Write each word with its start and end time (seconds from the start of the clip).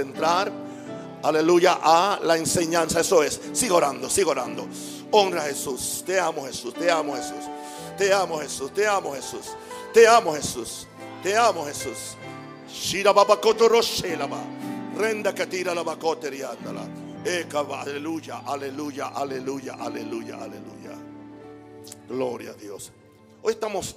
entrar, 0.00 0.52
aleluya, 1.22 1.78
a 1.82 2.20
la 2.22 2.36
enseñanza. 2.36 3.00
Eso 3.00 3.22
es, 3.22 3.40
sigo 3.52 3.76
orando, 3.76 4.08
sigo 4.08 4.30
orando. 4.30 4.66
Honra 5.12 5.42
a 5.42 5.46
Jesús, 5.46 6.02
te 6.06 6.18
amo 6.18 6.46
Jesús, 6.46 6.74
te 6.74 6.90
amo 6.90 7.16
Jesús, 7.16 7.44
te 7.98 8.12
amo 8.12 8.38
Jesús, 8.38 8.72
te 8.72 8.86
amo 8.86 9.12
Jesús, 9.12 9.46
te 9.92 10.06
amo 10.06 10.34
Jesús, 10.34 10.86
te 11.22 11.36
amo 11.36 11.64
Jesús. 11.66 12.16
Shira 12.68 13.12
babakoto 13.12 13.68
roshelaba, 13.68 14.38
renda 14.96 15.34
katira 15.34 15.74
la 15.74 15.82
bakote. 15.82 16.28
Aleluya, 17.22 18.42
aleluya, 18.46 19.08
aleluya, 19.08 19.74
aleluya, 19.74 20.36
aleluya. 20.36 20.96
Gloria 22.08 22.50
a 22.50 22.54
Dios. 22.54 22.92
Hoy 23.42 23.52
estamos 23.52 23.96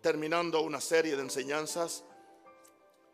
terminando 0.00 0.62
una 0.62 0.80
serie 0.80 1.16
de 1.16 1.22
enseñanzas 1.22 2.04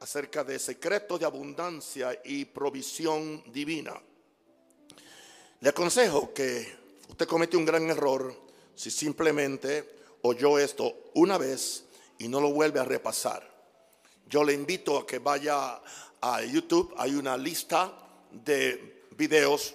acerca 0.01 0.45
de 0.45 0.59
secretos 0.59 1.19
de 1.21 1.27
abundancia 1.27 2.21
y 2.25 2.45
provisión 2.45 3.43
divina. 3.53 4.01
Le 5.61 5.69
aconsejo 5.69 6.33
que 6.33 6.77
usted 7.09 7.27
comete 7.27 7.56
un 7.56 7.65
gran 7.65 7.89
error 7.91 8.34
si 8.75 8.91
simplemente 8.91 9.98
oyó 10.23 10.59
esto 10.59 11.11
una 11.15 11.37
vez 11.37 11.84
y 12.19 12.29
no 12.29 12.41
lo 12.41 12.53
vuelve 12.53 12.80
a 12.80 12.84
repasar. 12.84 13.48
Yo 14.29 14.45
le 14.45 14.53
invito 14.53 14.98
a 14.98 15.06
que 15.06 15.19
vaya 15.19 15.80
a 16.20 16.42
YouTube, 16.45 16.95
hay 16.97 17.15
una 17.15 17.37
lista 17.37 17.92
de 18.30 19.05
videos 19.17 19.75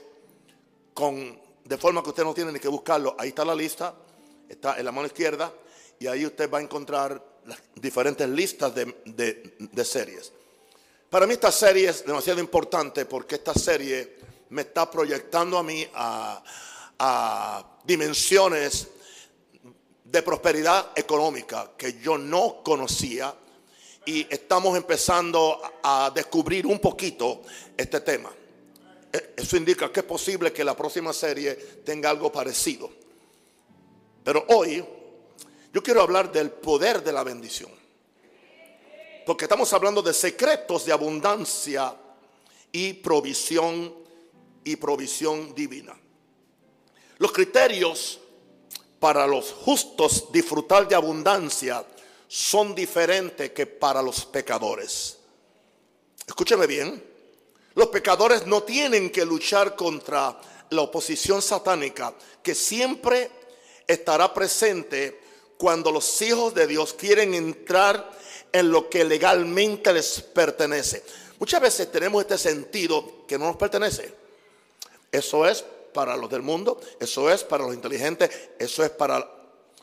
con 0.93 1.41
de 1.65 1.77
forma 1.77 2.03
que 2.03 2.09
usted 2.09 2.23
no 2.23 2.33
tiene 2.33 2.51
ni 2.51 2.59
que 2.59 2.67
buscarlo. 2.67 3.15
Ahí 3.17 3.29
está 3.29 3.45
la 3.45 3.55
lista, 3.55 3.93
está 4.47 4.77
en 4.77 4.85
la 4.85 4.91
mano 4.91 5.07
izquierda 5.07 5.51
y 5.99 6.07
ahí 6.07 6.25
usted 6.25 6.49
va 6.51 6.59
a 6.59 6.61
encontrar 6.61 7.23
las 7.45 7.59
diferentes 7.75 8.27
listas 8.27 8.73
de, 8.75 9.85
series. 9.85 10.31
Para 11.09 11.27
mí 11.27 11.33
esta 11.33 11.51
serie 11.51 11.89
es 11.89 12.05
demasiado 12.05 12.39
importante 12.39 13.05
porque 13.05 13.35
esta 13.35 13.53
serie 13.53 14.17
me 14.49 14.63
está 14.63 14.89
proyectando 14.89 15.57
a 15.57 15.63
mí 15.63 15.85
a, 15.93 16.43
dimensiones 17.83 18.87
de 20.05 20.21
prosperidad 20.21 20.91
económica 20.95 21.71
que 21.77 21.99
yo 21.99 22.17
no 22.17 22.63
conocía 22.63 23.35
y 24.05 24.25
estamos 24.29 24.77
empezando 24.77 25.61
a 25.83 26.11
descubrir 26.15 26.65
un 26.65 26.79
poquito 26.79 27.41
este 27.75 27.99
tema. 27.99 28.31
E, 29.11 29.33
eso 29.35 29.57
indica 29.57 29.91
que 29.91 29.99
es 29.99 30.05
posible 30.05 30.53
que 30.53 30.63
la 30.63 30.77
próxima 30.77 31.11
serie 31.11 31.55
tenga 31.83 32.09
algo 32.09 32.31
parecido. 32.31 32.89
Pero 34.23 34.45
hoy 34.49 34.83
yo 35.73 35.81
quiero 35.81 36.01
hablar 36.01 36.31
del 36.31 36.51
poder 36.51 37.03
de 37.03 37.11
la 37.11 37.23
bendición. 37.23 37.71
Porque 39.25 39.45
estamos 39.45 39.73
hablando 39.73 40.03
de 40.03 40.13
secretos 40.13 40.85
de 40.85 40.91
abundancia 40.91 41.95
y 42.71 42.93
provisión 42.93 43.91
y 44.63 44.75
provisión 44.75 45.55
divina. 45.55 45.97
Los 47.17 47.31
criterios 47.31 48.19
para 48.99 49.25
los 49.25 49.51
justos 49.51 50.31
disfrutar 50.31 50.87
de 50.87 50.93
abundancia 50.93 51.83
son 52.27 52.75
diferentes 52.75 53.49
que 53.51 53.65
para 53.65 54.01
los 54.01 54.25
pecadores. 54.25 55.17
Escúcheme 56.27 56.67
bien. 56.67 57.03
Los 57.73 57.87
pecadores 57.87 58.45
no 58.45 58.61
tienen 58.61 59.09
que 59.09 59.25
luchar 59.25 59.75
contra 59.75 60.39
la 60.69 60.81
oposición 60.81 61.41
satánica 61.41 62.13
que 62.43 62.53
siempre 62.53 63.31
estará 63.87 64.31
presente 64.31 65.22
cuando 65.57 65.91
los 65.91 66.21
hijos 66.21 66.53
de 66.53 66.67
Dios 66.67 66.93
quieren 66.93 67.33
entrar 67.33 68.11
en 68.51 68.71
lo 68.71 68.89
que 68.89 69.03
legalmente 69.03 69.91
les 69.93 70.21
pertenece. 70.21 71.03
Muchas 71.39 71.61
veces 71.61 71.91
tenemos 71.91 72.21
este 72.21 72.37
sentido 72.37 73.25
que 73.27 73.37
no 73.37 73.45
nos 73.45 73.57
pertenece. 73.57 74.13
Eso 75.11 75.45
es 75.45 75.63
para 75.93 76.15
los 76.15 76.29
del 76.29 76.41
mundo, 76.41 76.79
eso 76.99 77.29
es 77.29 77.43
para 77.43 77.63
los 77.63 77.73
inteligentes, 77.73 78.29
eso 78.57 78.83
es 78.83 78.89
para 78.89 79.29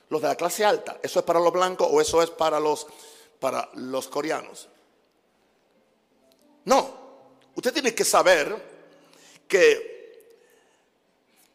los 0.08 0.22
de 0.22 0.28
la 0.28 0.36
clase 0.36 0.64
alta, 0.64 0.98
eso 1.02 1.20
es 1.20 1.24
para 1.24 1.38
los 1.38 1.52
blancos 1.52 1.88
o 1.90 2.00
eso 2.00 2.22
es 2.22 2.30
para 2.30 2.58
los 2.58 2.86
para 3.38 3.68
los 3.74 4.08
coreanos. 4.08 4.68
No, 6.64 6.94
usted 7.54 7.72
tiene 7.72 7.94
que 7.94 8.04
saber 8.04 8.54
que 9.48 9.90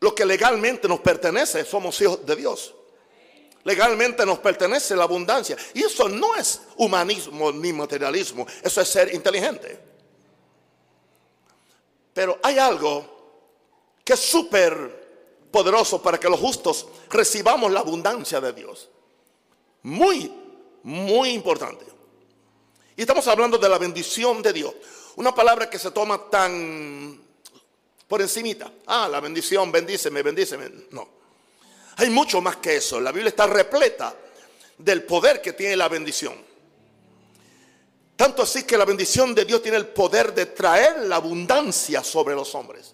lo 0.02 0.14
que 0.14 0.26
legalmente 0.26 0.88
nos 0.88 1.00
pertenece 1.00 1.66
somos 1.66 2.00
hijos 2.02 2.24
de 2.26 2.36
Dios. 2.36 2.75
Legalmente 3.66 4.26
nos 4.28 4.40
pertenece 4.40 4.96
la 4.96 5.04
abundancia. 5.04 5.58
Y 5.74 5.84
eso 5.84 6.08
no 6.08 6.36
es 6.36 6.62
humanismo 6.78 7.52
ni 7.52 7.74
materialismo, 7.74 8.46
eso 8.62 8.80
es 8.80 8.88
ser 8.88 9.14
inteligente. 9.14 9.80
Pero 12.14 12.40
hay 12.44 12.60
algo 12.60 13.14
que 14.04 14.14
es 14.14 14.20
súper 14.20 15.50
poderoso 15.52 16.02
para 16.02 16.20
que 16.20 16.30
los 16.30 16.40
justos 16.40 16.88
recibamos 17.10 17.72
la 17.72 17.80
abundancia 17.80 18.40
de 18.40 18.54
Dios. 18.54 18.88
Muy, 19.82 20.32
muy 20.84 21.30
importante. 21.30 21.86
Y 22.96 23.02
estamos 23.02 23.28
hablando 23.28 23.58
de 23.58 23.68
la 23.68 23.80
bendición 23.80 24.44
de 24.44 24.54
Dios. 24.54 24.76
Una 25.16 25.34
palabra 25.34 25.70
que 25.70 25.80
se 25.80 25.90
toma 25.90 26.30
tan 26.30 27.20
por 28.08 28.22
encimita. 28.22 28.72
Ah, 28.86 29.08
la 29.10 29.20
bendición, 29.20 29.72
bendíceme, 29.72 30.22
bendíceme. 30.22 30.70
No. 30.92 31.15
Hay 31.98 32.10
mucho 32.10 32.42
más 32.42 32.58
que 32.58 32.78
eso. 32.78 33.00
La 33.00 33.12
Biblia 33.12 33.30
está 33.30 33.48
repleta 33.48 34.16
del 34.78 35.04
poder 35.04 35.42
que 35.42 35.54
tiene 35.54 35.76
la 35.76 35.88
bendición. 35.88 36.34
Tanto 38.16 38.42
así 38.42 38.64
que 38.64 38.78
la 38.78 38.86
bendición 38.86 39.36
de 39.36 39.46
Dios 39.46 39.62
tiene 39.62 39.78
el 39.78 39.88
poder 39.88 40.34
de 40.34 40.48
traer 40.48 41.00
la 41.06 41.18
abundancia 41.18 42.04
sobre 42.04 42.34
los 42.34 42.56
hombres. 42.56 42.94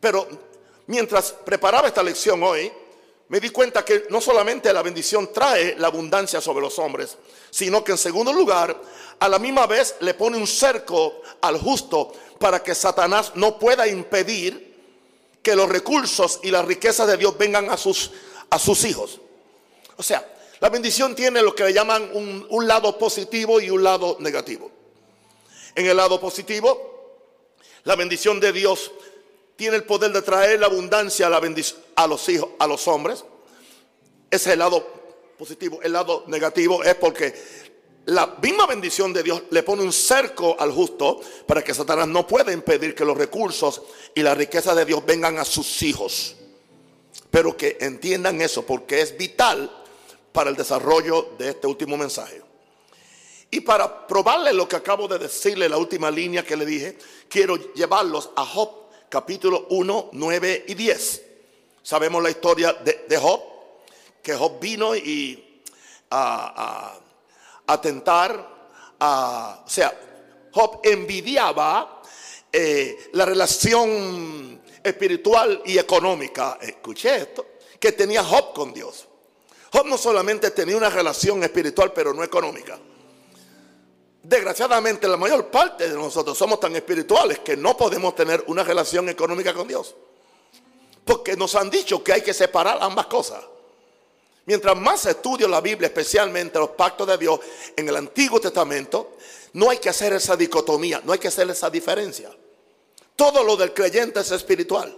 Pero 0.00 0.28
mientras 0.86 1.32
preparaba 1.32 1.88
esta 1.88 2.02
lección 2.02 2.42
hoy, 2.42 2.72
me 3.28 3.40
di 3.40 3.50
cuenta 3.50 3.84
que 3.84 4.06
no 4.10 4.20
solamente 4.20 4.72
la 4.72 4.82
bendición 4.82 5.32
trae 5.32 5.74
la 5.76 5.88
abundancia 5.88 6.40
sobre 6.40 6.60
los 6.64 6.78
hombres, 6.78 7.16
sino 7.50 7.82
que 7.82 7.92
en 7.92 7.98
segundo 7.98 8.32
lugar, 8.32 8.80
a 9.18 9.28
la 9.28 9.40
misma 9.40 9.66
vez 9.66 9.96
le 10.00 10.14
pone 10.14 10.36
un 10.36 10.46
cerco 10.46 11.22
al 11.40 11.58
justo 11.58 12.12
para 12.38 12.62
que 12.62 12.74
Satanás 12.74 13.32
no 13.34 13.58
pueda 13.58 13.88
impedir 13.88 14.65
que 15.46 15.54
los 15.54 15.68
recursos 15.68 16.40
y 16.42 16.50
las 16.50 16.64
riquezas 16.64 17.06
de 17.06 17.16
Dios 17.16 17.38
vengan 17.38 17.70
a 17.70 17.76
sus, 17.76 18.10
a 18.50 18.58
sus 18.58 18.82
hijos. 18.82 19.20
O 19.96 20.02
sea, 20.02 20.28
la 20.58 20.70
bendición 20.70 21.14
tiene 21.14 21.40
lo 21.40 21.54
que 21.54 21.62
le 21.62 21.72
llaman 21.72 22.10
un, 22.14 22.66
lado 22.66 22.98
positivo 22.98 23.60
y 23.60 23.70
un 23.70 23.84
lado 23.84 24.16
negativo. 24.18 24.72
En 25.76 25.86
el 25.86 25.98
lado 25.98 26.18
positivo, 26.18 27.22
la 27.84 27.94
bendición 27.94 28.40
de 28.40 28.52
Dios 28.52 28.90
tiene 29.54 29.76
el 29.76 29.84
poder 29.84 30.10
de 30.10 30.22
traer 30.22 30.58
la 30.58 30.66
abundancia 30.66 31.28
a, 31.28 31.40
a 31.94 32.06
los 32.08 32.28
hijos, 32.28 32.48
a 32.58 32.66
los 32.66 32.88
hombres. 32.88 33.24
Ese 34.28 34.48
es 34.48 34.52
el 34.54 34.58
lado 34.58 34.84
positivo. 35.38 35.78
El 35.80 35.92
lado 35.92 36.24
negativo 36.26 36.82
es 36.82 36.96
porque 36.96 37.32
la 38.06 38.36
misma 38.40 38.66
bendición 38.66 39.12
de 39.12 39.22
Dios 39.24 39.42
le 39.50 39.64
pone 39.64 39.82
un 39.82 39.92
cerco 39.92 40.54
al 40.58 40.70
justo 40.70 41.20
para 41.44 41.62
que 41.64 41.74
Satanás 41.74 42.06
no 42.06 42.24
pueda 42.24 42.52
impedir 42.52 42.94
que 42.94 43.04
los 43.04 43.18
recursos 43.18 43.82
y 44.14 44.22
la 44.22 44.34
riqueza 44.34 44.74
de 44.76 44.84
Dios 44.84 45.04
vengan 45.04 45.38
a 45.38 45.44
sus 45.44 45.82
hijos. 45.82 46.36
Pero 47.32 47.56
que 47.56 47.78
entiendan 47.80 48.40
eso 48.40 48.64
porque 48.64 49.00
es 49.00 49.16
vital 49.16 49.70
para 50.30 50.50
el 50.50 50.56
desarrollo 50.56 51.30
de 51.36 51.50
este 51.50 51.66
último 51.66 51.96
mensaje. 51.96 52.40
Y 53.50 53.60
para 53.60 54.06
probarle 54.06 54.52
lo 54.52 54.68
que 54.68 54.76
acabo 54.76 55.08
de 55.08 55.18
decirle, 55.18 55.68
la 55.68 55.78
última 55.78 56.08
línea 56.08 56.44
que 56.44 56.56
le 56.56 56.64
dije, 56.64 56.96
quiero 57.28 57.56
llevarlos 57.74 58.30
a 58.36 58.44
Job 58.44 58.70
capítulo 59.08 59.66
1, 59.70 60.10
9 60.12 60.64
y 60.68 60.74
10. 60.74 61.22
Sabemos 61.82 62.22
la 62.22 62.30
historia 62.30 62.72
de, 62.72 63.16
Job, 63.16 63.40
que 64.22 64.34
Job 64.36 64.60
vino 64.60 64.94
y 64.94 65.62
a 66.08 67.00
atentar 67.66 68.56
a, 69.00 69.62
o 69.64 69.68
sea, 69.68 69.92
Job 70.52 70.80
envidiaba 70.84 72.02
eh, 72.52 73.10
la 73.12 73.26
relación 73.26 74.62
espiritual 74.82 75.62
y 75.66 75.78
económica, 75.78 76.58
escuché 76.60 77.16
esto, 77.16 77.46
que 77.78 77.92
tenía 77.92 78.24
Job 78.24 78.54
con 78.54 78.72
Dios. 78.72 79.06
Job 79.72 79.86
no 79.86 79.98
solamente 79.98 80.50
tenía 80.52 80.76
una 80.76 80.88
relación 80.88 81.42
espiritual, 81.42 81.92
pero 81.92 82.14
no 82.14 82.22
económica. 82.22 82.78
Desgraciadamente, 84.22 85.06
la 85.06 85.16
mayor 85.16 85.50
parte 85.50 85.88
de 85.88 85.94
nosotros 85.94 86.36
somos 86.36 86.58
tan 86.58 86.74
espirituales 86.74 87.40
que 87.40 87.56
no 87.56 87.76
podemos 87.76 88.14
tener 88.14 88.42
una 88.46 88.64
relación 88.64 89.08
económica 89.08 89.52
con 89.52 89.68
Dios. 89.68 89.94
Porque 91.04 91.36
nos 91.36 91.54
han 91.54 91.70
dicho 91.70 92.02
que 92.02 92.12
hay 92.12 92.22
que 92.22 92.34
separar 92.34 92.78
ambas 92.80 93.06
cosas. 93.06 93.44
Mientras 94.46 94.76
más 94.76 95.04
estudio 95.06 95.48
la 95.48 95.60
Biblia, 95.60 95.88
especialmente 95.88 96.58
los 96.58 96.70
pactos 96.70 97.06
de 97.08 97.18
Dios 97.18 97.40
en 97.76 97.88
el 97.88 97.96
Antiguo 97.96 98.40
Testamento, 98.40 99.16
no 99.54 99.70
hay 99.70 99.78
que 99.78 99.88
hacer 99.88 100.12
esa 100.12 100.36
dicotomía, 100.36 101.02
no 101.04 101.12
hay 101.12 101.18
que 101.18 101.28
hacer 101.28 101.50
esa 101.50 101.68
diferencia. 101.68 102.30
Todo 103.16 103.42
lo 103.42 103.56
del 103.56 103.74
creyente 103.74 104.20
es 104.20 104.30
espiritual. 104.30 104.96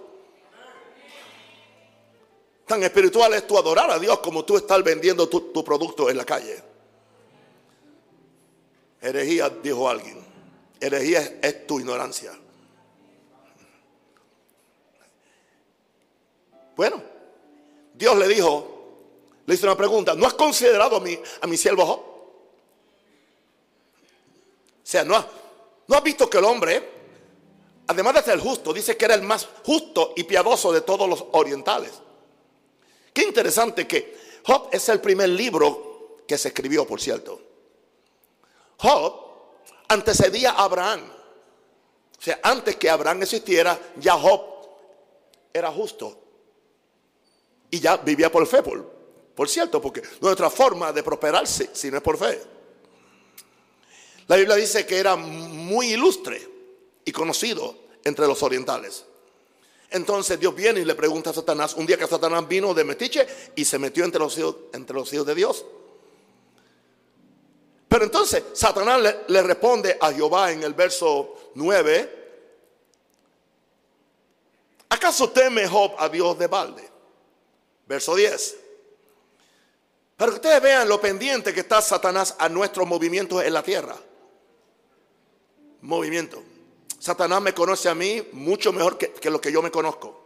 Tan 2.67 2.83
espiritual 2.83 3.33
es 3.33 3.47
tu 3.47 3.57
adorar 3.57 3.91
a 3.91 3.99
Dios 3.99 4.19
como 4.19 4.45
tú 4.45 4.59
estar 4.59 4.83
vendiendo 4.83 5.27
tu, 5.27 5.65
producto 5.65 6.11
en 6.11 6.19
la 6.19 6.27
calle. 6.27 6.63
Herejía, 9.01 9.49
dijo 9.49 9.89
alguien. 9.89 10.23
Herejía 10.79 11.39
es 11.41 11.67
tu 11.67 11.81
ignorancia. 11.81 12.39
Bueno, 16.77 17.03
Dios 17.95 18.17
le 18.19 18.29
dijo, 18.29 18.78
le 19.49 19.55
hizo 19.55 19.65
una 19.65 19.79
pregunta, 19.79 20.15
¿no 20.15 20.27
has 20.27 20.35
considerado 20.35 20.97
a 20.97 21.01
mi, 21.01 21.19
a 21.41 21.47
mi 21.47 21.57
siervo 21.57 21.87
Job? 21.87 22.01
O 22.01 22.45
sea, 24.83 25.05
no, 25.05 25.25
no 25.87 25.97
has 25.97 26.03
visto 26.03 26.29
que 26.29 26.37
el 26.37 26.45
hombre, 26.45 26.87
además 27.87 28.17
de 28.17 28.23
ser 28.25 28.41
justo, 28.41 28.75
dice 28.75 28.99
que 28.99 29.07
era 29.07 29.15
el 29.15 29.23
más 29.23 29.49
justo 29.65 30.13
y 30.17 30.25
piadoso 30.25 30.71
de 30.71 30.83
todos 30.83 31.09
los 31.09 31.25
orientales. 31.33 31.93
Qué 33.11 33.23
interesante 33.23 33.89
que 33.89 34.19
Job 34.45 34.69
es 34.71 34.87
el 34.91 35.01
primer 35.01 35.31
libro 35.31 36.19
que 36.29 36.37
se 36.37 36.49
escribió, 36.49 36.87
por 36.87 37.01
cierto. 37.01 37.41
Job 38.77 39.15
antecedía 39.89 40.51
a 40.51 40.65
Abraham. 40.65 41.11
O 42.19 42.23
sea, 42.23 42.39
antes 42.43 42.77
que 42.77 42.91
Abraham 42.91 43.23
existiera, 43.23 43.81
ya 43.97 44.13
Job 44.13 44.43
era 45.55 45.73
justo 45.73 46.19
y 47.71 47.81
ya 47.81 47.97
vivía 47.97 48.31
por 48.31 48.47
fe, 48.47 48.63
por, 48.63 48.98
por 49.39 49.49
cierto, 49.49 49.81
porque 49.81 50.03
otra 50.21 50.51
forma 50.51 50.93
de 50.93 51.01
prosperarse 51.05 51.71
si 51.73 51.93
no 51.93 51.99
es 51.99 52.03
por 52.03 52.19
fe. 52.19 52.43
La 54.27 54.35
Biblia 54.35 54.57
dice 54.57 54.85
que 54.85 54.99
era 54.99 55.15
muy 55.15 55.93
ilustre 55.93 56.45
y 57.05 57.13
conocido 57.13 57.73
entre 58.03 58.27
los 58.27 58.43
orientales. 58.43 59.05
Entonces 59.91 60.41
Dios 60.41 60.57
viene 60.57 60.81
y 60.81 60.85
le 60.85 60.97
pregunta 60.97 61.31
a 61.31 61.33
Satanás, 61.33 61.75
un 61.75 61.87
día 61.87 61.97
que 61.97 62.09
Satanás 62.09 62.49
vino 62.49 62.75
de 62.75 62.83
Metiche 62.83 63.29
y 63.55 63.65
se 63.65 63.79
metió 63.79 64.05
entre 64.05 64.19
los 64.19 64.37
hijos, 64.37 64.57
entre 64.73 64.97
los 64.97 65.09
de 65.09 65.35
Dios. 65.37 65.65
Pero 67.89 68.05
entonces 68.07 68.43
Satanás 68.55 69.01
le, 69.01 69.19
le 69.29 69.43
responde 69.43 69.99
a 70.01 70.13
Jehová 70.13 70.51
en 70.51 70.65
el 70.65 70.75
verso 70.75 71.53
9, 71.55 72.41
¿acaso 74.89 75.31
teme 75.31 75.69
Job 75.69 75.95
a 75.97 76.09
Dios 76.09 76.37
de 76.37 76.49
balde? 76.49 76.89
Verso 77.87 78.17
10. 78.17 78.68
Para 80.19 80.33
que 80.33 80.37
ustedes 80.39 80.61
vean 80.61 80.89
lo 80.89 81.01
pendiente 81.01 81.55
que 81.55 81.61
está 81.61 81.81
Satanás 81.81 82.35
a 82.41 82.49
nuestros 82.49 82.89
movimientos 82.89 83.41
en 83.45 83.55
la 83.55 83.63
tierra. 83.63 83.97
Movimiento. 85.83 86.43
Satanás 86.99 87.41
me 87.41 87.55
conoce 87.55 87.89
a 87.89 87.95
mí 87.95 88.27
mucho 88.33 88.73
mejor 88.73 88.99
que, 88.99 89.31
lo 89.31 89.41
que 89.41 89.53
yo 89.53 89.63
me 89.63 89.71
conozco. 89.71 90.21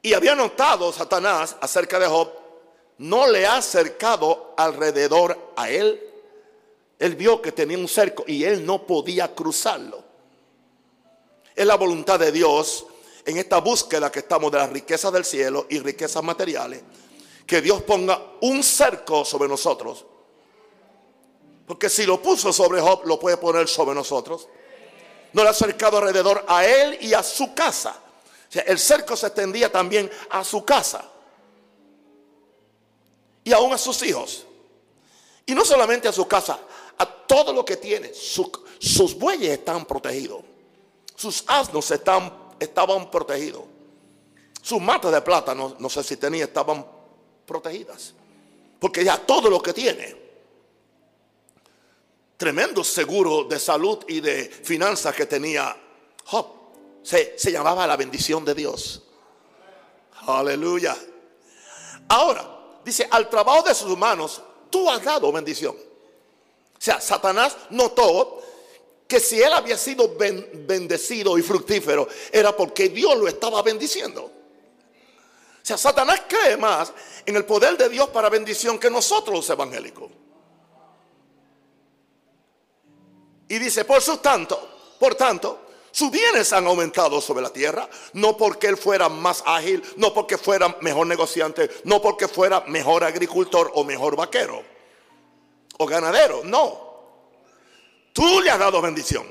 Y 0.00 0.14
había 0.14 0.34
notado 0.34 0.94
Satanás 0.94 1.56
acerca 1.60 1.98
de 1.98 2.06
Job, 2.06 2.32
no 2.96 3.26
le 3.28 3.44
ha 3.44 3.56
acercado 3.56 4.54
alrededor 4.56 5.52
a 5.54 5.68
él. 5.68 6.00
Él 6.98 7.16
vio 7.16 7.42
que 7.42 7.52
tenía 7.52 7.76
un 7.76 7.88
cerco 7.88 8.24
y 8.26 8.44
él 8.44 8.64
no 8.64 8.86
podía 8.86 9.34
cruzarlo. 9.34 10.02
Es 11.54 11.66
la 11.66 11.74
voluntad 11.74 12.18
de 12.18 12.32
Dios 12.32 12.86
en 13.26 13.36
esta 13.36 13.58
búsqueda 13.58 14.10
que 14.10 14.20
estamos 14.20 14.50
de 14.50 14.56
las 14.56 14.70
riquezas 14.70 15.12
del 15.12 15.26
cielo 15.26 15.66
y 15.68 15.80
riquezas 15.80 16.24
materiales, 16.24 16.82
que 17.46 17.60
Dios 17.60 17.82
ponga 17.82 18.20
un 18.40 18.62
cerco 18.62 19.24
sobre 19.24 19.48
nosotros. 19.48 20.04
Porque 21.66 21.88
si 21.88 22.04
lo 22.04 22.20
puso 22.20 22.52
sobre 22.52 22.80
Job, 22.80 23.06
lo 23.06 23.18
puede 23.18 23.36
poner 23.36 23.68
sobre 23.68 23.94
nosotros. 23.94 24.48
No 25.32 25.42
le 25.42 25.48
ha 25.48 25.52
acercado 25.52 25.98
alrededor 25.98 26.44
a 26.46 26.64
él 26.64 26.98
y 27.00 27.14
a 27.14 27.22
su 27.22 27.54
casa. 27.54 28.00
El 28.66 28.78
cerco 28.78 29.16
se 29.16 29.26
extendía 29.26 29.70
también 29.70 30.10
a 30.30 30.44
su 30.44 30.64
casa. 30.64 31.10
Y 33.42 33.52
aún 33.52 33.72
a 33.72 33.78
sus 33.78 34.02
hijos. 34.02 34.46
Y 35.46 35.54
no 35.54 35.64
solamente 35.64 36.08
a 36.08 36.12
su 36.12 36.26
casa, 36.26 36.58
a 36.96 37.06
todo 37.06 37.52
lo 37.52 37.64
que 37.64 37.76
tiene. 37.76 38.12
sus 38.14 39.18
bueyes 39.18 39.50
están 39.50 39.84
protegidos. 39.84 40.42
Sus 41.16 41.44
asnos 41.46 41.90
están 41.90 42.44
estaban 42.58 43.10
protegidos. 43.10 43.62
Sus 44.60 44.80
matas 44.80 45.12
de 45.12 45.20
plata, 45.20 45.54
no, 45.54 45.88
sé 45.88 46.02
si 46.02 46.16
tenía, 46.16 46.44
estaban 46.44 46.86
protegidas. 47.46 48.14
Porque 48.78 49.04
ya 49.04 49.18
todo 49.18 49.48
lo 49.48 49.62
que 49.62 49.72
tiene, 49.72 50.16
tremendo 52.36 52.84
seguro 52.84 53.44
de 53.44 53.58
salud 53.58 54.04
y 54.08 54.20
de 54.20 54.44
finanzas 54.44 55.14
que 55.14 55.26
tenía 55.26 55.76
Job, 56.24 56.46
se, 57.02 57.38
se 57.38 57.52
llamaba 57.52 57.86
la 57.86 57.96
bendición 57.96 58.44
de 58.44 58.54
Dios. 58.54 59.02
Aleluya. 60.26 60.96
Ahora, 62.08 62.78
dice, 62.84 63.06
al 63.10 63.28
trabajo 63.28 63.62
de 63.68 63.74
sus 63.74 63.96
manos, 63.96 64.42
tú 64.70 64.90
has 64.90 65.02
dado 65.02 65.30
bendición. 65.32 65.76
O 65.76 66.80
sea, 66.80 67.00
Satanás 67.00 67.56
notó 67.70 68.42
que 69.06 69.20
si 69.20 69.40
él 69.40 69.52
había 69.52 69.76
sido 69.76 70.14
bendecido 70.16 71.38
y 71.38 71.42
fructífero, 71.42 72.08
era 72.32 72.56
porque 72.56 72.88
Dios 72.88 73.16
lo 73.16 73.28
estaba 73.28 73.62
bendiciendo. 73.62 74.30
O 75.64 75.66
sea, 75.66 75.78
Satanás 75.78 76.24
cree 76.28 76.58
más 76.58 76.92
en 77.24 77.36
el 77.36 77.46
poder 77.46 77.78
de 77.78 77.88
Dios 77.88 78.10
para 78.10 78.28
bendición 78.28 78.78
que 78.78 78.90
nosotros 78.90 79.34
los 79.34 79.48
evangélicos. 79.48 80.10
Y 83.48 83.58
dice, 83.58 83.86
por 83.86 84.02
su 84.02 84.18
tanto, 84.18 84.96
por 85.00 85.14
tanto, 85.14 85.60
sus 85.90 86.10
bienes 86.10 86.52
han 86.52 86.66
aumentado 86.66 87.18
sobre 87.18 87.40
la 87.40 87.50
tierra, 87.50 87.88
no 88.12 88.36
porque 88.36 88.66
él 88.66 88.76
fuera 88.76 89.08
más 89.08 89.42
ágil, 89.46 89.82
no 89.96 90.12
porque 90.12 90.36
fuera 90.36 90.76
mejor 90.82 91.06
negociante, 91.06 91.70
no 91.84 92.02
porque 92.02 92.28
fuera 92.28 92.60
mejor 92.66 93.02
agricultor 93.02 93.72
o 93.74 93.84
mejor 93.84 94.16
vaquero 94.16 94.62
o 95.78 95.86
ganadero, 95.86 96.42
no. 96.44 96.84
Tú 98.12 98.42
le 98.42 98.50
has 98.50 98.58
dado 98.58 98.82
bendición. 98.82 99.26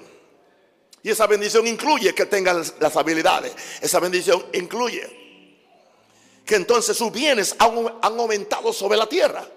Y 1.03 1.12
esa 1.12 1.27
bendición 1.27 1.68
incluye 1.68 2.15
que 2.15 2.25
tenga 2.25 2.53
las 2.53 2.97
habilidades. 2.97 3.53
Esa 3.81 4.00
bendición 4.00 4.44
incluye 4.53 5.22
que 6.45 6.55
entonces 6.55 6.97
sus 6.97 7.11
bienes 7.11 7.55
han, 7.59 7.87
aumentado 8.01 8.73
sobre 8.73 8.97
la 8.97 9.07
tierra. 9.07 9.47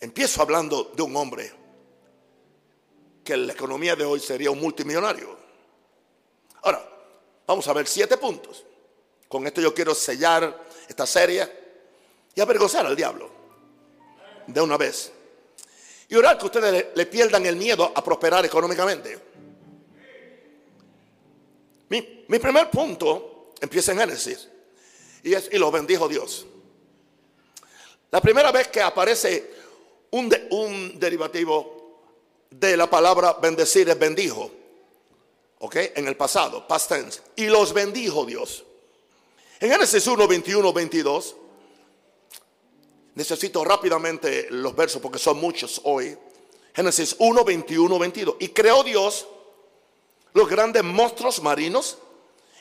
Empiezo 0.00 0.42
hablando 0.42 0.92
de 0.94 1.02
un 1.02 1.16
hombre 1.16 1.52
que 3.24 3.32
en 3.32 3.46
la 3.46 3.54
economía 3.54 3.96
de 3.96 4.04
hoy 4.04 4.20
sería 4.20 4.50
un 4.50 4.60
multimillonario. 4.60 5.36
Ahora, 6.62 6.86
vamos 7.46 7.66
a 7.66 7.72
ver 7.72 7.86
siete 7.86 8.16
puntos. 8.16 8.64
Con 9.28 9.46
esto 9.46 9.60
yo 9.60 9.74
quiero 9.74 9.94
sellar 9.94 10.64
esta 10.86 11.06
serie 11.06 11.50
y 12.34 12.40
avergonzar 12.40 12.86
al 12.86 12.94
diablo 12.94 13.30
de 14.46 14.60
una 14.60 14.76
vez. 14.76 15.12
Y 16.08 16.16
orar 16.16 16.38
que 16.38 16.46
ustedes 16.46 16.86
le, 16.94 17.06
pierdan 17.06 17.46
el 17.46 17.56
miedo 17.56 17.90
a 17.94 18.04
prosperar 18.04 18.44
económicamente. 18.44 19.18
Mi, 21.88 22.38
primer 22.38 22.70
punto 22.70 23.33
empieza 23.60 23.92
en 23.92 23.98
Génesis. 23.98 24.48
Y, 25.22 25.34
es, 25.34 25.48
y 25.52 25.58
lo 25.58 25.70
bendijo 25.70 26.08
Dios. 26.08 26.46
La 28.10 28.20
primera 28.20 28.52
vez 28.52 28.68
que 28.68 28.80
aparece 28.80 29.52
un, 30.10 30.32
un 30.50 30.98
derivativo 30.98 32.02
de 32.50 32.76
la 32.76 32.88
palabra 32.88 33.34
bendecir 33.34 33.88
es 33.88 33.98
bendijo. 33.98 34.50
¿Ok? 35.58 35.76
En 35.94 36.06
el 36.06 36.16
pasado, 36.16 36.66
past 36.68 36.88
tense. 36.90 37.20
Y 37.36 37.46
los 37.46 37.72
bendijo 37.72 38.24
Dios. 38.24 38.64
En 39.60 39.70
Génesis 39.70 40.06
1, 40.06 40.28
21, 40.28 40.72
22 40.72 41.36
Necesito 43.14 43.64
rápidamente 43.64 44.48
los 44.50 44.74
versos 44.74 45.00
porque 45.00 45.18
son 45.18 45.38
muchos 45.38 45.80
hoy. 45.84 46.16
Génesis 46.74 47.14
1, 47.18 47.44
21, 47.44 47.98
22. 47.98 48.36
Y 48.40 48.48
creó 48.48 48.82
Dios 48.82 49.26
los 50.32 50.48
grandes 50.48 50.82
monstruos 50.82 51.40
marinos 51.40 51.98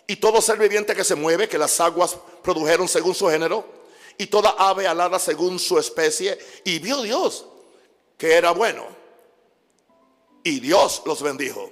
y 0.07 0.17
todo 0.17 0.41
ser 0.41 0.57
viviente 0.57 0.95
que 0.95 1.03
se 1.03 1.15
mueve, 1.15 1.47
que 1.47 1.57
las 1.57 1.79
aguas 1.79 2.17
produjeron 2.41 2.87
según 2.87 3.15
su 3.15 3.29
género, 3.29 3.65
y 4.17 4.27
toda 4.27 4.51
ave 4.57 4.87
alada 4.87 5.17
según 5.19 5.59
su 5.59 5.79
especie. 5.79 6.37
Y 6.63 6.79
vio 6.79 7.01
Dios 7.01 7.45
que 8.17 8.33
era 8.33 8.51
bueno. 8.51 8.85
Y 10.43 10.59
Dios 10.59 11.01
los 11.05 11.21
bendijo. 11.21 11.71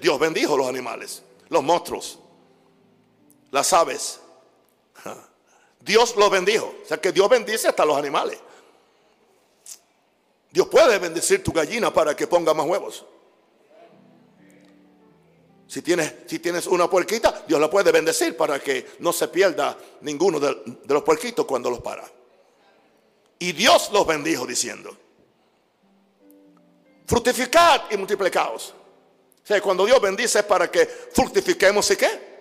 Dios 0.00 0.18
bendijo 0.18 0.56
los 0.56 0.66
animales, 0.66 1.22
los 1.48 1.62
monstruos, 1.62 2.18
las 3.50 3.72
aves. 3.72 4.20
Dios 5.80 6.16
lo 6.16 6.30
bendijo. 6.30 6.74
O 6.82 6.86
sea 6.86 6.98
que 6.98 7.12
Dios 7.12 7.28
bendice 7.28 7.68
hasta 7.68 7.84
los 7.84 7.96
animales. 7.96 8.38
Dios 10.50 10.68
puede 10.68 10.98
bendecir 10.98 11.44
tu 11.44 11.52
gallina 11.52 11.92
para 11.92 12.16
que 12.16 12.26
ponga 12.26 12.54
más 12.54 12.66
huevos. 12.66 13.04
Si 15.68 15.82
tienes, 15.82 16.14
si 16.26 16.38
tienes 16.38 16.66
una 16.66 16.88
puerquita, 16.88 17.44
Dios 17.46 17.60
la 17.60 17.68
puede 17.68 17.90
bendecir 17.90 18.36
para 18.36 18.60
que 18.60 18.86
no 19.00 19.12
se 19.12 19.28
pierda 19.28 19.76
ninguno 20.02 20.38
de, 20.38 20.78
los 20.86 21.02
puerquitos 21.02 21.44
cuando 21.44 21.70
los 21.70 21.80
para. 21.80 22.08
Y 23.38 23.52
Dios 23.52 23.90
los 23.92 24.06
bendijo 24.06 24.46
diciendo, 24.46 24.96
fructificad 27.06 27.82
y 27.90 27.96
multiplicaos. 27.96 28.74
O 29.42 29.46
sea, 29.46 29.60
cuando 29.60 29.84
Dios 29.84 30.00
bendice 30.00 30.38
es 30.38 30.44
para 30.44 30.70
que 30.70 30.86
fructifiquemos 30.86 31.90
y 31.90 31.96
qué? 31.96 32.36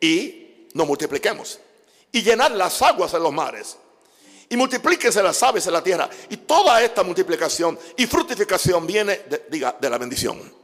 Y 0.00 0.68
nos 0.74 0.86
multipliquemos 0.86 1.58
y 2.12 2.22
llenar 2.22 2.50
las 2.52 2.80
aguas 2.82 3.14
en 3.14 3.22
los 3.22 3.32
mares. 3.32 3.78
y 4.48 4.56
multiplíquense 4.56 5.22
las 5.22 5.42
aves 5.42 5.66
en 5.66 5.72
la 5.72 5.82
tierra. 5.82 6.10
Y 6.28 6.36
toda 6.36 6.82
esta 6.82 7.02
multiplicación 7.02 7.78
y 7.96 8.06
fructificación 8.06 8.86
viene, 8.86 9.22
de 9.48 9.90
la 9.90 9.96
bendición. 9.96 10.61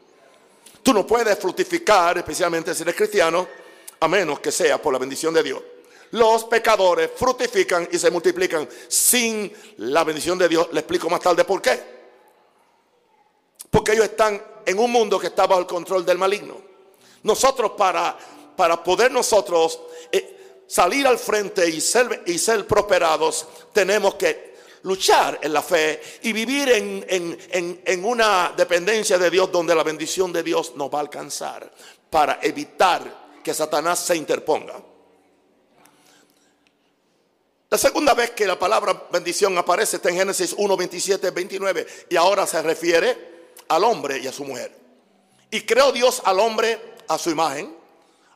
Tú 0.88 0.94
no 0.94 1.06
puedes 1.06 1.38
fructificar, 1.38 2.16
especialmente 2.16 2.74
si 2.74 2.82
eres 2.82 2.94
cristiano, 2.94 3.46
a 4.00 4.08
menos 4.08 4.40
que 4.40 4.50
sea 4.50 4.80
por 4.80 4.90
la 4.90 4.98
bendición 4.98 5.34
de 5.34 5.42
Dios. 5.42 5.60
Los 6.12 6.44
pecadores 6.44 7.10
fructifican 7.14 7.86
y 7.92 7.98
se 7.98 8.10
multiplican 8.10 8.66
sin 8.88 9.52
la 9.76 10.02
bendición 10.02 10.38
de 10.38 10.48
Dios. 10.48 10.68
Le 10.72 10.80
explico 10.80 11.10
más 11.10 11.20
tarde 11.20 11.44
por 11.44 11.60
qué. 11.60 11.78
Porque 13.68 13.92
ellos 13.92 14.06
están 14.06 14.42
en 14.64 14.78
un 14.78 14.90
mundo 14.90 15.18
que 15.18 15.26
está 15.26 15.46
bajo 15.46 15.60
el 15.60 15.66
control 15.66 16.06
del 16.06 16.16
maligno. 16.16 16.56
Nosotros 17.22 17.72
para, 17.72 18.16
para 18.56 18.82
poder 18.82 19.12
nosotros 19.12 19.78
eh, 20.10 20.62
salir 20.66 21.06
al 21.06 21.18
frente 21.18 21.68
y 21.68 21.82
ser, 21.82 22.22
y 22.24 22.38
ser 22.38 22.66
prosperados, 22.66 23.46
tenemos 23.74 24.14
que 24.14 24.47
luchar 24.88 25.38
en 25.42 25.52
la 25.52 25.62
fe 25.62 26.00
y 26.22 26.32
vivir 26.32 26.70
en, 26.70 27.04
en, 27.84 28.04
una 28.04 28.52
dependencia 28.56 29.18
de 29.18 29.30
Dios 29.30 29.52
donde 29.52 29.74
la 29.74 29.82
bendición 29.82 30.32
de 30.32 30.42
Dios 30.42 30.72
nos 30.74 30.92
va 30.92 30.98
a 30.98 31.02
alcanzar 31.02 31.70
para 32.10 32.40
evitar 32.42 33.40
que 33.44 33.54
Satanás 33.54 34.00
se 34.00 34.16
interponga. 34.16 34.82
La 37.70 37.78
segunda 37.78 38.14
vez 38.14 38.30
que 38.30 38.46
la 38.46 38.58
palabra 38.58 39.08
bendición 39.12 39.56
aparece 39.58 39.96
está 39.96 40.08
en 40.08 40.16
Génesis 40.16 40.54
1, 40.56 40.76
27, 40.76 41.30
29 41.30 41.86
y 42.08 42.16
ahora 42.16 42.46
se 42.46 42.62
refiere 42.62 43.52
al 43.68 43.84
hombre 43.84 44.18
y 44.18 44.26
a 44.26 44.32
su 44.32 44.44
mujer. 44.44 44.74
Y 45.50 45.60
creó 45.60 45.92
Dios 45.92 46.22
al 46.24 46.40
hombre 46.40 46.96
a 47.06 47.18
su 47.18 47.30
imagen 47.30 47.78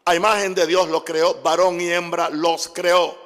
a 0.05 0.17
imagen 0.17 0.55
de 0.55 0.67
Dios 0.67 0.89
lo 0.89 1.05
creó, 1.05 1.41
varón 1.43 1.81
y 1.81 1.89
hembra 1.89 2.29
los 2.29 2.69
creó. 2.69 3.22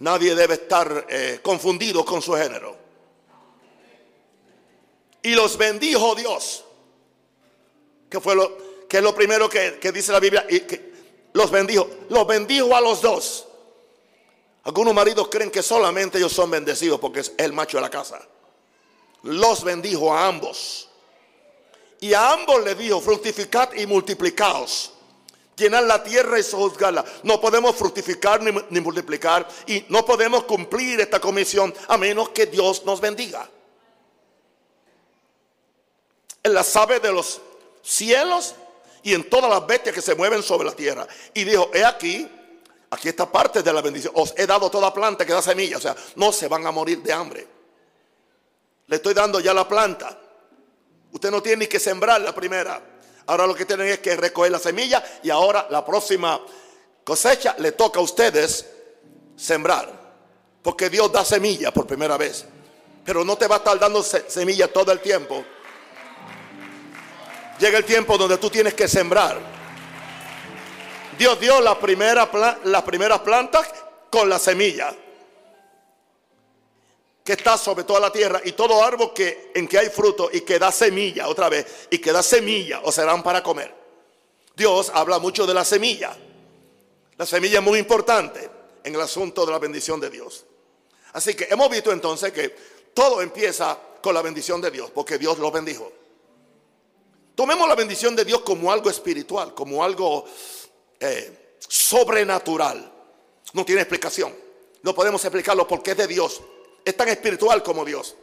Nadie 0.00 0.34
debe 0.34 0.54
estar 0.54 1.06
eh, 1.08 1.40
confundido 1.42 2.04
con 2.04 2.22
su 2.22 2.34
género. 2.34 2.76
Y 5.22 5.34
los 5.34 5.56
bendijo 5.58 6.14
Dios. 6.14 6.64
Que 8.08 8.20
fue 8.20 8.36
lo 8.36 8.68
que 8.88 8.98
es 8.98 9.02
lo 9.02 9.14
primero 9.14 9.48
que, 9.48 9.92
dice 9.92 10.12
la 10.12 10.20
Biblia. 10.20 10.46
Y 10.48 10.60
que 10.60 10.92
los 11.32 11.50
bendijo. 11.50 11.88
Los 12.08 12.26
bendijo 12.26 12.74
a 12.74 12.80
los 12.80 13.02
dos. 13.02 13.46
Algunos 14.64 14.94
maridos 14.94 15.28
creen 15.28 15.50
que 15.50 15.62
solamente 15.62 16.18
ellos 16.18 16.32
son 16.32 16.50
bendecidos 16.50 17.00
porque 17.00 17.20
es 17.20 17.32
el 17.36 17.52
macho 17.52 17.78
de 17.78 17.82
la 17.82 17.90
casa. 17.90 18.20
Los 19.22 19.64
bendijo 19.64 20.14
a 20.14 20.26
ambos. 20.26 20.88
Y 22.00 22.14
a 22.14 22.32
ambos 22.32 22.62
le 22.64 22.76
dijo, 22.76 23.00
fructificad 23.00 23.72
y 23.72 23.86
multiplicaos 23.86 24.92
llenar 25.58 25.84
la 25.84 26.02
tierra 26.02 26.38
y 26.38 26.42
sojuzgarla. 26.42 27.04
No 27.24 27.40
podemos 27.40 27.76
fructificar 27.76 28.40
ni, 28.42 28.80
multiplicar 28.80 29.46
y 29.66 29.84
no 29.88 30.04
podemos 30.06 30.44
cumplir 30.44 31.00
esta 31.00 31.20
comisión 31.20 31.74
a 31.88 31.98
menos 31.98 32.30
que 32.30 32.46
Dios 32.46 32.84
nos 32.84 33.00
bendiga. 33.00 33.48
En 36.42 36.54
las 36.54 36.74
aves 36.76 37.02
de 37.02 37.12
los 37.12 37.40
cielos 37.82 38.54
y 39.02 39.14
en 39.14 39.28
todas 39.28 39.50
las 39.50 39.66
bestias 39.66 39.94
que 39.94 40.02
se 40.02 40.14
mueven 40.14 40.42
sobre 40.42 40.66
la 40.66 40.74
tierra. 40.74 41.06
Y 41.34 41.44
dijo, 41.44 41.70
he 41.74 41.84
aquí, 41.84 42.26
aquí 42.90 43.08
está 43.08 43.30
parte 43.30 43.62
de 43.62 43.72
la 43.72 43.82
bendición. 43.82 44.12
Os 44.16 44.32
he 44.36 44.46
dado 44.46 44.70
toda 44.70 44.94
planta 44.94 45.26
que 45.26 45.32
da 45.32 45.42
semilla. 45.42 45.76
O 45.76 45.80
sea, 45.80 45.96
no 46.16 46.32
se 46.32 46.48
van 46.48 46.66
a 46.66 46.70
morir 46.70 47.02
de 47.02 47.12
hambre. 47.12 47.46
Le 48.86 48.96
estoy 48.96 49.12
dando 49.12 49.40
ya 49.40 49.52
la 49.52 49.68
planta. 49.68 50.18
Usted 51.12 51.30
no 51.30 51.42
tiene 51.42 51.64
ni 51.64 51.66
que 51.66 51.80
sembrar 51.80 52.20
la 52.20 52.34
primera. 52.34 52.82
Ahora 53.28 53.46
lo 53.46 53.54
que 53.54 53.66
tienen 53.66 53.88
es 53.88 53.98
que 53.98 54.16
recoger 54.16 54.50
la 54.50 54.58
semilla 54.58 55.04
y 55.22 55.28
ahora 55.28 55.66
la 55.68 55.84
próxima 55.84 56.40
cosecha 57.04 57.54
le 57.58 57.72
toca 57.72 58.00
a 58.00 58.02
ustedes 58.02 58.66
sembrar. 59.36 59.92
Porque 60.62 60.88
Dios 60.88 61.12
da 61.12 61.24
semilla 61.26 61.70
por 61.70 61.86
primera 61.86 62.16
vez. 62.16 62.46
Pero 63.04 63.24
no 63.24 63.36
te 63.36 63.46
va 63.46 63.56
a 63.56 63.58
estar 63.58 63.78
dando 63.78 64.02
semilla 64.02 64.72
todo 64.72 64.92
el 64.92 65.00
tiempo. 65.00 65.44
Llega 67.58 67.76
el 67.76 67.84
tiempo 67.84 68.16
donde 68.16 68.38
tú 68.38 68.48
tienes 68.48 68.72
que 68.72 68.88
sembrar. 68.88 69.38
Dios 71.18 71.38
dio 71.38 71.60
la 71.60 71.78
primera, 71.78 72.30
las 72.64 72.82
primeras 72.82 73.20
plantas 73.20 73.68
con 74.10 74.28
la 74.30 74.38
semilla 74.38 74.94
que 77.28 77.34
está 77.34 77.58
sobre 77.58 77.84
toda 77.84 78.00
la 78.00 78.10
tierra 78.10 78.40
y 78.42 78.52
todo 78.52 78.82
árbol 78.82 79.12
que, 79.12 79.52
en 79.54 79.68
que 79.68 79.78
hay 79.78 79.90
fruto 79.90 80.30
y 80.32 80.40
que 80.40 80.58
da 80.58 80.72
semilla, 80.72 81.28
otra 81.28 81.50
vez, 81.50 81.86
y 81.90 81.98
que 81.98 82.10
da 82.10 82.22
semilla 82.22 82.80
o 82.84 82.90
serán 82.90 83.22
para 83.22 83.42
comer. 83.42 83.70
Dios 84.56 84.90
habla 84.94 85.18
mucho 85.18 85.46
de 85.46 85.52
la 85.52 85.62
semilla. 85.62 86.16
La 87.18 87.26
semilla 87.26 87.58
es 87.58 87.64
muy 87.66 87.78
importante 87.78 88.48
en 88.82 88.94
el 88.94 89.00
asunto 89.02 89.44
de 89.44 89.52
la 89.52 89.58
bendición 89.58 90.00
de 90.00 90.08
Dios. 90.08 90.46
Así 91.12 91.34
que 91.34 91.48
hemos 91.50 91.68
visto 91.68 91.92
entonces 91.92 92.32
que 92.32 92.48
todo 92.94 93.20
empieza 93.20 93.78
con 94.00 94.14
la 94.14 94.22
bendición 94.22 94.62
de 94.62 94.70
Dios, 94.70 94.90
porque 94.90 95.18
Dios 95.18 95.38
lo 95.38 95.50
bendijo. 95.50 95.92
Tomemos 97.34 97.68
la 97.68 97.74
bendición 97.74 98.16
de 98.16 98.24
Dios 98.24 98.40
como 98.40 98.72
algo 98.72 98.88
espiritual, 98.88 99.52
como 99.52 99.84
algo 99.84 100.24
eh, 100.98 101.56
sobrenatural. 101.58 102.90
No 103.52 103.66
tiene 103.66 103.82
explicación. 103.82 104.34
No 104.82 104.94
podemos 104.94 105.22
explicarlo 105.22 105.68
porque 105.68 105.90
es 105.90 105.98
de 105.98 106.06
Dios 106.06 106.40
es 106.84 106.96
tan 106.96 107.08
espiritual 107.08 107.62
como 107.62 107.84
Dios. 107.84 108.16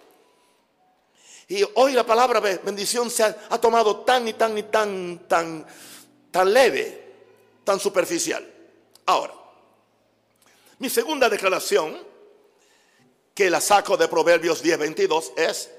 Y 1.47 1.63
hoy 1.75 1.93
la 1.93 2.05
palabra 2.05 2.39
bendición 2.39 3.11
se 3.11 3.23
ha, 3.23 3.61
tomado 3.61 3.97
tan 3.97 4.27
y 4.27 4.33
tan 4.33 4.57
y 4.57 4.63
tan, 4.63 5.27
tan, 5.27 5.65
tan 6.31 6.53
leve, 6.53 7.13
tan 7.63 7.79
superficial. 7.79 8.45
Ahora, 9.05 9.33
mi 10.79 10.89
segunda 10.89 11.29
declaración, 11.29 11.97
que 13.33 13.49
la 13.49 13.61
saco 13.61 13.97
de 13.97 14.07
Proverbios 14.07 14.63
10:22, 14.63 15.33
es 15.37 15.69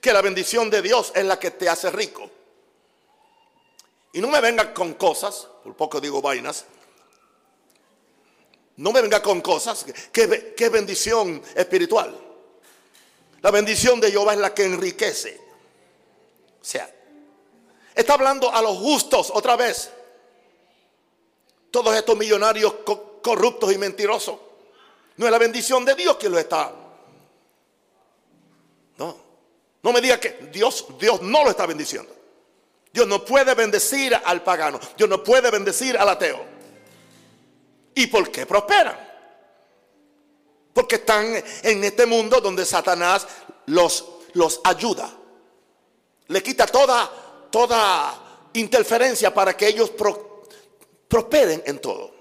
que 0.00 0.12
la 0.12 0.22
bendición 0.22 0.70
de 0.70 0.82
Dios 0.82 1.10
es 1.14 1.24
la 1.24 1.38
que 1.38 1.50
te 1.50 1.68
hace 1.68 1.90
rico. 1.90 2.30
Y 4.12 4.20
no 4.20 4.28
me 4.28 4.40
venga 4.40 4.72
con 4.72 4.94
cosas, 4.94 5.48
por 5.64 5.74
poco 5.74 6.00
digo 6.00 6.22
vainas, 6.22 6.64
no 8.78 8.92
me 8.92 9.02
venga 9.02 9.22
con 9.22 9.40
cosas, 9.40 9.84
que 10.12 10.68
bendición 10.68 11.42
espiritual. 11.54 12.28
La 13.40 13.50
bendición 13.50 14.00
de 14.00 14.10
Jehová 14.10 14.32
es 14.32 14.38
la 14.40 14.52
que 14.52 14.64
enriquece. 14.64 15.40
O 16.60 16.64
sea, 16.64 16.92
está 17.94 18.14
hablando 18.14 18.52
a 18.52 18.60
los 18.62 18.76
justos 18.78 19.30
otra 19.32 19.56
vez. 19.56 19.90
Todos 21.70 21.94
estos 21.94 22.16
millonarios 22.16 22.74
corruptos 23.22 23.72
y 23.72 23.78
mentirosos. 23.78 24.38
No 25.16 25.26
es 25.26 25.32
la 25.32 25.38
bendición 25.38 25.84
de 25.84 25.94
Dios 25.94 26.16
que 26.16 26.28
lo 26.28 26.38
está. 26.38 26.72
No. 28.96 29.16
No 29.82 29.92
me 29.92 30.00
diga 30.00 30.18
que 30.18 30.48
Dios, 30.52 30.86
Dios 30.98 31.22
no 31.22 31.44
lo 31.44 31.50
está 31.50 31.66
bendiciendo. 31.66 32.14
Dios 32.92 33.06
no 33.06 33.24
puede 33.24 33.54
bendecir 33.54 34.14
al 34.14 34.42
pagano. 34.42 34.80
Dios 34.96 35.08
no 35.08 35.22
puede 35.22 35.50
bendecir 35.50 35.96
al 35.96 36.08
ateo. 36.08 36.44
¿Y 37.98 38.06
por 38.06 38.30
qué 38.30 38.46
prosperan? 38.46 38.96
Porque 40.72 40.94
están 40.94 41.34
en 41.64 41.82
este 41.82 42.06
mundo 42.06 42.40
donde 42.40 42.64
Satanás 42.64 43.26
los, 43.66 44.04
los 44.34 44.60
ayuda. 44.62 45.12
Le 46.28 46.40
quita 46.40 46.66
toda, 46.66 47.10
toda 47.50 48.50
interferencia 48.52 49.34
para 49.34 49.56
que 49.56 49.66
ellos 49.66 49.90
prosperen 51.08 51.64
en 51.66 51.80
todo. 51.80 52.14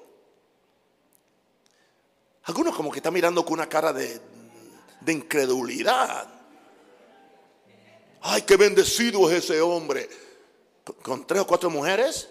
Algunos 2.46 2.76
como 2.76 2.92
que 2.92 2.98
están 2.98 3.14
mirando 3.14 3.46
con 3.46 3.54
una 3.54 3.70
cara 3.70 3.94
de, 3.94 4.20
de 5.02 5.14
incredulidad. 5.14 6.28
Ay, 8.22 8.42
qué 8.42 8.58
bendecido 8.58 9.30
es 9.30 9.44
ese 9.44 9.62
hombre. 9.62 10.10
Con 11.04 11.28
tres 11.28 11.42
o 11.42 11.46
cuatro 11.46 11.70
mujeres 11.70 12.28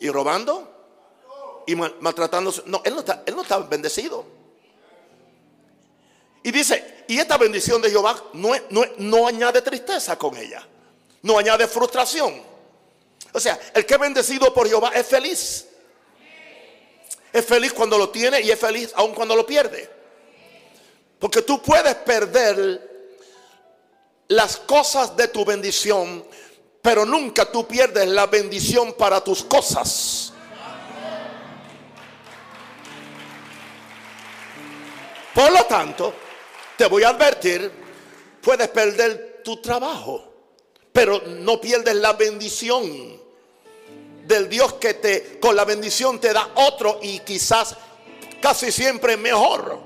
y 0.00 0.10
robando 0.10 0.79
y 1.66 1.74
maltratándose. 1.74 2.62
No, 2.66 2.82
él 2.84 2.94
no 2.94 3.00
está, 3.00 3.22
él 3.26 3.36
no 3.36 3.42
está 3.42 3.58
bendecido. 3.58 4.24
Y 6.42 6.50
dice, 6.50 7.04
y 7.06 7.18
esta 7.18 7.36
bendición 7.36 7.82
de 7.82 7.90
Jehová 7.90 8.22
no, 8.32 8.52
no, 8.98 9.26
añade 9.26 9.60
tristeza 9.60 10.16
con 10.16 10.36
ella, 10.36 10.66
no 11.22 11.38
añade 11.38 11.66
frustración. 11.66 12.42
O 13.32 13.40
sea, 13.40 13.58
el 13.74 13.84
que 13.84 13.94
es 13.94 14.00
bendecido 14.00 14.52
por 14.54 14.66
Jehová 14.68 14.92
es 14.94 15.06
feliz. 15.06 15.66
Es 17.32 17.44
feliz 17.44 17.72
cuando 17.72 17.96
lo 17.98 18.08
tiene 18.08 18.40
y 18.40 18.50
es 18.50 18.58
feliz 18.58 18.90
aun 18.94 19.14
cuando 19.14 19.36
lo 19.36 19.46
pierde. 19.46 19.88
Porque 21.18 21.42
tú 21.42 21.60
puedes 21.60 21.94
perder 21.96 22.88
las 24.28 24.56
cosas 24.56 25.14
de 25.16 25.28
tu 25.28 25.44
bendición, 25.44 26.24
pero 26.80 27.04
nunca 27.04 27.50
tú 27.52 27.66
pierdes 27.66 28.08
la 28.08 28.26
bendición 28.26 28.94
para 28.94 29.22
tus 29.22 29.44
cosas. 29.44 30.29
Por 35.34 35.52
lo 35.52 35.64
tanto, 35.64 36.12
te 36.76 36.86
voy 36.86 37.02
a 37.02 37.10
advertir, 37.10 37.70
puedes 38.42 38.68
perder 38.68 39.42
tu 39.44 39.60
trabajo, 39.60 40.24
pero 40.92 41.20
no 41.26 41.60
pierdes 41.60 41.94
la 41.94 42.14
bendición 42.14 43.20
del 44.24 44.48
Dios 44.48 44.74
que 44.74 44.94
te 44.94 45.38
con 45.40 45.56
la 45.56 45.64
bendición 45.64 46.20
te 46.20 46.32
da 46.32 46.50
otro 46.54 47.00
y 47.02 47.18
quizás 47.20 47.76
casi 48.40 48.72
siempre 48.72 49.16
mejor. 49.16 49.78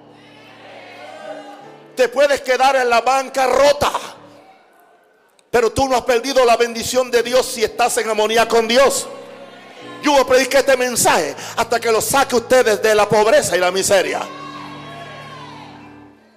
te 1.97 2.09
puedes 2.09 2.41
quedar 2.41 2.75
en 2.77 2.89
la 2.91 3.01
banca 3.03 3.47
rota. 3.47 3.91
Pero 5.51 5.71
tú 5.73 5.89
no 5.89 5.97
has 5.97 6.03
perdido 6.03 6.45
la 6.45 6.57
bendición 6.57 7.11
de 7.11 7.23
Dios 7.23 7.47
si 7.47 7.63
estás 7.63 7.97
en 7.99 8.11
armonía 8.11 8.49
con 8.49 8.67
Dios. 8.67 9.07
Yo 10.03 10.13
voy 10.13 10.21
a 10.21 10.27
predicar 10.27 10.61
este 10.61 10.77
mensaje 10.77 11.37
hasta 11.57 11.79
que 11.79 11.93
lo 11.93 12.01
saque 12.01 12.35
ustedes 12.35 12.83
de 12.83 12.95
la 12.95 13.09
pobreza 13.09 13.57
y 13.57 13.61
la 13.61 13.71
miseria. 13.71 14.21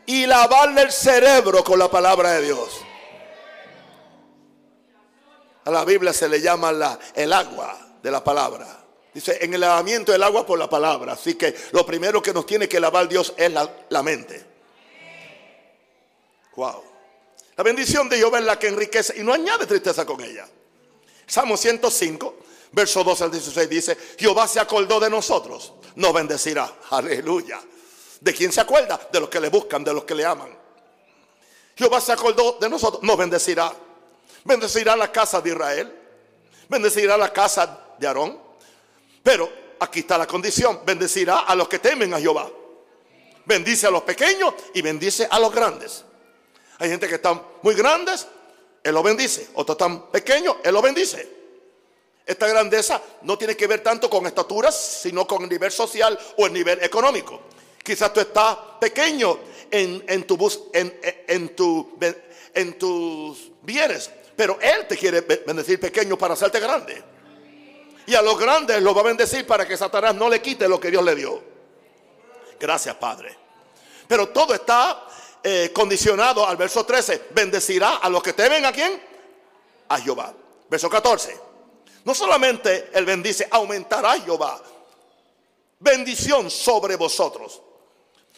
Y 0.08 0.26
lavarle 0.26 0.82
el 0.82 0.92
cerebro 0.92 1.64
con 1.64 1.78
la 1.78 1.92
palabra 1.92 2.32
de 2.32 2.46
Dios. 2.46 2.82
A 5.66 5.70
la 5.70 5.86
Biblia 5.86 6.14
se 6.14 6.28
le 6.30 6.42
llama 6.42 6.72
la, 6.72 6.98
el 7.14 7.32
agua 7.34 7.78
de 8.02 8.10
la 8.10 8.24
palabra. 8.24 8.86
Dice, 9.14 9.38
en 9.42 9.54
el 9.54 9.60
lavamiento 9.60 10.12
del 10.12 10.24
agua 10.24 10.46
por 10.46 10.58
la 10.58 10.70
palabra. 10.70 11.14
Así 11.14 11.36
que 11.36 11.56
lo 11.72 11.86
primero 11.86 12.22
que 12.22 12.34
nos 12.34 12.46
tiene 12.46 12.70
que 12.70 12.80
lavar 12.80 13.10
Dios 13.10 13.34
es 13.36 13.52
la, 13.52 14.04
mente. 14.04 14.46
Wow. 16.56 16.84
La 17.58 17.64
bendición 17.64 18.08
de 18.08 18.18
Jehová 18.18 18.40
es 18.40 18.46
la 18.46 18.58
que 18.58 18.68
enriquece 18.68 19.20
y 19.20 19.24
no 19.24 19.34
añade 19.34 19.66
tristeza 19.66 20.06
con 20.06 20.22
ella. 20.22 20.48
Salmo 21.26 21.58
105, 21.58 22.38
verso 22.72 23.04
2 23.04 23.22
al 23.24 23.32
16 23.32 23.70
dice, 23.70 23.98
Jehová 24.18 24.48
se 24.48 24.60
acordó 24.60 25.00
de 25.00 25.10
nosotros, 25.10 25.74
nos 25.96 26.14
bendecirá. 26.14 26.72
Aleluya. 26.92 27.60
¿De 28.20 28.34
quién 28.34 28.52
se 28.52 28.62
acuerda? 28.62 29.00
De 29.12 29.20
los 29.20 29.30
que 29.30 29.40
le 29.40 29.50
buscan, 29.50 29.84
de 29.84 29.94
los 29.94 30.04
que 30.04 30.16
le 30.16 30.26
aman. 30.26 30.56
Jehová 31.76 32.02
se 32.02 32.12
acordó 32.12 32.58
de 32.60 32.70
nosotros, 32.70 33.04
nos 33.04 33.18
bendecirá. 33.18 33.72
Bendecirá 34.44 34.96
la 34.96 35.12
casa 35.12 35.42
de 35.42 35.50
Israel. 35.52 35.94
Bendecirá 36.68 37.18
la 37.18 37.32
casa 37.32 37.96
de 37.98 38.08
Aarón. 38.08 38.40
Pero 39.22 39.52
aquí 39.80 40.00
está 40.00 40.18
la 40.18 40.26
condición. 40.26 40.82
Bendecirá 40.86 41.42
a 41.42 41.56
los 41.56 41.68
que 41.68 41.80
temen 41.80 42.14
a 42.14 42.20
Jehová. 42.20 42.50
Bendice 43.46 43.88
a 43.88 43.92
los 43.92 44.04
pequeños 44.04 44.54
y 44.74 44.82
bendice 44.82 45.28
a 45.30 45.40
los 45.40 45.54
grandes. 45.54 46.04
Hay 46.80 46.90
gente 46.90 47.08
que 47.08 47.16
están 47.16 47.42
muy 47.62 47.76
grandes, 47.76 48.28
Él 48.84 48.94
lo 48.94 49.02
bendice. 49.02 49.50
Otros 49.54 49.76
están 49.76 50.10
pequeños, 50.12 50.58
Él 50.64 50.74
lo 50.74 50.82
bendice. 50.82 51.38
Esta 52.26 52.46
grandeza 52.48 53.02
no 53.22 53.38
tiene 53.38 53.56
que 53.56 53.68
ver 53.68 53.82
tanto 53.82 54.10
con 54.10 54.28
estaturas, 54.28 54.76
sino 55.02 55.26
con 55.26 55.44
el 55.44 55.50
nivel 55.50 55.72
social 55.72 56.20
o 56.38 56.46
el 56.46 56.54
nivel 56.54 56.84
económico. 56.84 57.42
Quizás 57.88 58.12
tú 58.12 58.20
estás 58.20 58.58
pequeño 58.82 59.40
en, 59.72 60.04
en, 60.10 60.26
en, 61.26 61.56
tu, 61.56 61.98
en 62.54 62.78
tus 62.78 63.52
bienes, 63.62 64.12
pero 64.36 64.60
Él 64.60 64.86
te 64.90 64.98
quiere 64.98 65.22
bendecir 65.22 65.80
pequeño 65.80 66.18
para 66.18 66.34
hacerte 66.34 66.60
grande. 66.60 67.02
Y 68.06 68.14
a 68.14 68.22
los 68.22 68.38
grandes 68.38 68.82
lo 68.82 68.94
va 68.94 69.00
a 69.00 69.06
bendecir 69.06 69.48
para 69.48 69.66
que 69.66 69.78
Satanás 69.78 70.14
no 70.16 70.28
le 70.28 70.42
quite 70.42 70.68
lo 70.68 70.82
que 70.82 70.92
Dios 70.92 71.02
le 71.02 71.16
dio. 71.16 71.42
Gracias, 72.60 72.94
Padre. 72.96 73.34
Pero 74.06 74.28
todo 74.28 74.54
está 74.54 75.08
eh, 75.42 75.72
condicionado 75.74 76.46
al 76.46 76.58
verso 76.58 76.86
13. 76.86 77.28
Bendecirá 77.30 78.00
a 78.00 78.10
los 78.10 78.22
que 78.22 78.34
temen 78.34 78.66
a 78.66 78.74
quién? 78.74 79.02
A 79.88 79.98
Jehová. 79.98 80.34
Verso 80.70 80.90
14. 80.90 81.40
No 82.04 82.14
solamente 82.14 82.90
Él 82.92 83.06
bendice, 83.06 83.48
aumentará 83.50 84.20
Jehová. 84.20 84.62
Bendición 85.80 86.52
sobre 86.52 86.98
vosotros. 86.98 87.62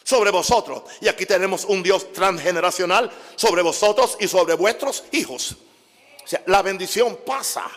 Sobre 0.04 0.30
vosotros. 0.30 0.82
Y 1.00 1.08
aquí 1.08 1.26
tenemos 1.26 1.64
un 1.64 1.82
Dios 1.82 2.12
transgeneracional 2.12 3.10
sobre 3.36 3.62
vosotros 3.62 4.16
y 4.20 4.28
sobre 4.28 4.54
vuestros 4.54 5.04
hijos. 5.12 5.56
La 6.46 6.62
bendición 6.62 7.18
pasa 7.24 7.70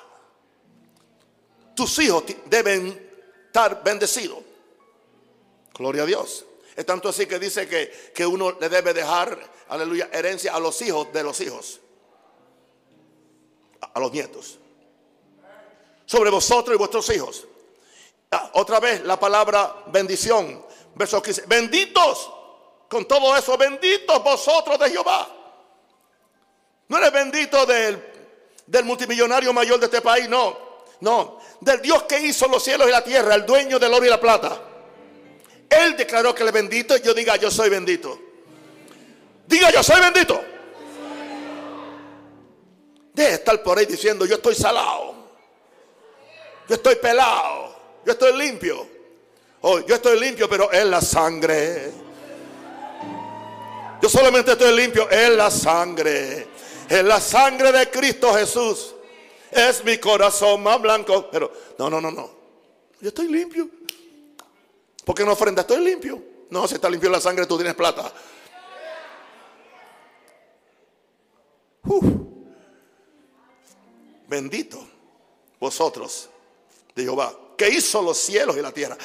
tus 1.75 1.97
hijos 1.99 2.23
deben 2.45 3.11
estar 3.47 3.83
bendecidos. 3.83 4.39
Gloria 5.73 6.03
a 6.03 6.05
Dios. 6.05 6.45
Es 6.75 6.85
tanto 6.85 7.09
así 7.09 7.25
que 7.25 7.39
dice 7.39 7.67
que, 7.67 8.11
que 8.13 8.25
uno 8.25 8.51
le 8.59 8.69
debe 8.69 8.93
dejar, 8.93 9.37
aleluya, 9.69 10.09
herencia 10.11 10.53
a 10.53 10.59
los 10.59 10.81
hijos 10.81 11.11
de 11.13 11.23
los 11.23 11.39
hijos. 11.41 11.79
A, 13.93 13.99
los 13.99 14.11
nietos. 14.11 14.59
Sobre 16.05 16.29
vosotros 16.29 16.75
y 16.75 16.77
vuestros 16.77 17.09
hijos. 17.09 17.47
Ah, 18.31 18.51
otra 18.53 18.79
vez 18.79 19.03
la 19.03 19.19
palabra 19.19 19.83
bendición. 19.87 20.65
Verso 20.95 21.21
15. 21.21 21.43
Benditos. 21.47 22.31
Con 22.89 23.05
todo 23.05 23.35
eso, 23.35 23.57
benditos 23.57 24.23
vosotros 24.23 24.77
de 24.79 24.91
Jehová. 24.91 25.27
No 26.87 26.97
eres 26.97 27.11
bendito 27.11 27.65
del, 27.65 27.99
del 28.67 28.85
multimillonario 28.85 29.51
mayor 29.51 29.79
de 29.79 29.85
este 29.85 30.01
país, 30.01 30.29
no. 30.29 30.73
No, 30.99 31.39
del 31.59 31.81
Dios 31.81 32.03
que 32.03 32.19
hizo 32.19 32.47
los 32.47 32.63
cielos 32.63 32.87
y 32.87 32.91
la 32.91 33.03
tierra, 33.03 33.35
el 33.35 33.45
dueño 33.45 33.77
del 33.77 33.93
oro 33.93 34.05
y 34.05 34.09
la 34.09 34.21
plata. 34.21 34.61
Él 35.69 35.97
declaró 35.97 36.33
que 36.33 36.43
le 36.43 36.51
bendito 36.51 36.95
y 36.95 37.01
yo 37.01 37.13
diga 37.13 37.35
yo 37.35 37.51
soy 37.51 37.69
bendito. 37.69 38.17
Diga 39.45 39.71
yo 39.71 39.83
soy 39.83 39.99
bendito. 39.99 40.41
Deje 43.11 43.33
estar 43.33 43.61
por 43.61 43.77
ahí 43.77 43.85
diciendo 43.85 44.25
yo 44.25 44.35
estoy 44.35 44.55
salado. 44.55 45.15
Yo 46.69 46.75
estoy 46.75 46.95
pelado. 46.95 47.75
Yo 48.05 48.13
estoy 48.13 48.37
limpio. 48.37 48.87
Oh, 49.65 49.79
yo 49.79 49.95
estoy 49.95 50.19
limpio, 50.19 50.49
pero 50.49 50.69
es 50.69 50.85
la 50.85 50.99
sangre. 50.99 51.89
Yo 54.01 54.09
solamente 54.09 54.51
estoy 54.51 54.75
limpio 54.75 55.09
en 55.09 55.37
la 55.37 55.49
sangre. 55.49 56.47
En 56.89 57.07
la 57.07 57.21
sangre 57.21 57.71
de 57.71 57.89
Cristo 57.89 58.33
Jesús 58.33 58.93
es 59.49 59.81
mi 59.85 59.97
corazón 59.99 60.61
más 60.61 60.81
blanco. 60.81 61.29
Pero 61.31 61.49
no, 61.79 61.89
no, 61.89 62.01
no, 62.01 62.11
no. 62.11 62.29
Yo 62.99 63.07
estoy 63.07 63.29
limpio. 63.29 63.69
¿Por 65.05 65.15
qué 65.15 65.23
no 65.23 65.31
ofrenda? 65.31 65.61
Estoy 65.61 65.81
limpio. 65.81 66.21
No, 66.49 66.67
si 66.67 66.75
está 66.75 66.89
limpio 66.89 67.09
la 67.09 67.21
sangre, 67.21 67.45
tú 67.45 67.55
tienes 67.55 67.73
plata. 67.73 68.11
Bendito 74.27 74.85
vosotros 75.57 76.29
de 76.93 77.03
Jehová, 77.03 77.33
que 77.57 77.69
hizo 77.69 78.01
los 78.01 78.17
cielos 78.17 78.57
y 78.57 78.61
la 78.61 78.73
tierra. 78.73 78.97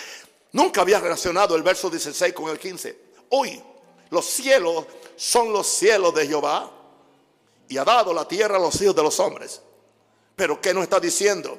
Nunca 0.52 0.80
había 0.80 1.00
relacionado 1.00 1.54
el 1.56 1.62
verso 1.62 1.90
16 1.90 2.32
con 2.32 2.50
el 2.50 2.58
15. 2.58 2.98
Hoy 3.30 3.62
los 4.11 4.24
cielos 4.24 4.87
son 5.16 5.52
los 5.52 5.66
cielos 5.66 6.14
de 6.14 6.26
Jehová 6.26 6.70
y 7.68 7.76
ha 7.76 7.84
dado 7.84 8.14
la 8.14 8.26
tierra 8.26 8.56
a 8.56 8.61
los 8.61 8.80
hijos 8.80 8.96
de 8.96 9.02
los 9.02 9.20
hombres. 9.20 9.61
Pero 10.34 10.61
¿qué 10.61 10.72
nos 10.72 10.84
está 10.84 10.98
diciendo? 11.00 11.58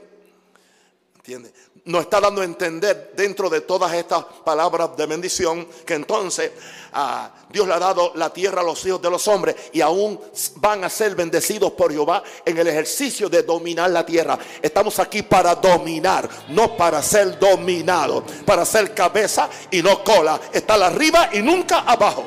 ¿Entiende? 1.20 1.54
Nos 1.84 2.04
está 2.04 2.22
dando 2.22 2.42
a 2.42 2.46
entender 2.46 3.12
dentro 3.14 3.50
de 3.50 3.60
todas 3.60 3.94
estas 3.94 4.24
palabras 4.46 4.96
de 4.96 5.06
bendición 5.06 5.68
que 5.86 5.96
entonces 5.96 6.52
ah, 6.94 7.30
Dios 7.50 7.68
le 7.68 7.74
ha 7.74 7.80
dado 7.80 8.14
la 8.16 8.32
tierra 8.32 8.62
a 8.62 8.64
los 8.64 8.86
hijos 8.86 9.02
de 9.02 9.10
los 9.10 9.28
hombres 9.28 9.54
y 9.74 9.82
aún 9.82 10.18
van 10.56 10.86
a 10.86 10.90
ser 10.90 11.16
bendecidos 11.16 11.74
por 11.74 11.92
Jehová 11.92 12.24
en 12.46 12.58
el 12.58 12.70
ejercicio 12.70 13.28
de 13.28 13.44
dominar 13.44 13.90
la 13.90 14.06
tierra. 14.06 14.40
Estamos 14.62 14.98
aquí 14.98 15.22
para 15.22 15.56
dominar, 15.56 16.30
no 16.48 16.78
para 16.78 17.04
ser 17.04 17.38
dominados, 17.38 18.24
para 18.46 18.64
ser 18.64 18.94
cabeza 18.94 19.50
y 19.70 19.82
no 19.82 20.02
cola, 20.02 20.40
estar 20.54 20.82
arriba 20.82 21.32
y 21.34 21.42
nunca 21.42 21.80
abajo. 21.80 22.24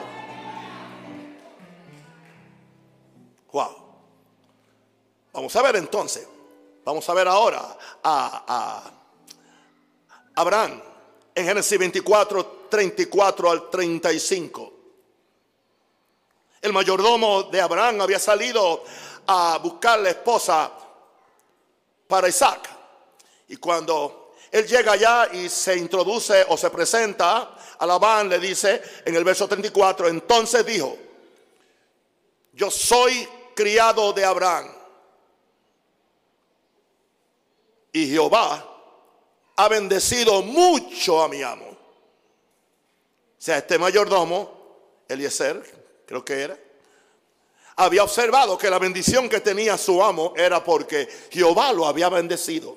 Wow. 3.53 3.77
Vamos 5.33 5.57
a 5.57 5.63
ver 5.63 5.77
entonces 5.77 6.29
Vamos 6.85 7.09
a 7.09 7.15
ver 7.15 7.29
ahora 7.29 7.79
a, 8.03 8.91
Abraham 10.35 10.83
en 11.35 11.47
Génesis 11.47 11.79
24, 11.79 12.67
34 12.69 13.51
al 13.51 13.71
35. 13.71 14.73
El 16.61 16.73
mayordomo 16.73 17.45
de 17.45 17.61
Abraham 17.61 18.01
había 18.01 18.19
salido 18.19 18.83
a 19.27 19.59
buscar 19.63 20.01
la 20.01 20.11
esposa 20.11 20.73
para 22.09 22.29
Isaac. 22.29 22.69
Y 23.49 23.57
cuando 23.59 24.33
él 24.51 24.67
llega 24.67 24.93
allá 24.93 25.29
y 25.33 25.49
se 25.49 25.77
introduce 25.77 26.45
o 26.49 26.57
se 26.57 26.71
presenta 26.71 27.57
a 27.79 27.87
Labán, 27.87 28.29
le 28.29 28.41
dice 28.41 28.83
en 29.05 29.15
el 29.15 29.23
verso 29.23 29.47
34, 29.47 30.09
entonces 30.09 30.67
dijo, 30.67 30.97
yo 32.55 32.71
soy 32.71 33.29
criado 33.55 34.13
de 34.13 34.25
Abraham 34.25 34.82
Y 37.93 38.09
Jehová 38.09 38.69
ha 39.57 39.69
bendecido 39.69 40.43
mucho 40.43 41.23
a 41.23 41.29
mi 41.29 41.43
amo. 41.43 41.67
O 41.67 43.45
sea, 43.45 43.59
este 43.59 43.79
mayordomo, 43.79 45.05
Eliezer, 45.09 45.63
creo 46.07 46.25
que 46.25 46.41
era, 46.41 46.59
había 47.77 48.05
observado 48.05 48.57
que 48.57 48.71
la 48.71 48.79
bendición 48.79 49.29
que 49.29 49.41
tenía 49.41 49.77
su 49.77 50.03
amo 50.03 50.33
era 50.37 50.63
porque 50.63 51.09
Jehová 51.31 51.73
lo 51.73 51.87
había 51.87 52.09
bendecido. 52.09 52.77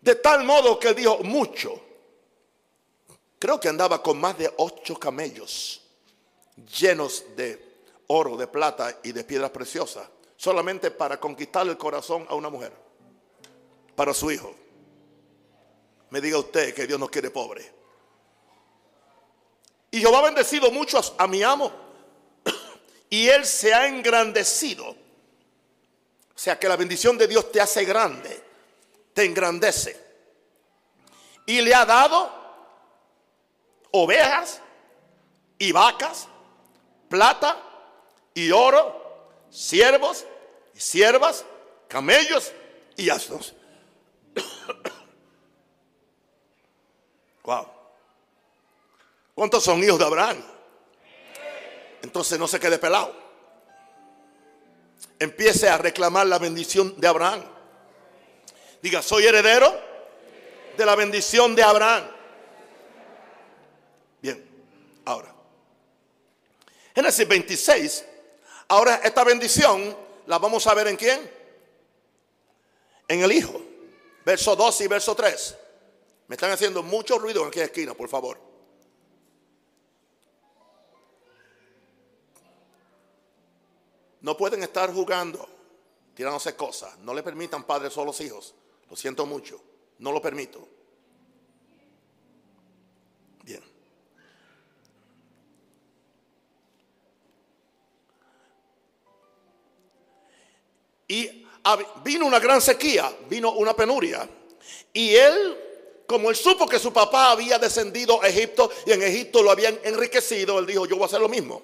De 0.00 0.16
tal 0.16 0.44
modo 0.44 0.78
que 0.78 0.94
dijo 0.94 1.18
mucho. 1.18 1.80
Creo 3.38 3.58
que 3.58 3.68
andaba 3.68 4.02
con 4.02 4.20
más 4.20 4.38
de 4.38 4.52
ocho 4.56 4.98
camellos 4.98 5.82
llenos 6.78 7.24
de 7.36 7.72
oro, 8.08 8.36
de 8.36 8.46
plata 8.46 8.98
y 9.02 9.12
de 9.12 9.24
piedras 9.24 9.50
preciosas, 9.50 10.06
solamente 10.42 10.90
para 10.90 11.20
conquistar 11.20 11.68
el 11.68 11.78
corazón 11.78 12.26
a 12.28 12.34
una 12.34 12.48
mujer 12.48 12.72
para 13.94 14.12
su 14.12 14.28
hijo. 14.28 14.52
Me 16.10 16.20
diga 16.20 16.36
usted 16.36 16.74
que 16.74 16.84
Dios 16.84 16.98
no 16.98 17.06
quiere 17.06 17.30
pobre. 17.30 17.72
Y 19.92 20.00
Jehová 20.00 20.18
ha 20.18 20.22
bendecido 20.22 20.72
mucho 20.72 21.00
a, 21.16 21.28
mi 21.28 21.44
amo. 21.44 21.70
Y 23.08 23.28
él 23.28 23.46
se 23.46 23.72
ha 23.72 23.86
engrandecido. 23.86 24.88
O 24.88 24.96
sea 26.34 26.58
que 26.58 26.68
la 26.68 26.74
bendición 26.74 27.16
de 27.16 27.28
Dios 27.28 27.52
te 27.52 27.60
hace 27.60 27.84
grande, 27.84 28.42
te 29.14 29.24
engrandece. 29.24 29.96
Y 31.46 31.60
le 31.60 31.72
ha 31.72 31.84
dado 31.84 32.32
ovejas 33.92 34.60
y 35.56 35.70
vacas, 35.70 36.26
plata 37.08 37.62
y 38.34 38.50
oro, 38.50 39.28
siervos 39.48 40.26
siervas, 40.82 41.44
camellos 41.88 42.52
y 42.96 43.08
asnos. 43.08 43.54
wow. 47.44 47.66
¿Cuántos 49.34 49.62
son 49.62 49.82
hijos 49.82 49.98
de 49.98 50.04
Abraham? 50.04 50.42
Entonces 52.02 52.38
no 52.38 52.48
se 52.48 52.58
quede 52.58 52.78
pelado. 52.78 53.14
Empiece 55.18 55.68
a 55.68 55.78
reclamar 55.78 56.26
la 56.26 56.38
bendición 56.38 57.00
de 57.00 57.06
Abraham. 57.06 57.44
Diga, 58.82 59.02
soy 59.02 59.24
heredero 59.24 59.72
de 60.76 60.84
la 60.84 60.96
bendición 60.96 61.54
de 61.54 61.62
Abraham. 61.62 62.10
Bien, 64.20 64.44
ahora. 65.04 65.32
Génesis 66.92 67.28
26. 67.28 68.04
Ahora 68.68 69.00
esta 69.04 69.22
bendición 69.22 69.96
la 70.32 70.38
vamos 70.38 70.66
a 70.66 70.72
ver 70.72 70.88
en 70.88 70.96
quién? 70.96 71.30
En 73.06 73.20
el 73.20 73.32
Hijo. 73.32 73.60
Verso 74.24 74.56
2 74.56 74.80
y 74.80 74.86
verso 74.88 75.14
3. 75.14 75.58
Me 76.26 76.36
están 76.36 76.50
haciendo 76.50 76.82
mucho 76.82 77.18
ruido 77.18 77.42
en 77.42 77.48
aquella 77.48 77.66
esquina, 77.66 77.92
por 77.92 78.08
favor. 78.08 78.40
No 84.22 84.34
pueden 84.34 84.62
estar 84.62 84.90
jugando, 84.94 85.46
tirándose 86.14 86.56
cosas. 86.56 86.96
No 87.00 87.12
le 87.12 87.22
permitan 87.22 87.64
padres 87.64 87.94
o 87.98 88.04
los 88.06 88.18
hijos. 88.22 88.54
Lo 88.88 88.96
siento 88.96 89.26
mucho. 89.26 89.60
No 89.98 90.12
lo 90.12 90.22
permito. 90.22 90.66
Y 101.12 101.44
vino 102.02 102.24
una 102.24 102.38
gran 102.38 102.62
sequía, 102.62 103.14
vino 103.28 103.52
una 103.52 103.76
penuria. 103.76 104.26
Y 104.94 105.14
él, 105.14 105.58
como 106.06 106.30
él 106.30 106.36
supo 106.36 106.66
que 106.66 106.78
su 106.78 106.90
papá 106.90 107.32
había 107.32 107.58
descendido 107.58 108.22
a 108.22 108.28
Egipto 108.28 108.70
y 108.86 108.92
en 108.92 109.02
Egipto 109.02 109.42
lo 109.42 109.50
habían 109.50 109.78
enriquecido, 109.84 110.58
él 110.58 110.64
dijo, 110.64 110.86
yo 110.86 110.96
voy 110.96 111.02
a 111.02 111.06
hacer 111.06 111.20
lo 111.20 111.28
mismo. 111.28 111.60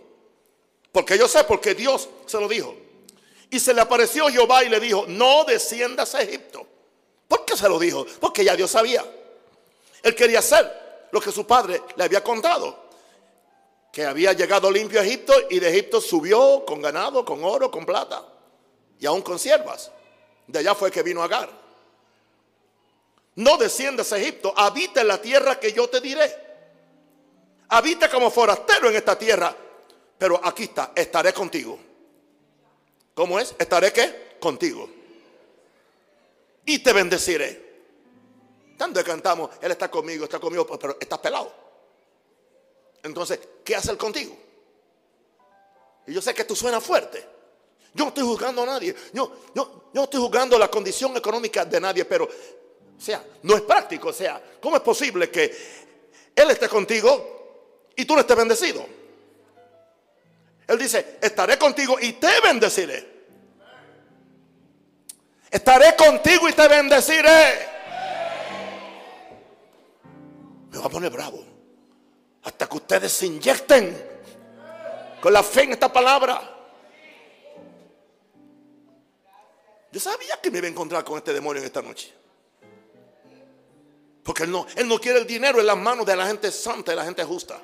Porque 0.93 1.17
yo 1.17 1.27
sé, 1.27 1.45
porque 1.45 1.75
Dios 1.75 2.11
se 2.27 2.39
lo 2.39 2.47
dijo. 2.47 2.77
Y 3.49 3.59
se 3.59 3.73
le 3.73 3.81
apareció 3.81 4.29
Jehová 4.29 4.65
y 4.65 4.69
le 4.69 4.81
dijo, 4.81 5.07
no 5.09 5.45
desciendas 5.45 6.15
a 6.15 6.21
Egipto. 6.21 6.67
¿Por 7.27 7.47
qué 7.47 7.57
se 7.57 7.71
lo 7.71 7.79
dijo? 7.79 8.05
Porque 8.21 8.45
ya 8.45 8.55
Dios 8.55 8.71
sabía. 8.71 9.03
Él 10.03 10.15
quería 10.15 10.41
hacer 10.41 11.09
lo 11.11 11.23
que 11.23 11.33
su 11.33 11.47
padre 11.47 11.81
le 11.97 12.05
había 12.05 12.23
contado. 12.23 12.91
Que 13.91 14.05
había 14.05 14.35
llegado 14.35 14.71
limpio 14.71 15.01
a 15.01 15.05
Egipto 15.05 15.33
y 15.49 15.59
de 15.59 15.71
Egipto 15.71 16.03
subió 16.03 16.67
con 16.67 16.83
ganado, 16.83 17.25
con 17.25 17.43
oro, 17.43 17.71
con 17.71 17.87
plata 17.87 18.35
y 19.01 19.07
aún 19.07 19.23
con 19.23 19.39
siervas. 19.39 19.91
De 20.47 20.59
allá 20.59 20.75
fue 20.75 20.91
que 20.91 21.03
vino 21.03 21.23
Agar. 21.23 21.51
No 23.37 23.57
desciendas 23.57 24.13
a 24.13 24.19
Egipto, 24.19 24.53
habita 24.57 25.01
en 25.03 25.09
la 25.09 25.23
tierra 25.23 25.61
que 25.61 25.73
yo 25.73 25.89
te 25.89 26.01
diré. 26.01 26.35
Habita 27.69 28.11
como 28.11 28.31
forastero 28.31 28.89
en 28.89 28.97
esta 28.97 29.17
tierra, 29.17 29.55
pero 30.17 30.41
aquí 30.43 30.65
está, 30.65 30.93
estaré 30.95 31.33
contigo. 31.33 31.79
¿Cómo 33.15 33.39
es? 33.39 33.55
¿Estaré 33.59 33.93
qué? 33.93 34.37
Contigo. 34.41 34.89
Y 36.65 36.81
te 36.81 36.93
bendeciré. 36.93 37.69
Tanto 38.77 39.03
cantamos, 39.05 39.51
Él 39.61 39.73
está 39.73 39.91
conmigo, 39.91 40.25
está 40.25 40.39
conmigo, 40.39 40.67
pero 40.79 40.97
estás 41.01 41.19
pelado. 41.19 41.53
Entonces, 43.03 43.41
¿qué 43.65 43.77
hace 43.77 43.91
Él 43.91 43.99
contigo? 43.99 44.37
Y 46.07 46.13
yo 46.15 46.23
sé 46.23 46.33
que 46.33 46.45
tú 46.45 46.57
suena 46.57 46.81
fuerte. 46.81 47.38
Yo 47.95 48.05
no 48.05 48.09
estoy 48.09 48.25
juzgando 48.25 48.63
a 48.63 48.67
nadie. 48.67 48.95
Yo, 49.13 49.33
yo, 49.55 49.91
yo 49.93 50.01
no 50.01 50.05
estoy 50.05 50.21
juzgando 50.21 50.59
la 50.59 50.69
condición 50.69 51.17
económica 51.17 51.65
de 51.65 51.81
nadie, 51.81 52.05
pero, 52.05 52.25
o 52.25 53.01
sea, 53.01 53.25
no 53.43 53.57
es 53.57 53.63
práctico. 53.63 54.09
O 54.09 54.13
sea, 54.13 54.43
¿cómo 54.61 54.77
es 54.77 54.83
posible 54.83 55.31
que 55.31 55.45
Él 56.35 56.51
esté 56.51 56.69
contigo 56.69 57.89
y 57.97 58.05
tú 58.05 58.15
no 58.15 58.21
estés 58.21 58.37
bendecido? 58.37 58.87
Él 60.69 60.79
dice, 60.79 61.19
estaré 61.23 61.57
contigo 61.57 61.97
y 62.01 62.13
te 62.13 62.29
bendeciré. 62.45 63.19
Estaré 65.51 65.97
contigo 65.97 66.47
y 66.49 66.53
te 66.53 66.69
bendeciré. 66.69 67.69
Me 70.71 70.79
va 70.79 70.85
a 70.85 70.91
poner 70.91 71.11
bravo. 71.11 71.43
Hasta 72.43 72.69
que 72.69 72.77
ustedes 72.77 73.13
se 73.13 73.27
inyecten 73.27 73.97
con 75.23 75.33
la 75.33 75.43
fe 75.43 75.63
en 75.63 75.73
esta 75.73 75.91
palabra. 75.91 76.58
Yo 79.91 80.01
sabía 80.01 80.39
que 80.43 80.51
me 80.51 80.59
iba 80.59 80.67
a 80.67 80.71
encontrar 80.71 81.05
con 81.05 81.17
este 81.19 81.33
demonio 81.33 81.61
en 81.61 81.67
esta 81.67 81.83
noche. 81.83 82.13
Porque 84.23 84.43
él 84.43 84.51
no, 84.51 84.67
él 84.77 84.87
no 84.87 84.99
quiere 85.01 85.19
el 85.21 85.27
dinero 85.27 85.59
en 85.61 85.67
las 85.67 85.77
manos 85.77 86.05
de 86.05 86.15
la 86.15 86.27
gente 86.27 86.53
santa 86.53 86.93
y 86.93 86.97
la 86.97 87.05
gente 87.05 87.25
justa. 87.25 87.59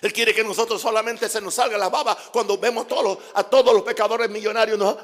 Él 0.00 0.12
quiere 0.12 0.34
que 0.34 0.42
nosotros 0.42 0.82
solamente 0.82 1.28
se 1.28 1.40
nos 1.40 1.54
salga 1.54 1.78
la 1.78 1.88
baba 1.88 2.18
cuando 2.32 2.58
vemos 2.58 2.88
todos 2.88 3.18
a 3.34 3.44
todos 3.44 3.72
los 3.72 3.84
pecadores 3.84 4.28
millonarios. 4.28 4.96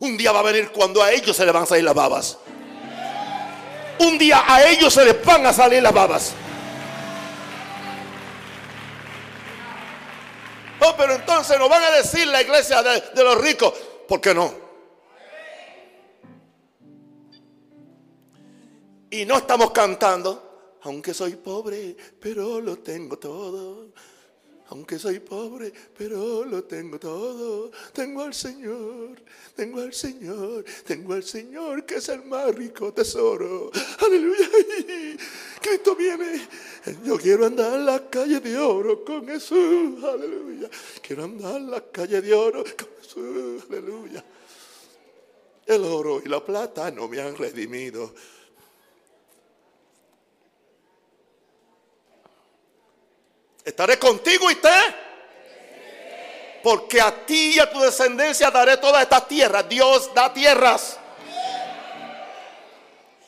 Un 0.00 0.16
día 0.16 0.32
va 0.32 0.40
a 0.40 0.42
venir 0.42 0.72
cuando 0.72 1.00
a 1.00 1.12
ellos 1.12 1.36
se 1.36 1.44
les 1.44 1.54
van 1.54 1.62
a 1.62 1.66
salir 1.66 1.84
las 1.84 1.94
babas. 1.94 2.36
Un 4.00 4.18
día 4.18 4.42
a 4.44 4.66
ellos 4.66 4.92
se 4.92 5.04
les 5.04 5.24
van 5.24 5.46
a 5.46 5.52
salir 5.52 5.80
las 5.80 5.94
babas. 5.94 6.32
Oh, 10.82 10.94
pero 10.96 11.14
entonces 11.14 11.58
nos 11.58 11.68
van 11.68 11.82
a 11.82 11.90
decir 11.90 12.26
la 12.26 12.42
iglesia 12.42 12.82
de, 12.82 13.00
de 13.14 13.24
los 13.24 13.40
ricos. 13.40 13.72
¿Por 14.08 14.20
qué 14.20 14.34
no? 14.34 14.52
Y 19.10 19.24
no 19.24 19.38
estamos 19.38 19.70
cantando. 19.72 20.78
Aunque 20.82 21.12
soy 21.12 21.36
pobre, 21.36 21.94
pero 22.18 22.60
lo 22.60 22.78
tengo 22.78 23.18
todo. 23.18 23.92
Aunque 24.70 25.00
soy 25.00 25.18
pobre, 25.18 25.72
pero 25.98 26.44
lo 26.44 26.62
tengo 26.62 26.98
todo. 27.00 27.72
Tengo 27.92 28.22
al 28.22 28.32
Señor, 28.32 29.20
tengo 29.56 29.80
al 29.80 29.92
Señor, 29.92 30.64
tengo 30.86 31.14
al 31.14 31.24
Señor 31.24 31.84
que 31.84 31.96
es 31.96 32.08
el 32.08 32.22
más 32.24 32.54
rico 32.54 32.92
tesoro. 32.92 33.72
Aleluya. 33.98 34.48
Cristo 35.60 35.96
viene. 35.96 36.46
Yo 37.04 37.18
quiero 37.18 37.46
andar 37.46 37.80
en 37.80 37.86
la 37.86 38.08
calle 38.08 38.38
de 38.38 38.56
oro 38.58 39.04
con 39.04 39.26
Jesús. 39.26 40.04
Aleluya. 40.04 40.70
Quiero 41.02 41.24
andar 41.24 41.56
en 41.56 41.70
la 41.70 41.80
calle 41.90 42.20
de 42.20 42.32
oro 42.32 42.62
con 42.62 42.88
Jesús. 43.00 43.64
Aleluya. 43.68 44.24
El 45.66 45.84
oro 45.84 46.22
y 46.24 46.28
la 46.28 46.44
plata 46.44 46.92
no 46.92 47.08
me 47.08 47.20
han 47.20 47.36
redimido. 47.36 48.14
Estaré 53.64 53.98
contigo 53.98 54.50
y 54.50 54.56
te. 54.56 54.68
Porque 56.62 57.00
a 57.00 57.24
ti 57.24 57.54
y 57.56 57.58
a 57.58 57.70
tu 57.70 57.80
descendencia 57.80 58.50
daré 58.50 58.76
todas 58.76 59.02
estas 59.02 59.26
tierras. 59.28 59.68
Dios 59.68 60.12
da 60.14 60.32
tierras. 60.32 60.98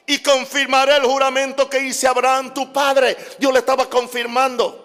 Y 0.06 0.18
confirmaré 0.18 0.96
el 0.96 1.04
juramento 1.04 1.70
que 1.70 1.78
hice 1.78 2.06
a 2.06 2.10
Abraham, 2.10 2.52
tu 2.52 2.72
padre. 2.72 3.16
Dios 3.38 3.52
le 3.52 3.60
estaba 3.60 3.88
confirmando. 3.88 4.82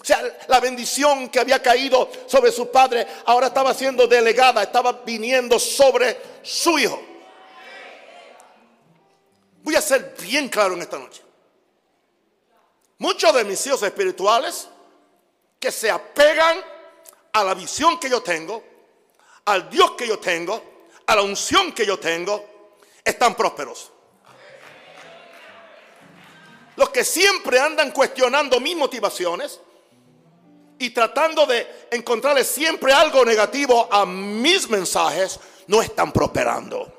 O 0.00 0.04
sea, 0.04 0.22
la 0.48 0.60
bendición 0.60 1.28
que 1.30 1.40
había 1.40 1.60
caído 1.60 2.10
sobre 2.26 2.52
su 2.52 2.70
padre 2.70 3.06
ahora 3.24 3.48
estaba 3.48 3.74
siendo 3.74 4.06
delegada, 4.06 4.62
estaba 4.62 4.92
viniendo 4.92 5.58
sobre 5.58 6.16
su 6.42 6.78
hijo. 6.78 7.00
Voy 9.62 9.74
a 9.74 9.80
ser 9.80 10.14
bien 10.20 10.48
claro 10.48 10.74
en 10.74 10.82
esta 10.82 10.98
noche. 10.98 11.22
Muchos 12.98 13.34
de 13.34 13.44
mis 13.44 13.66
hijos 13.66 13.82
espirituales 13.82 14.68
que 15.58 15.72
se 15.72 15.90
apegan 15.90 16.58
a 17.32 17.44
la 17.44 17.54
visión 17.54 17.98
que 17.98 18.08
yo 18.08 18.22
tengo, 18.22 18.62
al 19.46 19.68
Dios 19.68 19.92
que 19.92 20.06
yo 20.06 20.18
tengo, 20.18 20.88
a 21.06 21.14
la 21.14 21.22
unción 21.22 21.72
que 21.72 21.86
yo 21.86 21.98
tengo, 21.98 22.72
están 23.04 23.34
prósperos. 23.34 23.92
Los 26.76 26.90
que 26.90 27.04
siempre 27.04 27.58
andan 27.58 27.90
cuestionando 27.90 28.60
mis 28.60 28.76
motivaciones 28.76 29.60
y 30.78 30.90
tratando 30.90 31.46
de 31.46 31.88
encontrarle 31.90 32.44
siempre 32.44 32.92
algo 32.92 33.24
negativo 33.24 33.88
a 33.90 34.04
mis 34.04 34.68
mensajes, 34.68 35.40
no 35.68 35.80
están 35.80 36.12
prosperando. 36.12 36.92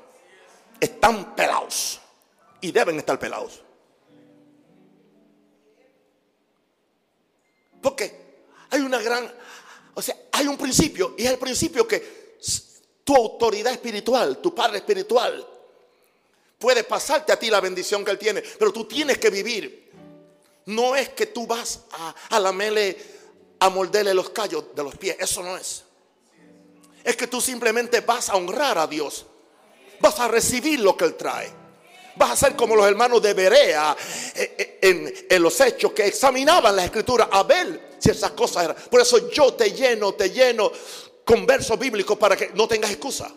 Están 0.80 1.34
pelados. 1.34 2.00
y 2.60 2.72
deben 2.72 2.98
estar 2.98 3.16
pelados. 3.20 3.62
Porque 7.80 8.27
hay 8.70 8.80
una 8.80 9.00
gran, 9.00 9.32
o 9.94 10.02
sea, 10.02 10.16
hay 10.32 10.46
un 10.46 10.56
principio 10.56 11.14
y 11.16 11.24
es 11.24 11.30
el 11.30 11.38
principio 11.38 11.86
que 11.86 12.36
tu 13.04 13.16
autoridad 13.16 13.72
espiritual, 13.72 14.38
tu 14.38 14.54
padre 14.54 14.78
espiritual, 14.78 15.46
puede 16.58 16.84
pasarte 16.84 17.32
a 17.32 17.38
ti 17.38 17.50
la 17.50 17.60
bendición 17.60 18.04
que 18.04 18.10
él 18.10 18.18
tiene, 18.18 18.42
pero 18.58 18.72
tú 18.72 18.84
tienes 18.84 19.18
que 19.18 19.30
vivir. 19.30 19.88
No 20.66 20.94
es 20.94 21.08
que 21.10 21.26
tú 21.26 21.46
vas 21.46 21.80
a, 21.92 22.14
a 22.28 22.40
lamerle, 22.40 22.96
a 23.60 23.70
morderle 23.70 24.12
los 24.12 24.30
callos 24.30 24.66
de 24.74 24.82
los 24.82 24.96
pies, 24.96 25.16
eso 25.18 25.42
no 25.42 25.56
es. 25.56 25.84
Es 27.02 27.16
que 27.16 27.26
tú 27.26 27.40
simplemente 27.40 28.00
vas 28.00 28.28
a 28.28 28.36
honrar 28.36 28.76
a 28.76 28.86
Dios, 28.86 29.24
vas 30.00 30.20
a 30.20 30.28
recibir 30.28 30.80
lo 30.80 30.96
que 30.96 31.06
él 31.06 31.14
trae. 31.14 31.50
Vas 32.18 32.30
a 32.32 32.36
ser 32.36 32.56
como 32.56 32.74
los 32.74 32.86
hermanos 32.86 33.22
de 33.22 33.32
Berea 33.32 33.96
eh, 34.34 34.54
eh, 34.58 34.78
en, 34.82 35.14
en, 35.30 35.42
los 35.42 35.60
hechos 35.60 35.92
que 35.92 36.06
examinaban 36.06 36.74
la 36.74 36.84
escritura 36.84 37.28
a 37.30 37.44
ver 37.44 37.94
si 37.98 38.10
esas 38.10 38.32
cosas 38.32 38.64
eran. 38.64 38.76
Por 38.90 39.00
eso 39.00 39.30
yo 39.30 39.54
te 39.54 39.70
lleno, 39.70 40.12
te 40.14 40.30
lleno 40.30 40.72
con 41.24 41.46
versos 41.46 41.78
bíblicos 41.78 42.18
para 42.18 42.36
que 42.36 42.50
no 42.54 42.66
tengas 42.66 42.90
excusa. 42.90 43.30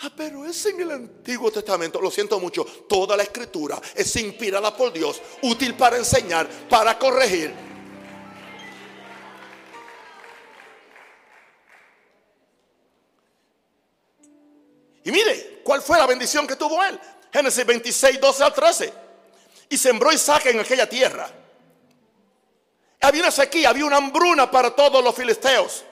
Ah, 0.00 0.12
pero 0.16 0.46
es 0.46 0.64
en 0.66 0.80
el 0.80 0.92
Antiguo 0.92 1.50
Testamento. 1.50 2.00
Lo 2.00 2.10
siento 2.10 2.38
mucho. 2.38 2.64
Toda 2.88 3.16
la 3.16 3.24
escritura 3.24 3.80
es 3.94 4.14
inspirada 4.16 4.76
por 4.76 4.92
Dios, 4.92 5.20
útil 5.42 5.74
para 5.74 5.96
enseñar, 5.96 6.48
para 6.68 6.96
corregir. 6.98 7.52
Y 15.08 15.10
mire, 15.10 15.58
¿Cuál 15.68 15.82
fue 15.82 15.98
la 15.98 16.06
bendición 16.06 16.46
que 16.46 16.56
tuvo 16.56 16.82
él? 16.82 16.98
Génesis 17.30 17.66
26, 17.66 18.18
12 18.18 18.42
al 18.42 18.54
13. 18.54 18.92
Y 19.68 19.76
sembró 19.76 20.10
Isaac 20.10 20.46
en 20.46 20.60
aquella 20.60 20.88
tierra. 20.88 21.30
Había 23.02 23.20
una 23.20 23.30
sequía, 23.30 23.68
había 23.68 23.84
una 23.84 23.98
hambruna 23.98 24.50
para 24.50 24.74
todos 24.74 25.04
los 25.04 25.14
filisteos. 25.14 25.84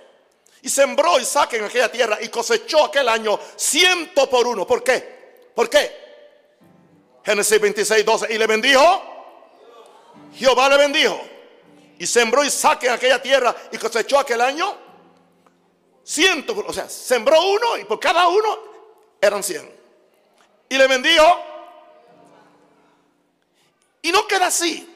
Y 0.62 0.70
sembró 0.70 1.20
Isaac 1.20 1.52
en 1.52 1.64
aquella 1.64 1.92
tierra 1.92 2.16
y 2.22 2.30
cosechó 2.30 2.86
aquel 2.86 3.06
año 3.06 3.38
ciento 3.54 4.30
por 4.30 4.46
uno. 4.46 4.66
¿Por 4.66 4.82
qué? 4.82 5.50
¿Por 5.54 5.68
qué? 5.68 5.94
Génesis 7.22 7.60
26, 7.60 8.02
12. 8.02 8.32
Y 8.32 8.38
le 8.38 8.46
bendijo. 8.46 9.02
Jehová 10.36 10.70
le 10.70 10.78
bendijo. 10.78 11.20
Y 11.98 12.06
sembró 12.06 12.42
Isaac 12.42 12.84
en 12.84 12.92
aquella 12.92 13.20
tierra 13.20 13.54
y 13.70 13.76
cosechó 13.76 14.18
aquel 14.18 14.40
año 14.40 14.74
ciento. 16.02 16.64
O 16.66 16.72
sea, 16.72 16.88
sembró 16.88 17.42
uno 17.44 17.76
y 17.76 17.84
por 17.84 18.00
cada 18.00 18.26
uno 18.28 18.75
eran 19.26 19.42
100. 19.42 19.70
Y 20.68 20.78
le 20.78 20.86
bendijo. 20.86 21.40
Y 24.02 24.12
no 24.12 24.26
queda 24.26 24.46
así. 24.46 24.88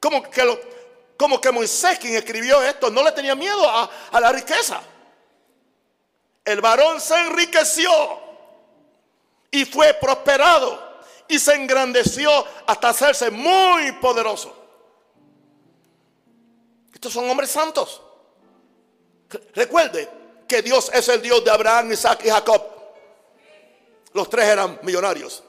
Como 0.00 0.22
que, 0.22 0.60
como 1.16 1.40
que 1.40 1.50
Moisés, 1.50 1.98
quien 1.98 2.14
escribió 2.14 2.62
esto, 2.62 2.90
no 2.90 3.02
le 3.02 3.12
tenía 3.12 3.34
miedo 3.34 3.68
a, 3.68 3.90
a 4.12 4.20
la 4.20 4.32
riqueza. 4.32 4.80
El 6.44 6.60
varón 6.60 7.00
se 7.00 7.18
enriqueció 7.18 7.90
y 9.50 9.64
fue 9.64 9.94
prosperado 9.94 11.00
y 11.28 11.38
se 11.38 11.54
engrandeció 11.54 12.30
hasta 12.66 12.90
hacerse 12.90 13.30
muy 13.30 13.92
poderoso. 13.92 14.54
Estos 16.92 17.12
son 17.12 17.28
hombres 17.28 17.50
santos. 17.50 18.00
Recuerde 19.54 20.08
que 20.46 20.62
Dios 20.62 20.90
es 20.94 21.08
el 21.08 21.20
Dios 21.20 21.44
de 21.44 21.50
Abraham, 21.50 21.92
Isaac 21.92 22.20
y 22.24 22.30
Jacob. 22.30 22.75
Los 24.16 24.30
tres 24.30 24.46
eran 24.46 24.80
millonarios. 24.82 25.44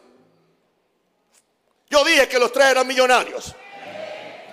Yo 1.90 2.04
dije 2.04 2.28
que 2.28 2.38
los 2.38 2.52
tres 2.52 2.68
eran 2.68 2.86
millonarios. 2.86 3.56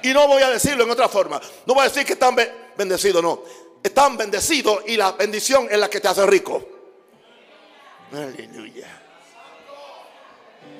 Y 0.04 0.12
no 0.12 0.28
voy 0.28 0.40
a 0.40 0.50
decirlo 0.50 0.84
en 0.84 0.90
otra 0.90 1.08
forma. 1.08 1.40
No 1.66 1.74
voy 1.74 1.80
a 1.84 1.88
decir 1.88 2.06
que 2.06 2.12
están 2.12 2.36
bendecidos, 2.76 3.20
no. 3.20 3.42
Están 3.82 4.16
bendecidos 4.16 4.84
y 4.86 4.96
la 4.96 5.10
bendición 5.12 5.66
es 5.68 5.76
la 5.76 5.90
que 5.90 6.00
te 6.00 6.06
hace 6.06 6.24
rico. 6.26 6.64
Aleluya. 8.12 8.86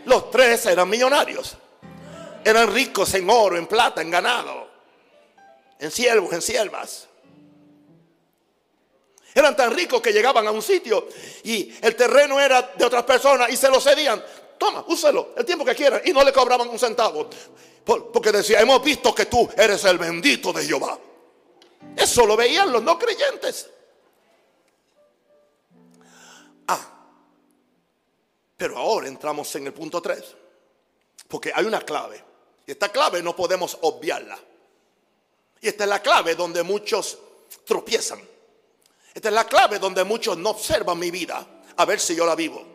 Los 0.05 0.31
tres 0.31 0.65
eran 0.67 0.89
millonarios. 0.89 1.57
Eran 2.45 2.73
ricos 2.73 3.13
en 3.15 3.29
oro, 3.29 3.57
en 3.57 3.67
plata, 3.67 4.01
en 4.01 4.13
ganado, 4.13 4.69
en 5.81 5.91
siervos, 5.91 6.33
en 6.33 6.41
siervas. 6.41 7.09
Eran 9.35 9.57
tan 9.57 9.75
ricos 9.75 10.01
que 10.01 10.13
llegaban 10.13 10.47
a 10.47 10.53
un 10.53 10.63
sitio 10.63 11.09
y 11.43 11.75
el 11.83 11.97
terreno 11.97 12.41
era 12.41 12.63
de 12.77 12.85
otras 12.85 13.03
personas 13.03 13.51
y 13.51 13.57
se 13.57 13.69
lo 13.69 13.81
cedían. 13.81 14.23
Toma, 14.57 14.85
úselo 14.87 15.35
el 15.37 15.45
tiempo 15.45 15.65
que 15.65 15.75
quieran 15.75 16.01
y 16.05 16.13
no 16.13 16.23
le 16.23 16.33
cobraban 16.33 16.69
un 16.69 16.79
centavo. 16.79 17.29
Porque 17.85 18.31
decía, 18.31 18.61
hemos 18.61 18.83
visto 18.83 19.13
que 19.13 19.27
tú 19.27 19.49
eres 19.57 19.85
el 19.85 19.99
bendito 19.99 20.53
de 20.53 20.65
Jehová. 20.65 20.97
Eso 21.97 22.25
lo 22.25 22.37
veían 22.37 22.71
los 22.73 22.83
no 22.83 22.97
creyentes. 22.97 23.69
Ah, 26.69 26.81
pero 28.57 28.79
ahora 28.79 29.09
entramos 29.09 29.53
en 29.57 29.67
el 29.67 29.75
punto 29.75 30.01
3. 30.01 30.23
Porque 31.27 31.53
hay 31.53 31.65
una 31.65 31.81
clave. 31.81 32.23
Y 32.67 32.71
esta 32.71 32.89
clave 32.91 33.21
no 33.21 33.35
podemos 33.35 33.77
obviarla. 33.83 34.39
Y 35.61 35.69
esta 35.69 35.85
es 35.85 35.91
la 35.91 36.01
clave 36.01 36.37
donde 36.37 36.63
muchos 36.63 37.19
tropiezan. 37.67 38.34
Esta 39.15 39.29
es 39.29 39.35
la 39.35 39.47
clave 39.47 39.79
donde 39.79 40.03
muchos 40.03 40.37
no 40.37 40.51
observan 40.51 40.99
mi 40.99 41.13
vida 41.13 41.47
a 41.77 41.85
ver 41.85 42.01
si 42.01 42.17
yo 42.17 42.27
la 42.27 42.35
vivo. 42.35 42.67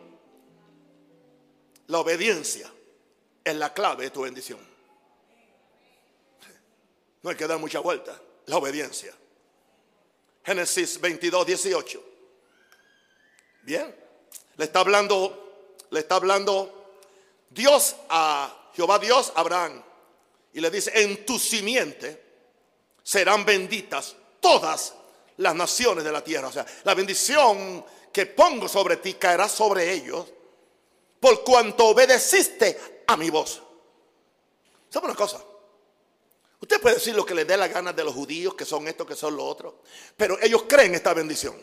La 1.88 1.98
obediencia 1.98 2.72
es 3.44 3.54
la 3.54 3.74
clave 3.74 4.04
de 4.04 4.10
tu 4.10 4.22
bendición. 4.22 4.58
No 7.22 7.28
hay 7.28 7.36
que 7.36 7.46
dar 7.46 7.58
mucha 7.58 7.80
vuelta. 7.80 8.18
La 8.46 8.56
obediencia. 8.56 9.12
Génesis 10.42 10.98
22, 10.98 11.46
18. 11.46 12.04
Bien. 13.62 13.94
Le 14.56 14.64
está 14.64 14.80
hablando, 14.80 15.76
le 15.90 16.00
está 16.00 16.14
hablando 16.14 16.94
Dios 17.50 17.96
a 18.08 18.70
Jehová 18.74 18.98
Dios 18.98 19.32
a 19.34 19.40
Abraham. 19.40 19.82
Y 20.54 20.60
le 20.60 20.70
dice, 20.70 20.90
en 21.02 21.26
tu 21.26 21.38
simiente 21.38 22.22
serán 23.02 23.44
benditas 23.44 24.16
todas 24.40 24.94
las 25.38 25.54
naciones 25.54 26.04
de 26.04 26.12
la 26.12 26.22
tierra. 26.22 26.48
O 26.48 26.52
sea, 26.52 26.66
la 26.84 26.94
bendición 26.94 27.84
que 28.12 28.26
pongo 28.26 28.68
sobre 28.68 28.96
ti 28.96 29.14
caerá 29.14 29.48
sobre 29.48 29.92
ellos 29.92 30.26
por 31.18 31.44
cuanto 31.44 31.86
obedeciste 31.86 33.02
a 33.06 33.16
mi 33.16 33.30
voz. 33.30 33.62
¿Sabe 34.88 35.06
una 35.06 35.14
cosa? 35.14 35.42
Usted 36.60 36.80
puede 36.80 36.96
decir 36.96 37.14
lo 37.14 37.24
que 37.24 37.34
le 37.34 37.44
dé 37.44 37.56
la 37.56 37.68
gana 37.68 37.92
de 37.92 38.04
los 38.04 38.14
judíos, 38.14 38.54
que 38.54 38.64
son 38.64 38.86
estos, 38.88 39.06
que 39.06 39.16
son 39.16 39.36
los 39.36 39.44
otros, 39.44 39.74
pero 40.16 40.38
ellos 40.42 40.64
creen 40.68 40.94
esta 40.94 41.14
bendición. 41.14 41.54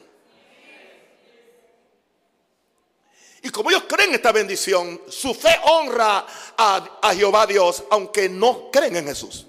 Y 3.44 3.50
como 3.50 3.70
ellos 3.70 3.84
creen 3.88 4.14
esta 4.16 4.32
bendición, 4.32 5.02
su 5.08 5.34
fe 5.34 5.56
honra 5.66 6.26
a, 6.58 7.00
a 7.02 7.14
Jehová 7.14 7.46
Dios, 7.46 7.84
aunque 7.92 8.28
no 8.28 8.72
creen 8.72 8.98
en 8.98 9.06
Jesús. 9.06 9.46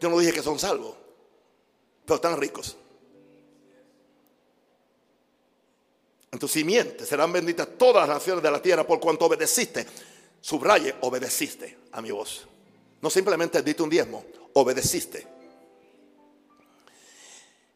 Yo 0.00 0.08
no 0.08 0.18
dije 0.18 0.32
que 0.32 0.42
son 0.42 0.58
salvos, 0.58 0.94
pero 2.04 2.16
están 2.16 2.40
ricos. 2.40 2.76
En 6.30 6.38
tu 6.38 6.46
simiente 6.46 7.06
serán 7.06 7.32
benditas 7.32 7.68
todas 7.78 8.06
las 8.06 8.18
naciones 8.18 8.42
de 8.42 8.50
la 8.50 8.60
tierra 8.60 8.86
por 8.86 9.00
cuanto 9.00 9.26
obedeciste. 9.26 9.86
Subraye, 10.40 10.94
obedeciste 11.00 11.78
a 11.92 12.02
mi 12.02 12.10
voz. 12.10 12.46
No 13.00 13.10
simplemente 13.10 13.62
diste 13.62 13.82
un 13.82 13.90
diezmo, 13.90 14.24
obedeciste. 14.54 15.26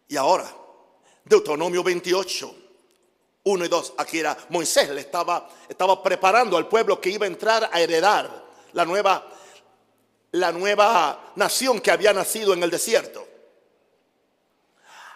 Y 0.09 0.17
ahora, 0.17 0.55
Deuteronomio 1.25 1.83
28, 1.83 2.57
1 3.45 3.65
y 3.65 3.69
2. 3.69 3.95
Aquí 3.97 4.19
era 4.19 4.37
Moisés, 4.51 4.91
le 4.91 5.01
estaba, 5.01 5.49
estaba 5.69 6.03
preparando 6.03 6.57
al 6.57 6.69
pueblo 6.69 7.01
que 7.01 7.11
iba 7.11 7.25
a 7.25 7.29
entrar 7.29 7.71
a 7.73 7.81
heredar 7.81 8.45
la 8.73 8.85
nueva 8.85 9.27
la 10.33 10.53
nueva 10.53 11.33
nación 11.37 11.81
que 11.81 11.91
había 11.91 12.13
nacido 12.13 12.53
en 12.53 12.63
el 12.63 12.71
desierto. 12.71 13.27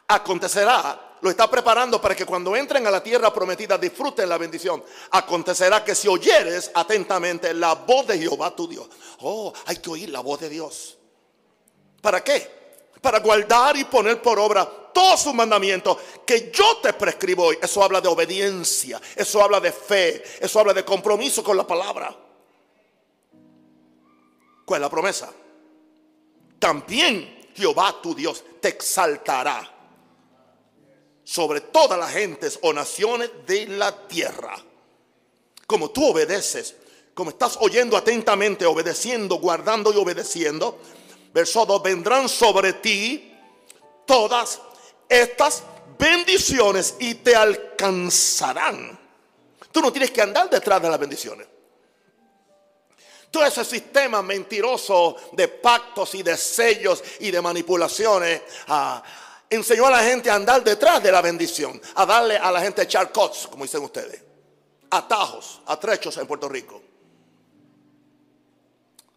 Acontecerá, 0.09 1.19
lo 1.21 1.31
está 1.31 1.51
preparando 1.51 2.01
para 2.01 2.15
que 2.15 2.27
cuando 2.27 2.55
entren 2.55 2.87
a 2.87 2.91
la 2.91 3.03
tierra 3.03 3.33
prometida 3.33 3.79
disfruten 3.79 4.29
la 4.29 4.39
bendición. 4.39 4.85
Acontecerá 5.11 5.83
que 5.83 5.95
si 5.95 6.07
oyeres 6.07 6.71
atentamente 6.75 7.53
la 7.55 7.75
voz 7.75 8.07
de 8.07 8.19
Jehová 8.19 8.55
tu 8.55 8.69
Dios. 8.69 8.89
Oh, 9.21 9.53
hay 9.67 9.77
que 9.77 9.91
oír 9.91 10.11
la 10.11 10.21
voz 10.21 10.41
de 10.41 10.49
Dios. 10.49 10.97
¿Para 12.01 12.23
qué? 12.23 12.55
Para 13.01 13.21
guardar 13.21 13.77
y 13.77 13.85
poner 13.85 14.21
por 14.21 14.39
obra 14.39 14.69
todos 14.93 15.21
sus 15.21 15.35
mandamientos 15.35 15.97
que 16.25 16.51
yo 16.53 16.77
te 16.83 16.93
prescribo 16.93 17.45
hoy. 17.47 17.59
Eso 17.61 17.83
habla 17.83 18.01
de 18.01 18.09
obediencia, 18.09 19.01
eso 19.15 19.43
habla 19.43 19.61
de 19.61 19.73
fe, 19.73 20.23
eso 20.41 20.61
habla 20.61 20.75
de 20.75 20.85
compromiso 20.85 21.43
con 21.43 21.57
la 21.57 21.67
palabra. 21.67 22.26
¿Cuál 24.67 24.81
es 24.81 24.83
la 24.83 24.91
promesa? 24.91 25.33
También 26.59 27.51
Jehová 27.55 28.03
tu 28.03 28.15
Dios 28.15 28.45
te 28.61 28.69
exaltará. 28.69 29.73
sobre 31.29 31.61
todas 31.61 31.99
las 31.99 32.13
gentes 32.13 32.57
o 32.63 32.73
naciones 32.73 33.29
de 33.49 33.67
la 33.67 34.07
tierra. 34.07 34.57
Como 35.67 35.91
tú 35.91 36.13
obedeces, 36.13 36.77
como 37.15 37.31
estás 37.31 37.59
oyendo 37.61 37.97
atentamente, 37.97 38.65
obedeciendo, 38.65 39.35
guardando 39.41 39.93
y 39.93 39.97
obedeciendo, 39.97 40.79
verso 41.35 41.67
2, 41.67 41.83
vendrán 41.83 42.29
sobre 42.29 42.75
ti 42.75 43.35
todas 44.07 44.61
estas 45.09 45.65
bendiciones 45.99 46.95
y 47.01 47.17
te 47.17 47.35
alcanzarán. 47.35 48.97
Tú 49.73 49.81
no 49.81 49.91
tienes 49.91 50.13
que 50.13 50.23
andar 50.23 50.49
detrás 50.49 50.81
de 50.81 50.89
las 50.89 51.01
bendiciones. 51.01 51.49
Todo 53.31 53.45
ese 53.45 53.65
sistema 53.65 54.23
mentiroso 54.23 55.17
de 55.33 55.49
pactos 55.49 56.15
y 56.15 56.23
de 56.23 56.37
sellos 56.37 57.03
y 57.21 57.31
de 57.31 57.41
manipulaciones 57.43 58.43
ah, 58.69 59.03
enseñó 59.51 59.87
a 59.87 59.91
la 59.91 60.03
gente 60.03 60.31
a 60.31 60.35
andar 60.35 60.62
detrás 60.65 61.03
de 61.03 61.12
la 61.12 61.21
bendición, 61.21 61.81
a 61.95 62.07
darle 62.07 62.37
a 62.37 62.51
la 62.51 62.61
gente 62.61 62.87
charcots, 62.87 63.47
como 63.49 63.65
dicen 63.65 63.83
ustedes, 63.83 64.23
atajos, 64.91 65.61
atrechos 65.67 66.17
en 66.17 66.27
Puerto 66.27 66.49
Rico. 66.49 66.83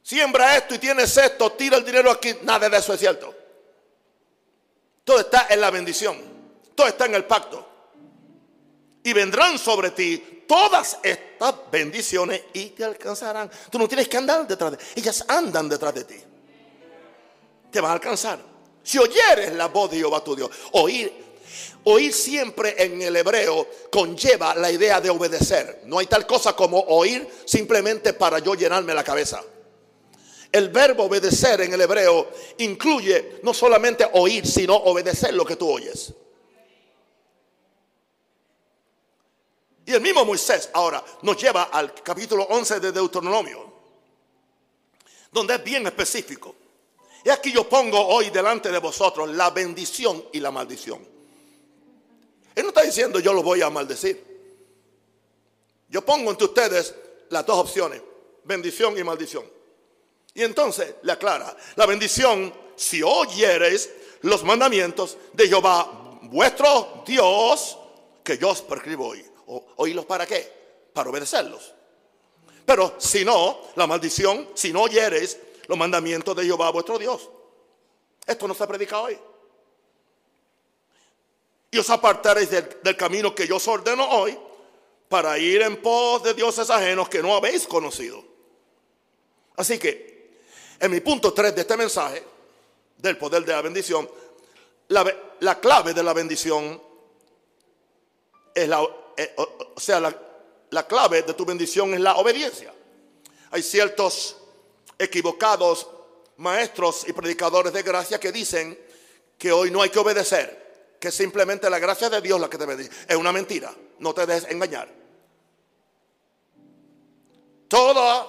Siembra 0.02 0.58
esto 0.58 0.76
y 0.76 0.80
tienes 0.80 1.16
esto, 1.16 1.52
tira 1.52 1.78
el 1.78 1.86
dinero 1.86 2.10
aquí, 2.10 2.36
nada 2.42 2.68
de 2.68 2.78
eso 2.78 2.94
es 2.94 3.00
cierto. 3.00 3.36
Todo 5.04 5.20
está 5.20 5.48
en 5.50 5.62
la 5.62 5.70
bendición, 5.70 6.20
todo 6.76 6.88
está 6.88 7.06
en 7.06 7.16
el 7.16 7.26
pacto. 7.26 7.69
Y 9.04 9.14
vendrán 9.14 9.58
sobre 9.58 9.92
ti 9.92 10.44
todas 10.48 10.98
estas 11.04 11.54
bendiciones 11.72 12.42
y 12.54 12.72
te 12.72 12.84
alcanzarán. 12.84 13.50
Tú 13.70 13.78
no 13.78 13.88
tienes 13.88 14.08
que 14.08 14.18
andar 14.18 14.48
detrás 14.48 14.72
de 14.72 14.78
ellas, 14.96 15.24
andan 15.28 15.70
detrás 15.70 15.94
de 15.94 16.04
ti. 16.04 16.16
Te 17.72 17.80
van 17.80 17.92
a 17.92 17.94
alcanzar. 17.94 18.40
Si 18.84 18.98
oyeres 18.98 19.54
la 19.54 19.68
voz 19.68 19.92
de 19.92 19.98
Jehová 19.98 20.24
tu 20.24 20.36
Dios, 20.36 20.50
oír, 20.72 21.14
oír 21.84 22.12
siempre 22.12 22.76
en 22.84 23.02
el 23.02 23.16
hebreo 23.16 23.68
conlleva 23.92 24.56
la 24.56 24.72
idea 24.72 25.00
de 25.00 25.12
obedecer. 25.12 25.84
No 25.86 26.00
hay 26.00 26.08
tal 26.08 26.26
cosa 26.26 26.56
como 26.56 26.80
oír 26.80 27.28
simplemente 27.46 28.14
para 28.14 28.40
yo 28.40 28.56
llenarme 28.56 28.94
la 28.94 29.04
cabeza. 29.04 29.44
El 30.52 30.70
verbo 30.70 31.04
obedecer 31.04 31.62
en 31.62 31.74
el 31.74 31.82
hebreo 31.82 32.32
incluye 32.58 33.40
no 33.44 33.54
solamente 33.54 34.10
oír, 34.14 34.48
sino 34.48 34.76
obedecer 34.76 35.34
lo 35.36 35.46
que 35.46 35.56
tú 35.56 35.70
oyes. 35.70 36.12
Y 39.90 39.94
el 39.94 40.02
mismo 40.02 40.24
Moisés 40.24 40.70
ahora 40.74 41.04
nos 41.24 41.36
lleva 41.36 41.64
al 41.64 41.96
capítulo 41.96 42.44
11 42.44 42.80
de 42.80 42.92
Deuteronomio, 42.92 43.74
donde 45.32 45.56
es 45.56 45.64
bien 45.64 45.88
específico. 45.88 46.56
Y 47.26 47.30
aquí 47.32 47.52
yo 47.52 47.68
pongo 47.68 48.00
hoy 48.00 48.30
delante 48.30 48.70
de 48.70 48.78
vosotros 48.78 49.30
la 49.30 49.50
bendición 49.50 50.24
y 50.32 50.42
la 50.42 50.52
maldición. 50.52 51.00
Él 52.54 52.62
no 52.62 52.70
está 52.70 52.84
diciendo 52.84 53.20
yo 53.20 53.34
lo 53.34 53.42
voy 53.42 53.64
a 53.64 53.72
maldecir. 53.72 54.24
Yo 55.88 56.06
pongo 56.06 56.30
entre 56.30 56.46
ustedes 56.46 56.94
las 57.30 57.44
dos 57.48 57.58
opciones, 57.58 58.00
bendición 58.44 58.96
y 58.96 59.04
maldición. 59.04 59.44
Y 60.36 60.44
entonces 60.44 60.98
le 61.02 61.14
aclara, 61.14 61.58
la 61.76 61.88
bendición, 61.88 62.54
si 62.76 63.02
oyeres 63.02 63.90
los 64.22 64.44
mandamientos 64.44 65.18
de 65.34 65.48
Jehová, 65.48 66.20
vuestro 66.22 67.02
Dios, 67.08 67.80
que 68.24 68.38
yo 68.38 68.50
os 68.50 68.62
prescribo 68.62 69.08
hoy. 69.08 69.26
¿Oírlos 69.78 70.06
para 70.06 70.26
qué? 70.26 70.90
Para 70.94 71.10
obedecerlos. 71.10 71.74
Pero 72.66 72.96
si 73.00 73.26
no, 73.26 73.62
la 73.76 73.88
maldición, 73.88 74.50
si 74.54 74.72
no 74.72 74.84
oyeres 74.84 75.40
los 75.68 75.78
mandamientos 75.78 76.36
de 76.36 76.46
Jehová 76.46 76.70
vuestro 76.72 77.00
Dios. 77.00 77.30
Esto 78.26 78.48
no 78.48 78.54
se 78.54 78.68
predica 78.68 79.00
hoy. 79.00 79.18
Y 81.72 81.78
os 81.78 81.90
apartaréis 81.90 82.50
del, 82.50 82.98
camino 82.98 83.34
que 83.34 83.48
yo 83.48 83.58
os 83.58 83.68
ordeno 83.68 84.08
hoy 84.10 84.38
para 85.08 85.38
ir 85.38 85.62
en 85.62 85.82
pos 85.82 86.24
de 86.24 86.34
dioses 86.34 86.70
ajenos 86.70 87.10
que 87.10 87.22
no 87.22 87.36
habéis 87.36 87.68
conocido. 87.68 88.24
Así 89.56 89.78
que, 89.80 90.40
en 90.80 90.92
mi 90.92 91.00
punto 91.00 91.34
3 91.34 91.56
de 91.56 91.62
este 91.62 91.78
mensaje, 91.78 92.24
del 92.98 93.18
poder 93.18 93.46
de 93.46 93.54
la 93.54 93.62
bendición, 93.62 94.10
la, 94.90 95.06
la 95.40 95.60
clave 95.60 95.94
de 95.94 96.04
la 96.04 96.14
bendición 96.14 96.82
es 98.54 98.68
la 98.68 98.88
eh, 99.22 99.36
o, 99.36 99.78
sea, 99.78 100.00
la, 100.00 100.88
clave 100.88 101.24
de 101.24 101.34
tu 101.34 101.44
bendición 101.44 101.94
es 101.94 102.00
la 102.00 102.16
obediencia. 102.16 102.74
Hay 103.52 103.62
ciertos 103.62 104.38
equivocados 104.98 105.90
maestros 106.38 107.06
y 107.06 107.12
predicadores 107.12 107.74
de 107.74 107.84
gracia 107.84 108.18
que 108.18 108.32
dicen 108.32 108.80
que 109.38 109.52
hoy 109.52 109.72
no 109.72 109.82
hay 109.82 109.90
que 109.90 110.00
obedecer, 110.00 110.96
que 111.02 111.12
simplemente 111.12 111.70
la 111.70 111.80
gracia 111.80 112.10
de 112.10 112.22
Dios 112.22 112.40
la 112.40 112.50
que 112.50 112.58
te 112.58 112.66
bendice. 112.66 112.92
Es 113.10 113.18
una 113.18 113.34
mentira, 113.34 113.74
no 114.00 114.14
te 114.14 114.26
dejes 114.26 114.50
engañar. 114.50 114.88
Toda 117.68 118.26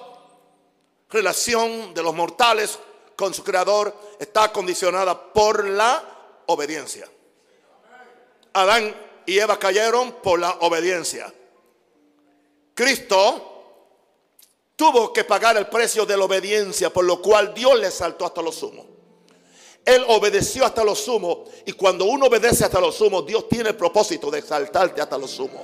relación 1.09 1.93
de 1.93 2.03
los 2.03 2.13
mortales 2.13 2.77
con 3.15 3.33
su 3.33 3.45
creador 3.45 3.95
está 4.19 4.51
condicionada 4.51 5.31
por 5.31 5.65
la 5.65 6.43
obediencia. 6.47 7.09
Adán 8.51 9.10
y 9.25 9.39
Eva 9.39 9.57
cayeron 9.57 10.13
por 10.21 10.39
la 10.39 10.51
obediencia. 10.61 11.33
Cristo 12.73 13.51
tuvo 14.75 15.13
que 15.13 15.23
pagar 15.23 15.57
el 15.57 15.67
precio 15.67 16.05
de 16.05 16.17
la 16.17 16.25
obediencia, 16.25 16.91
por 16.91 17.05
lo 17.05 17.21
cual 17.21 17.53
Dios 17.53 17.79
le 17.79 17.91
saltó 17.91 18.25
hasta 18.25 18.41
lo 18.41 18.51
sumo. 18.51 18.85
Él 19.85 20.03
obedeció 20.07 20.65
hasta 20.65 20.83
lo 20.83 20.95
sumo 20.95 21.45
y 21.65 21.73
cuando 21.73 22.05
uno 22.05 22.27
obedece 22.27 22.65
hasta 22.65 22.79
lo 22.79 22.91
sumo, 22.91 23.21
Dios 23.21 23.49
tiene 23.49 23.69
el 23.69 23.75
propósito 23.75 24.29
de 24.29 24.39
exaltarte 24.39 25.01
hasta 25.01 25.17
lo 25.17 25.27
sumo. 25.27 25.63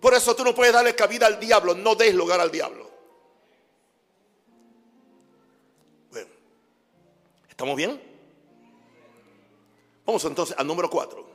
Por 0.00 0.12
eso 0.14 0.34
tú 0.36 0.44
no 0.44 0.54
puedes 0.54 0.72
darle 0.72 0.94
cabida 0.94 1.26
al 1.26 1.40
diablo, 1.40 1.74
no 1.74 1.94
des 1.94 2.14
lugar 2.14 2.40
al 2.40 2.50
diablo. 2.50 2.90
Bueno, 6.10 6.28
¿estamos 7.48 7.76
bien? 7.76 8.13
Vamos 10.04 10.24
entonces 10.24 10.54
al 10.58 10.66
número 10.66 10.90
4. 10.90 11.26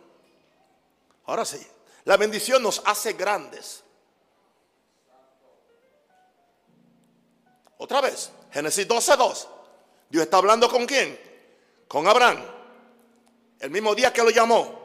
Ahora 1.25 1.45
sí, 1.45 1.65
la 2.05 2.17
bendición 2.17 2.61
nos 2.61 2.81
hace 2.85 3.13
grandes. 3.13 3.83
Otra 7.77 8.01
vez, 8.01 8.31
Génesis 8.51 8.87
12:2. 8.87 9.47
Dios 10.09 10.23
está 10.23 10.37
hablando 10.37 10.69
con 10.69 10.85
quién? 10.85 11.19
Con 11.87 12.07
Abraham. 12.07 12.43
El 13.59 13.71
mismo 13.71 13.93
día 13.95 14.11
que 14.11 14.23
lo 14.23 14.29
llamó. 14.29 14.79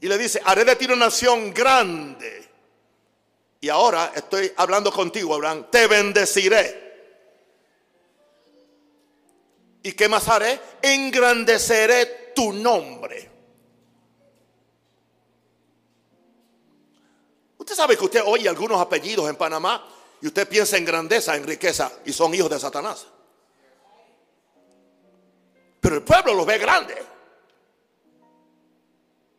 Y 0.00 0.08
le 0.08 0.18
dice, 0.18 0.40
haré 0.44 0.64
de 0.64 0.76
ti 0.76 0.86
una 0.86 0.96
nación 0.96 1.52
grande. 1.54 2.48
Y 3.60 3.68
ahora 3.68 4.12
estoy 4.14 4.52
hablando 4.56 4.92
contigo, 4.92 5.34
Abraham. 5.34 5.68
Te 5.70 5.86
bendeciré. 5.86 6.82
¿Y 9.84 9.92
qué 9.92 10.08
más 10.08 10.28
haré? 10.28 10.60
Engrandeceré 10.82 12.21
tu 12.34 12.52
nombre. 12.52 13.30
Usted 17.58 17.74
sabe 17.74 17.96
que 17.96 18.04
usted 18.04 18.22
oye 18.26 18.48
algunos 18.48 18.80
apellidos 18.80 19.28
en 19.30 19.36
Panamá 19.36 19.88
y 20.20 20.26
usted 20.26 20.48
piensa 20.48 20.76
en 20.76 20.84
grandeza, 20.84 21.36
en 21.36 21.44
riqueza 21.44 21.92
y 22.04 22.12
son 22.12 22.34
hijos 22.34 22.50
de 22.50 22.58
Satanás. 22.58 23.06
Pero 25.80 25.96
el 25.96 26.02
pueblo 26.02 26.34
los 26.34 26.46
ve 26.46 26.58
grandes. 26.58 26.98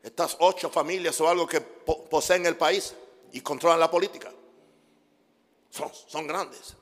Estas 0.02 0.36
ocho 0.40 0.70
familias 0.70 1.20
o 1.22 1.30
algo 1.30 1.48
que 1.48 1.62
poseen 1.62 2.46
el 2.46 2.58
país 2.58 2.94
y 3.32 3.42
controlan 3.42 3.80
la 3.80 3.90
política. 3.90 4.32
Son, 5.70 5.92
son 6.08 6.28
grandes. 6.28 6.76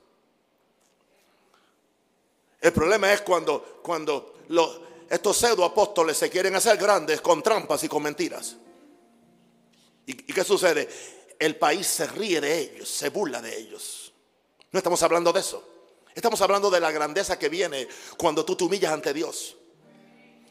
El 2.60 2.72
problema 2.72 3.12
es 3.12 3.22
cuando, 3.22 3.80
cuando 3.82 4.34
los, 4.48 4.80
estos 5.12 5.36
pseudo 5.36 5.62
apóstoles 5.66 6.16
se 6.16 6.30
quieren 6.30 6.56
hacer 6.56 6.78
grandes 6.78 7.20
con 7.20 7.42
trampas 7.42 7.84
y 7.84 7.88
con 7.88 8.02
mentiras. 8.02 8.56
¿Y, 10.06 10.14
qué 10.14 10.42
sucede? 10.42 10.88
El 11.38 11.56
país 11.56 11.86
se 11.86 12.06
ríe 12.06 12.40
de 12.40 12.58
ellos, 12.58 12.88
se 12.88 13.10
burla 13.10 13.42
de 13.42 13.54
ellos. 13.54 14.10
No 14.70 14.78
estamos 14.78 15.02
hablando 15.02 15.30
de 15.30 15.40
eso. 15.40 15.62
Estamos 16.14 16.40
hablando 16.40 16.70
de 16.70 16.80
la 16.80 16.90
grandeza 16.90 17.38
que 17.38 17.50
viene 17.50 17.86
cuando 18.16 18.42
tú 18.42 18.56
te 18.56 18.64
humillas 18.64 18.90
ante 18.90 19.12
Dios. 19.12 19.54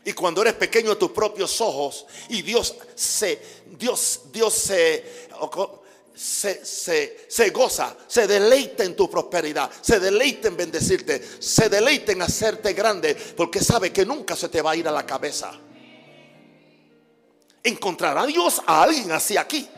Y 0.06 0.14
cuando 0.14 0.44
eres 0.44 0.54
pequeño 0.54 0.92
a 0.92 1.00
tus 1.00 1.10
propios 1.10 1.60
ojos 1.60 2.06
y 2.30 2.44
Dios 2.44 2.76
se, 2.94 3.42
Dios, 3.66 4.26
Dios 4.32 4.54
se, 4.54 5.28
se, 6.14 7.50
goza, 7.52 7.96
se 8.08 8.28
deleita 8.28 8.84
en 8.84 8.96
tu 8.96 9.10
prosperidad, 9.10 9.70
se 9.82 10.00
deleita 10.00 10.50
en 10.50 10.58
bendecirte, 10.58 11.22
se 11.40 11.70
deleita 11.70 12.12
en 12.12 12.22
hacerte 12.22 12.74
grande, 12.74 13.16
porque 13.16 13.60
sabe 13.60 13.92
que 13.92 14.06
nunca 14.06 14.36
se 14.36 14.50
te 14.50 14.62
va 14.62 14.72
a 14.72 14.76
ir 14.76 14.88
a 14.88 14.92
la 14.92 15.06
cabeza. 15.06 15.52
¿Encontrará 17.64 18.26
Dios 18.26 18.62
a 18.66 18.84
alguien 18.84 19.12
así 19.12 19.38
aquí? 19.38 19.70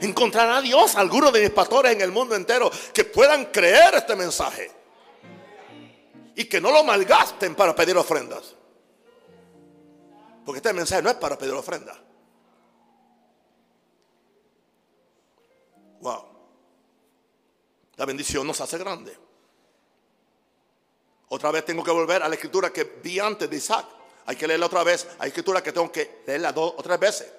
¿Encontrará 0.00 0.60
Dios 0.60 0.96
a 0.96 1.00
alguno 1.00 1.30
de 1.30 1.40
mis 1.40 1.50
pastores 1.50 1.92
en 1.92 2.00
el 2.00 2.12
mundo 2.12 2.34
entero 2.34 2.70
que 2.92 3.04
puedan 3.04 3.46
creer 3.46 3.94
este 3.94 4.14
mensaje? 4.14 4.70
Y 6.36 6.44
que 6.44 6.60
no 6.60 6.70
lo 6.70 6.84
malgasten 6.84 7.54
para 7.54 7.74
pedir 7.74 7.96
ofrendas. 7.96 8.54
Porque 10.44 10.58
este 10.58 10.72
mensaje 10.72 11.00
no 11.00 11.08
es 11.08 11.16
para 11.16 11.38
pedir 11.38 11.54
ofrenda. 11.54 12.03
Wow. 16.00 16.34
La 17.96 18.04
bendición 18.04 18.46
nos 18.46 18.60
hace 18.60 18.78
grande. 18.78 19.16
Otra 21.28 21.50
vez 21.50 21.64
tengo 21.64 21.82
que 21.82 21.90
volver 21.90 22.22
a 22.22 22.28
la 22.28 22.34
escritura 22.34 22.72
que 22.72 22.84
vi 23.02 23.18
antes 23.18 23.48
de 23.48 23.56
Isaac. 23.56 23.86
Hay 24.26 24.36
que 24.36 24.46
leerla 24.46 24.66
otra 24.66 24.84
vez. 24.84 25.06
Hay 25.18 25.28
escritura 25.28 25.62
que 25.62 25.72
tengo 25.72 25.90
que 25.90 26.22
leerla 26.26 26.52
dos 26.52 26.74
o 26.76 26.82
tres 26.82 26.98
veces. 26.98 27.32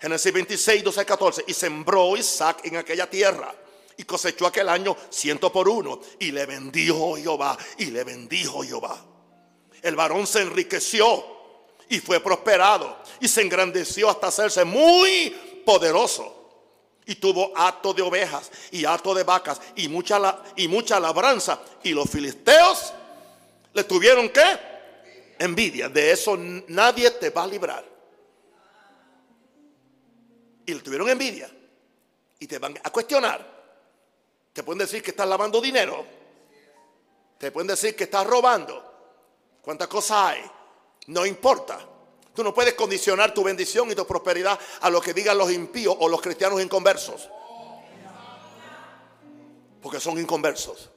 Génesis 0.00 0.32
26, 0.32 0.84
12, 0.84 1.04
14. 1.04 1.44
Y 1.46 1.54
sembró 1.54 2.16
Isaac 2.16 2.60
en 2.64 2.76
aquella 2.76 3.08
tierra. 3.08 3.54
Y 3.96 4.04
cosechó 4.04 4.46
aquel 4.46 4.68
año 4.68 4.96
ciento 5.10 5.52
por 5.52 5.68
uno. 5.68 6.00
Y 6.18 6.32
le 6.32 6.46
bendijo 6.46 7.16
Jehová. 7.16 7.56
Y 7.78 7.86
le 7.86 8.04
bendijo 8.04 8.62
Jehová. 8.62 9.04
El 9.80 9.96
varón 9.96 10.26
se 10.26 10.42
enriqueció. 10.42 11.24
Y 11.88 12.00
fue 12.00 12.20
prosperado. 12.20 12.98
Y 13.20 13.28
se 13.28 13.42
engrandeció 13.42 14.10
hasta 14.10 14.28
hacerse 14.28 14.64
muy 14.64 15.30
poderoso. 15.64 16.41
Y 17.04 17.16
tuvo 17.16 17.52
hato 17.56 17.92
de 17.92 18.02
ovejas 18.02 18.50
y 18.70 18.84
hato 18.84 19.14
de 19.14 19.24
vacas 19.24 19.60
y 19.76 19.88
mucha, 19.88 20.42
y 20.56 20.68
mucha 20.68 21.00
labranza. 21.00 21.60
Y 21.82 21.90
los 21.90 22.08
filisteos 22.08 22.92
le 23.72 23.84
tuvieron 23.84 24.28
que 24.28 24.58
envidia. 25.38 25.88
De 25.88 26.12
eso 26.12 26.36
nadie 26.36 27.10
te 27.12 27.30
va 27.30 27.42
a 27.42 27.46
librar. 27.46 27.84
Y 30.64 30.74
le 30.74 30.80
tuvieron 30.80 31.08
envidia. 31.08 31.50
Y 32.38 32.46
te 32.46 32.58
van 32.58 32.78
a 32.82 32.90
cuestionar. 32.90 33.44
Te 34.52 34.62
pueden 34.62 34.78
decir 34.78 35.02
que 35.02 35.10
estás 35.10 35.26
lavando 35.26 35.60
dinero. 35.60 36.04
Te 37.38 37.50
pueden 37.50 37.68
decir 37.68 37.96
que 37.96 38.04
estás 38.04 38.26
robando. 38.26 38.90
¿Cuántas 39.60 39.88
cosas 39.88 40.18
hay? 40.18 40.42
No 41.06 41.26
importa. 41.26 41.80
Tú 42.34 42.42
no 42.42 42.54
puedes 42.54 42.74
condicionar 42.74 43.34
tu 43.34 43.44
bendición 43.44 43.90
y 43.90 43.94
tu 43.94 44.06
prosperidad 44.06 44.58
a 44.80 44.90
lo 44.90 45.00
que 45.00 45.12
digan 45.12 45.36
los 45.36 45.50
impíos 45.52 45.94
o 45.98 46.08
los 46.08 46.20
cristianos 46.20 46.62
inconversos. 46.62 47.28
Porque 49.82 50.00
son 50.00 50.18
inconversos. 50.18 50.90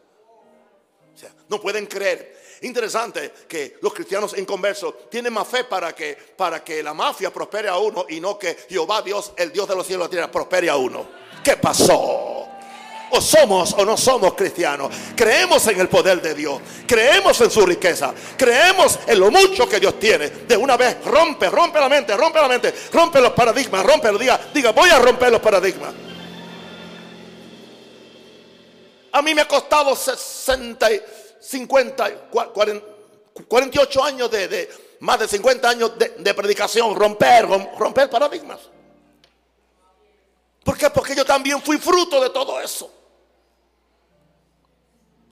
O 1.14 1.18
sea, 1.18 1.34
no 1.50 1.60
pueden 1.60 1.88
creer. 1.88 2.44
Interesante 2.62 3.34
que 3.48 3.78
los 3.82 3.94
cristianos 3.94 4.38
inconversos 4.38 5.10
tienen 5.10 5.34
más 5.34 5.48
fe 5.48 5.66
para 5.66 5.94
que, 5.94 6.16
para 6.38 6.64
que 6.64 6.82
la 6.82 6.94
mafia 6.94 7.32
prospere 7.32 7.68
a 7.68 7.78
uno 7.78 8.06
y 8.08 8.20
no 8.22 8.40
que 8.40 8.56
Jehová 8.70 9.02
Dios, 9.02 9.34
el 9.36 9.52
Dios 9.52 9.68
de 9.68 9.76
los 9.76 9.86
cielos 9.86 10.06
y 10.06 10.08
la 10.08 10.10
tierra, 10.10 10.32
prospere 10.32 10.70
a 10.70 10.78
uno. 10.78 11.06
¿Qué 11.44 11.58
pasó? 11.58 12.35
O 13.12 13.22
somos 13.22 13.74
o 13.74 13.86
no 13.86 13.96
somos 13.96 14.34
cristianos. 14.34 14.92
Creemos 15.16 15.66
en 15.68 15.80
el 15.80 15.88
poder 15.88 16.22
de 16.22 16.34
Dios. 16.34 16.60
Creemos 16.88 17.40
en 17.42 17.52
su 17.52 17.66
riqueza. 17.66 18.14
Creemos 18.38 19.00
en 19.08 19.20
lo 19.20 19.32
mucho 19.32 19.68
que 19.70 19.80
Dios 19.80 20.00
tiene. 20.00 20.30
De 20.30 20.58
una 20.58 20.76
vez 20.76 21.04
rompe, 21.06 21.50
rompe 21.50 21.80
la 21.80 21.90
mente, 21.90 22.16
rompe 22.18 22.42
la 22.42 22.48
mente, 22.48 22.74
rompe 22.92 23.22
los 23.22 23.34
paradigmas, 23.34 23.86
rompe, 23.86 24.12
diga, 24.18 24.40
diga, 24.54 24.72
voy 24.72 24.90
a 24.90 25.00
romper 25.00 25.32
los 25.32 25.42
paradigmas. 25.42 25.94
A 29.12 29.22
mí 29.22 29.34
me 29.34 29.42
ha 29.42 29.48
costado 29.48 29.96
60, 29.96 30.90
50, 31.40 32.12
48 33.48 34.04
años 34.04 34.30
de, 34.30 34.70
más 35.00 35.20
de 35.20 35.28
50 35.28 35.70
años 35.70 35.92
de, 35.98 36.34
predicación, 36.34 36.94
romper, 36.94 37.48
romper 37.48 38.10
paradigmas. 38.10 38.60
¿Por 40.66 40.78
qué? 40.78 40.90
Porque 40.90 41.16
yo 41.16 41.24
también 41.24 41.62
fui 41.62 41.78
fruto 41.78 42.20
de 42.20 42.32
todo 42.32 42.60
eso. 42.60 42.92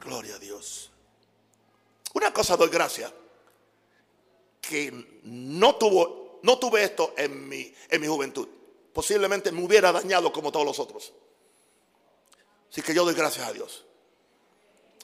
Gloria 0.04 0.36
a 0.36 0.39
Dios. 0.39 0.91
Una 2.14 2.34
cosa 2.34 2.58
doy 2.58 2.70
gracias. 2.70 3.12
Que 4.62 5.20
no, 5.24 5.76
tuvo, 5.76 6.39
no 6.43 6.58
tuve 6.60 6.84
esto 6.84 7.14
en 7.18 7.47
mi, 7.47 7.74
en 7.89 8.01
mi 8.01 8.08
juventud. 8.08 8.47
Posiblemente 8.93 9.51
me 9.51 9.64
hubiera 9.64 9.91
dañado 9.91 10.32
como 10.32 10.51
todos 10.51 10.66
los 10.66 10.80
otros. 10.80 11.14
Así 12.70 12.82
que 12.82 12.93
yo 12.93 13.06
doy 13.06 13.14
gracias 13.14 13.47
a 13.47 13.54
Dios. 13.54 13.86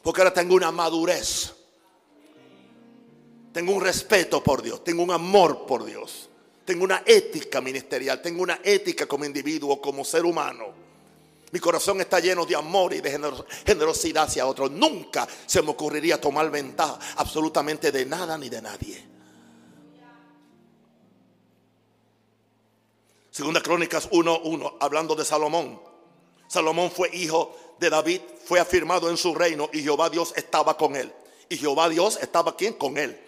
Porque 0.02 0.22
ahora 0.22 0.34
tengo 0.34 0.56
una 0.56 0.72
madurez. 0.72 1.54
Tengo 3.54 3.74
un 3.74 3.82
respeto 3.82 4.43
por 4.43 4.62
Dios. 4.62 4.84
Tengo 4.84 5.04
un 5.04 5.12
amor 5.12 5.66
por 5.66 5.84
Dios. 5.84 6.30
Tengo 6.70 6.84
una 6.84 7.02
ética 7.04 7.62
ministerial, 7.62 8.22
tengo 8.22 8.43
una 8.43 8.60
ética 8.64 9.08
como 9.08 9.26
individuo, 9.26 9.82
como 9.82 10.06
ser 10.06 10.24
humano. 10.24 10.68
Mi 11.52 11.60
corazón 11.60 12.00
está 12.02 12.20
lleno 12.20 12.45
de 12.45 12.56
amor 12.56 12.93
y 12.93 13.02
de 13.02 13.20
generosidad 13.66 14.26
hacia 14.26 14.45
otros. 14.45 14.70
Nunca 14.72 15.28
se 15.45 15.62
me 15.62 15.72
ocurriría 15.72 16.22
tomar 16.22 16.50
ventaja 16.52 17.00
absolutamente 17.16 17.91
de 17.91 18.06
nada 18.06 18.38
ni 18.38 18.50
de 18.50 18.62
nadie. 18.62 19.10
Segunda 23.32 23.62
Crónicas 23.62 24.10
1.1, 24.12 24.78
hablando 24.80 25.16
de 25.16 25.24
Salomón. 25.26 25.82
Salomón 26.47 26.91
fue 26.91 27.10
hijo 27.16 27.56
de 27.80 27.89
David, 27.89 28.22
fue 28.43 28.60
afirmado 28.60 29.10
en 29.10 29.18
su 29.18 29.34
reino 29.34 29.70
y 29.72 29.82
Jehová 29.82 30.10
Dios 30.10 30.34
estaba 30.36 30.78
con 30.78 30.95
él. 30.95 31.14
Y 31.47 31.58
Jehová 31.58 31.89
Dios 31.89 32.20
estaba 32.22 32.52
aquí 32.52 32.72
con 32.74 32.97
él. 32.97 33.20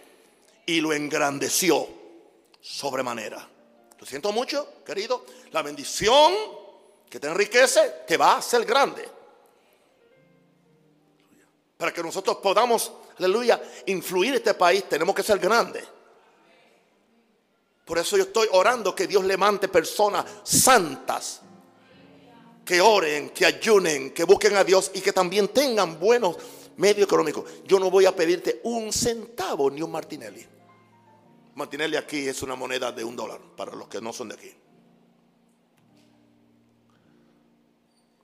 Y 0.66 0.80
lo 0.80 0.92
engrandeció 0.92 1.88
sobremanera. 2.60 3.48
Lo 3.98 4.06
siento 4.06 4.32
mucho, 4.32 4.68
querido. 4.84 5.24
La 5.50 5.62
bendición 5.62 6.32
que 7.12 7.20
te 7.20 7.28
enriquece 7.28 8.04
te 8.06 8.16
va 8.16 8.32
a 8.32 8.38
hacer 8.38 8.64
grande. 8.64 9.06
Para 11.76 11.92
que 11.92 12.02
nosotros 12.02 12.38
podamos, 12.38 12.90
aleluya, 13.18 13.62
influir 13.84 14.36
este 14.36 14.54
país, 14.54 14.88
tenemos 14.88 15.14
que 15.14 15.22
ser 15.22 15.38
grandes. 15.38 15.84
Por 17.84 17.98
eso 17.98 18.16
yo 18.16 18.22
estoy 18.22 18.48
orando 18.52 18.94
que 18.94 19.06
Dios 19.06 19.26
levante 19.26 19.68
personas 19.68 20.24
santas 20.42 21.42
que 22.64 22.80
oren, 22.80 23.28
que 23.28 23.44
ayunen, 23.44 24.14
que 24.14 24.24
busquen 24.24 24.56
a 24.56 24.64
Dios 24.64 24.90
y 24.94 25.02
que 25.02 25.12
también 25.12 25.48
tengan 25.48 26.00
buenos 26.00 26.38
medios 26.78 27.04
económicos. 27.04 27.44
Yo 27.66 27.78
no 27.78 27.90
voy 27.90 28.06
a 28.06 28.16
pedirte 28.16 28.62
un 28.62 28.90
centavo 28.90 29.70
ni 29.70 29.82
un 29.82 29.90
Martinelli. 29.90 30.46
Martinelli 31.56 31.96
aquí 31.96 32.26
es 32.26 32.40
una 32.42 32.54
moneda 32.54 32.90
de 32.90 33.04
un 33.04 33.14
dólar 33.14 33.38
para 33.54 33.76
los 33.76 33.88
que 33.88 34.00
no 34.00 34.14
son 34.14 34.30
de 34.30 34.34
aquí. 34.34 34.62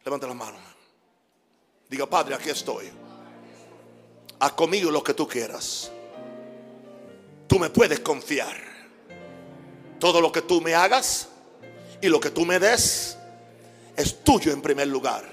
Levanta 0.09 0.27
la 0.27 0.33
mano. 0.33 0.57
Diga, 1.87 2.07
Padre, 2.07 2.35
aquí 2.35 2.49
estoy. 2.49 2.89
Haz 4.39 4.53
conmigo 4.53 4.91
lo 4.91 5.05
que 5.05 5.13
tú 5.13 5.29
quieras. 5.29 5.93
Tú 7.47 7.59
me 7.59 7.69
puedes 7.69 8.01
confiar. 8.01 8.57
Todo 10.01 10.23
lo 10.23 10.33
que 10.33 10.41
tú 10.41 10.63
me 10.63 10.75
hagas 10.75 11.29
y 12.01 12.09
lo 12.09 12.19
que 12.21 12.31
tú 12.31 12.47
me 12.47 12.59
des 12.59 13.19
es 13.95 14.25
tuyo 14.25 14.51
en 14.51 14.63
primer 14.63 14.89
lugar. 14.89 15.29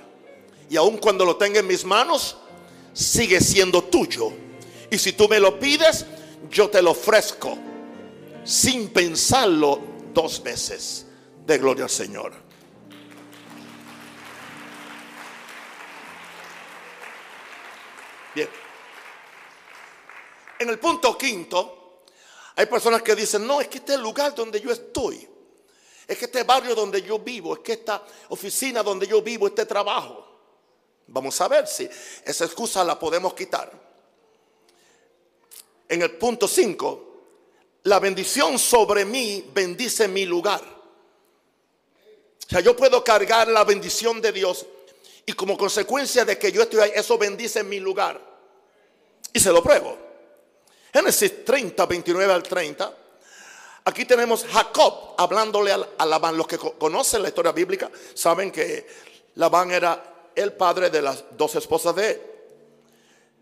Y 0.69 0.75
aun 0.75 0.97
cuando 0.97 1.23
lo 1.23 1.37
tenga 1.37 1.61
en 1.61 1.67
mis 1.67 1.85
manos, 1.85 2.35
sigue 2.91 3.39
siendo 3.39 3.81
tuyo. 3.81 4.33
Y 4.91 4.97
si 4.97 5.13
tú 5.13 5.29
me 5.29 5.39
lo 5.39 5.57
pides, 5.57 6.05
yo 6.51 6.69
te 6.69 6.81
lo 6.81 6.91
ofrezco 6.91 7.57
sin 8.43 8.89
pensarlo 8.89 9.79
dos 10.13 10.43
veces. 10.43 11.05
De 11.47 11.59
gloria 11.59 11.85
al 11.85 11.89
Señor. 11.89 12.44
Bien. 18.35 18.49
En 20.59 20.69
el 20.69 20.77
punto 20.77 21.17
quinto, 21.17 22.03
hay 22.55 22.65
personas 22.65 23.01
que 23.01 23.15
dicen, 23.15 23.47
no, 23.47 23.61
es 23.61 23.69
que 23.69 23.77
este 23.77 23.97
lugar 23.97 24.35
donde 24.35 24.59
yo 24.59 24.71
estoy. 24.71 25.27
Es 26.07 26.17
que 26.17 26.25
este 26.25 26.43
barrio 26.43 26.75
donde 26.75 27.01
yo 27.01 27.17
vivo, 27.19 27.53
es 27.55 27.59
que 27.61 27.73
esta 27.73 28.05
oficina 28.29 28.83
donde 28.83 29.07
yo 29.07 29.21
vivo, 29.21 29.47
este 29.47 29.65
trabajo. 29.65 30.23
Vamos 31.07 31.39
a 31.39 31.47
ver 31.47 31.65
si 31.67 31.89
esa 32.23 32.45
excusa 32.45 32.83
la 32.83 32.99
podemos 32.99 33.33
quitar. 33.33 33.71
En 35.87 36.01
el 36.01 36.11
punto 36.11 36.47
5, 36.47 37.05
la 37.83 37.99
bendición 37.99 38.59
sobre 38.59 39.05
mí 39.05 39.49
bendice 39.53 40.07
mi 40.07 40.25
lugar. 40.25 40.61
O 40.61 42.49
sea, 42.49 42.59
yo 42.59 42.75
puedo 42.75 43.03
cargar 43.03 43.47
la 43.47 43.63
bendición 43.63 44.21
de 44.21 44.31
Dios 44.31 44.65
y 45.25 45.33
como 45.33 45.57
consecuencia 45.57 46.23
de 46.25 46.37
que 46.37 46.51
yo 46.51 46.61
estoy 46.61 46.81
ahí, 46.81 46.91
eso 46.95 47.17
bendice 47.17 47.63
mi 47.63 47.79
lugar. 47.79 48.21
Y 49.33 49.39
se 49.39 49.51
lo 49.51 49.63
pruebo. 49.63 49.97
Génesis 50.93 51.43
30, 51.43 51.85
29 51.85 52.33
al 52.33 52.43
30. 52.43 52.97
Aquí 53.85 54.05
tenemos 54.05 54.45
Jacob 54.45 55.15
hablándole 55.17 55.73
a 55.73 56.05
Labán. 56.05 56.37
Los 56.37 56.47
que 56.47 56.57
conocen 56.57 57.21
la 57.21 57.29
historia 57.29 57.51
bíblica 57.51 57.91
saben 58.13 58.51
que 58.51 58.87
Labán 59.35 59.71
era 59.71 60.29
el 60.35 60.53
padre 60.53 60.89
de 60.89 61.01
las 61.01 61.23
dos 61.31 61.55
esposas 61.55 61.95
de 61.95 62.11
él. 62.11 62.21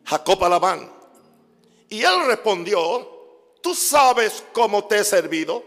Jacob 0.06 0.44
a 0.44 0.50
Labán. 0.50 0.92
Y 1.90 2.04
él 2.04 2.26
respondió, 2.26 3.14
Tú 3.64 3.74
sabes 3.74 4.44
cómo 4.52 4.84
te 4.88 5.00
he 5.00 5.04
servido 5.06 5.64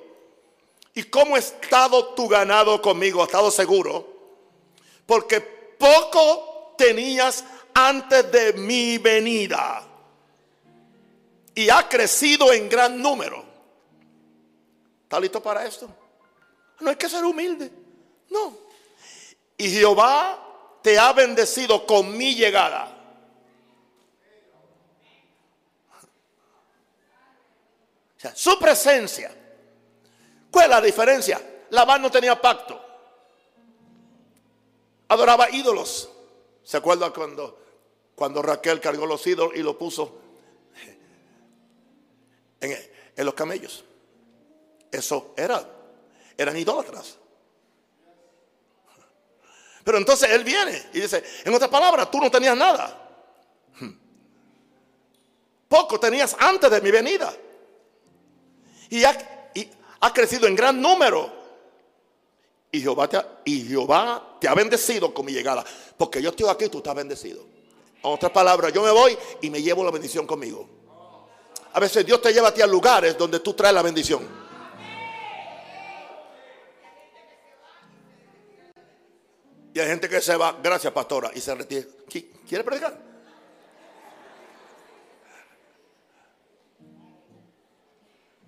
y 0.93 1.05
cómo 1.05 1.35
ha 1.35 1.39
estado 1.39 2.09
tu 2.09 2.29
ganado 2.29 2.83
conmigo, 2.83 3.23
ha 3.23 3.25
estado 3.25 3.51
seguro. 3.51 4.07
Porque 5.07 5.56
poco 5.79 6.75
tenías 6.77 7.45
antes 7.75 8.31
de 8.33 8.53
mi 8.55 8.99
venida 8.99 9.83
y 11.55 11.71
ha 11.71 11.89
crecido 11.89 12.53
en 12.53 12.69
gran 12.69 13.01
número. 13.01 13.45
¿Está 15.03 15.19
listo 15.19 15.43
para 15.43 15.65
esto? 15.65 15.89
No 16.81 16.91
hay 16.91 16.97
que 16.97 17.09
ser 17.09 17.25
humilde. 17.25 17.71
No. 18.31 18.57
Y 19.57 19.71
Jehová 19.71 20.79
te 20.83 20.99
ha 20.99 21.13
bendecido 21.13 21.87
con 21.87 22.17
mi 22.17 22.35
llegada. 22.35 22.93
O 28.17 28.21
sea, 28.21 28.35
su 28.35 28.59
presencia. 28.59 29.35
¿Cuál 30.51 30.65
es 30.65 30.71
la 30.71 30.81
diferencia? 30.81 31.41
Labán 31.71 32.03
no 32.03 32.11
tenía 32.11 32.41
pacto. 32.41 32.86
Adoraba 35.09 35.51
ídolos. 35.51 36.11
¿Se 36.63 36.77
acuerda 36.77 37.13
cuando, 37.13 37.63
cuando 38.15 38.43
Raquel 38.43 38.81
cargó 38.81 39.07
los 39.07 39.27
ídolos 39.27 39.57
y 39.57 39.63
lo 39.63 39.79
puso 39.79 40.19
en, 42.61 42.77
en 43.17 43.25
los 43.25 43.35
camellos? 43.35 43.85
Eso 44.91 45.35
era, 45.37 45.65
eran 46.37 46.57
idólatras. 46.57 47.19
Pero 49.85 49.99
entonces 49.99 50.29
él 50.31 50.43
viene 50.43 50.91
y 50.95 51.01
dice, 51.01 51.23
en 51.45 51.55
otras 51.55 51.71
palabras, 51.71 52.11
tú 52.11 52.19
no 52.19 52.29
tenías 52.29 52.57
nada. 52.57 53.07
Poco 55.69 56.01
tenías 56.01 56.35
antes 56.39 56.69
de 56.71 56.81
mi 56.81 56.91
venida. 56.91 57.33
Y 58.91 59.05
ha, 59.05 59.17
ha 60.01 60.13
crecido 60.13 60.49
en 60.49 60.57
gran 60.57 60.81
número. 60.81 61.36
Y 62.73 62.81
Jehová, 62.81 63.09
te 63.09 63.17
ha, 63.17 63.27
y 63.45 63.63
Jehová 63.63 64.37
te 64.41 64.49
ha 64.49 64.55
bendecido 64.55 65.15
con 65.15 65.25
mi 65.25 65.33
llegada. 65.33 65.65
Porque 65.97 66.21
yo 66.21 66.31
estoy 66.31 66.49
aquí 66.49 66.65
y 66.67 66.69
tú 66.69 66.79
estás 66.79 66.95
bendecido. 66.95 67.43
En 68.03 68.13
otras 68.13 68.33
palabras, 68.33 68.73
yo 68.73 68.83
me 68.83 68.91
voy 68.91 69.17
y 69.41 69.51
me 69.51 69.63
llevo 69.63 69.85
la 69.85 69.91
bendición 69.91 70.27
conmigo. 70.27 70.69
A 71.73 71.81
veces 71.81 72.07
Dios 72.07 72.23
te 72.23 72.33
lleva 72.33 72.49
a 72.49 72.55
ti 72.55 72.63
a 72.63 72.67
lugares 72.67 73.17
donde 73.19 73.41
tú 73.41 73.55
traes 73.55 73.75
la 73.75 73.83
bendición. 73.83 74.27
Y 79.75 79.79
hay 79.79 79.89
gente 79.89 80.09
que 80.09 80.23
se 80.23 80.35
va, 80.37 80.59
gracias 80.63 80.91
pastora, 80.91 81.31
y 81.35 81.41
se 81.43 81.55
retira. 81.55 81.85
¿Quiere 82.49 82.65
predicar? 82.65 82.99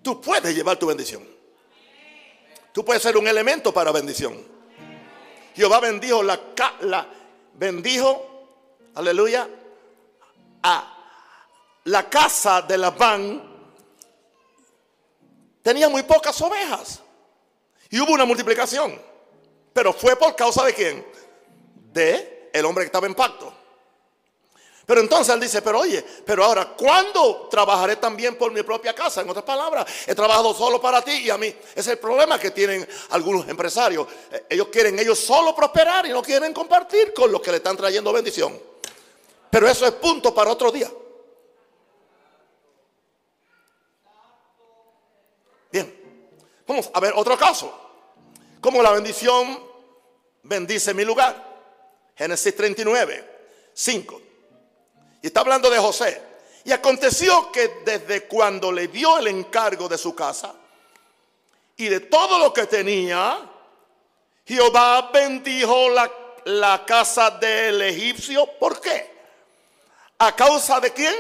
Tú 0.02 0.22
puedes 0.22 0.54
llevar 0.54 0.78
tu 0.78 0.86
bendición. 0.86 1.38
Tú 2.79 2.85
puedes 2.85 3.03
ser 3.03 3.16
un 3.16 3.26
elemento 3.26 3.74
para 3.74 3.91
bendición. 3.91 4.41
Jehová 5.57 5.81
bendijo 5.81 6.22
la, 6.22 6.39
la 6.83 7.09
bendijo, 7.55 8.93
aleluya, 8.95 9.49
a 10.62 10.97
la 11.83 12.09
casa 12.09 12.62
de 12.62 12.79
Labán. 12.79 13.43
Tenía 15.61 15.89
muy 15.89 16.05
pocas 16.05 16.41
ovejas. 16.41 17.03
Y 17.91 17.99
hubo 17.99 18.12
una 18.12 18.24
multiplicación. 18.24 18.97
Pero 19.72 19.93
fue 19.93 20.14
por 20.14 20.37
causa 20.37 20.64
de 20.64 20.72
quién? 20.72 21.05
de 21.93 22.49
el 22.53 22.64
hombre 22.64 22.85
que 22.85 22.87
estaba 22.87 23.09
en 23.09 23.16
pacto. 23.16 23.53
Pero 24.89 25.03
entonces 25.03 25.34
él 25.34 25.41
dice, 25.41 25.61
pero 25.61 25.80
oye, 25.80 26.03
pero 26.24 26.43
ahora, 26.43 26.74
¿cuándo 26.74 27.47
trabajaré 27.51 27.97
también 27.97 28.39
por 28.39 28.51
mi 28.51 28.62
propia 28.62 28.95
casa? 28.95 29.20
En 29.20 29.28
otras 29.28 29.45
palabras, 29.45 29.84
he 30.07 30.14
trabajado 30.14 30.55
solo 30.55 30.80
para 30.80 31.03
ti 31.03 31.11
y 31.11 31.28
a 31.28 31.36
mí. 31.36 31.55
Es 31.74 31.86
el 31.89 31.99
problema 31.99 32.39
que 32.39 32.53
tienen 32.53 32.89
algunos 33.11 33.47
empresarios. 33.51 34.09
Eh, 34.32 34.47
ellos 34.49 34.68
quieren 34.68 34.99
ellos 34.99 35.18
solo 35.18 35.55
prosperar 35.55 36.07
y 36.07 36.09
no 36.09 36.22
quieren 36.22 36.55
compartir 36.55 37.12
con 37.12 37.30
los 37.30 37.43
que 37.43 37.51
le 37.51 37.59
están 37.59 37.76
trayendo 37.76 38.14
bendición. 38.14 38.59
Pero 39.51 39.68
eso 39.68 39.86
es 39.86 39.93
punto 39.93 40.34
para 40.34 40.53
otro 40.53 40.72
día. 40.72 40.91
Bien, 45.70 46.24
vamos 46.66 46.89
a 46.95 46.99
ver 46.99 47.12
otro 47.14 47.36
caso. 47.36 47.78
Como 48.59 48.82
la 48.82 48.93
bendición 48.93 49.62
bendice 50.45 50.95
mi 50.95 51.05
lugar. 51.05 51.47
Génesis 52.16 52.57
39, 52.57 53.70
5. 53.74 54.28
Y 55.22 55.28
está 55.28 55.40
hablando 55.40 55.70
de 55.70 55.78
José. 55.78 56.22
Y 56.64 56.72
aconteció 56.72 57.50
que 57.50 57.82
desde 57.84 58.26
cuando 58.26 58.70
le 58.70 58.88
dio 58.88 59.18
el 59.18 59.28
encargo 59.28 59.88
de 59.88 59.96
su 59.96 60.14
casa 60.14 60.54
y 61.76 61.88
de 61.88 62.00
todo 62.00 62.38
lo 62.38 62.52
que 62.52 62.66
tenía, 62.66 63.38
Jehová 64.44 65.10
bendijo 65.12 65.88
la, 65.90 66.10
la 66.44 66.84
casa 66.84 67.30
del 67.30 67.80
egipcio. 67.82 68.46
¿Por 68.58 68.80
qué? 68.80 69.10
¿A 70.18 70.34
causa 70.34 70.80
de 70.80 70.92
quién? 70.92 71.14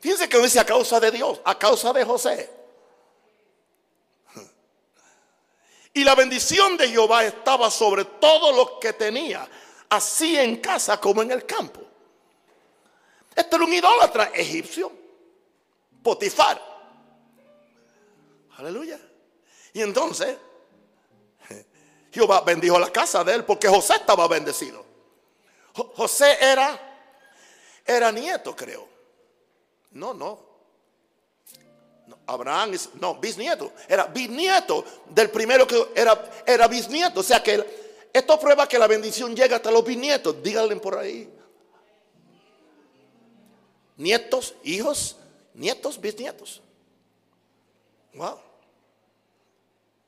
Fíjense 0.00 0.28
que 0.28 0.38
dice 0.38 0.58
a 0.58 0.64
causa 0.64 0.98
de 0.98 1.10
Dios, 1.10 1.40
a 1.44 1.58
causa 1.58 1.92
de 1.92 2.04
José. 2.04 2.50
Y 5.92 6.04
la 6.04 6.14
bendición 6.14 6.76
de 6.76 6.88
Jehová 6.88 7.24
estaba 7.24 7.68
sobre 7.68 8.04
todo 8.04 8.52
lo 8.52 8.78
que 8.78 8.92
tenía 8.92 9.46
así 9.90 10.38
en 10.38 10.56
casa 10.58 10.98
como 11.00 11.20
en 11.22 11.32
el 11.32 11.44
campo. 11.44 11.89
Este 13.34 13.56
era 13.56 13.64
un 13.64 13.72
idólatra 13.72 14.30
egipcio, 14.34 14.92
Potifar. 16.02 16.60
Aleluya. 18.56 18.98
Y 19.72 19.80
entonces 19.82 20.36
Jehová 22.12 22.40
bendijo 22.40 22.78
la 22.78 22.90
casa 22.90 23.22
de 23.24 23.34
él 23.34 23.44
porque 23.44 23.68
José 23.68 23.94
estaba 23.94 24.26
bendecido. 24.28 24.84
José 25.74 26.36
era 26.40 26.90
era 27.86 28.12
nieto, 28.12 28.54
creo. 28.54 28.88
No, 29.92 30.14
no. 30.14 30.50
Abraham, 32.26 32.76
no, 33.00 33.16
bisnieto. 33.16 33.72
Era 33.88 34.06
bisnieto 34.06 34.84
del 35.06 35.30
primero 35.30 35.66
que 35.66 35.88
era, 35.94 36.30
era 36.46 36.68
bisnieto. 36.68 37.20
O 37.20 37.22
sea 37.22 37.42
que 37.42 38.08
esto 38.12 38.38
prueba 38.38 38.68
que 38.68 38.78
la 38.78 38.86
bendición 38.86 39.34
llega 39.34 39.56
hasta 39.56 39.70
los 39.70 39.84
bisnietos. 39.84 40.40
Díganle 40.42 40.76
por 40.76 40.98
ahí. 40.98 41.28
Nietos, 44.00 44.54
hijos, 44.64 45.14
nietos, 45.52 46.00
bisnietos. 46.00 46.62
Wow. 48.14 48.38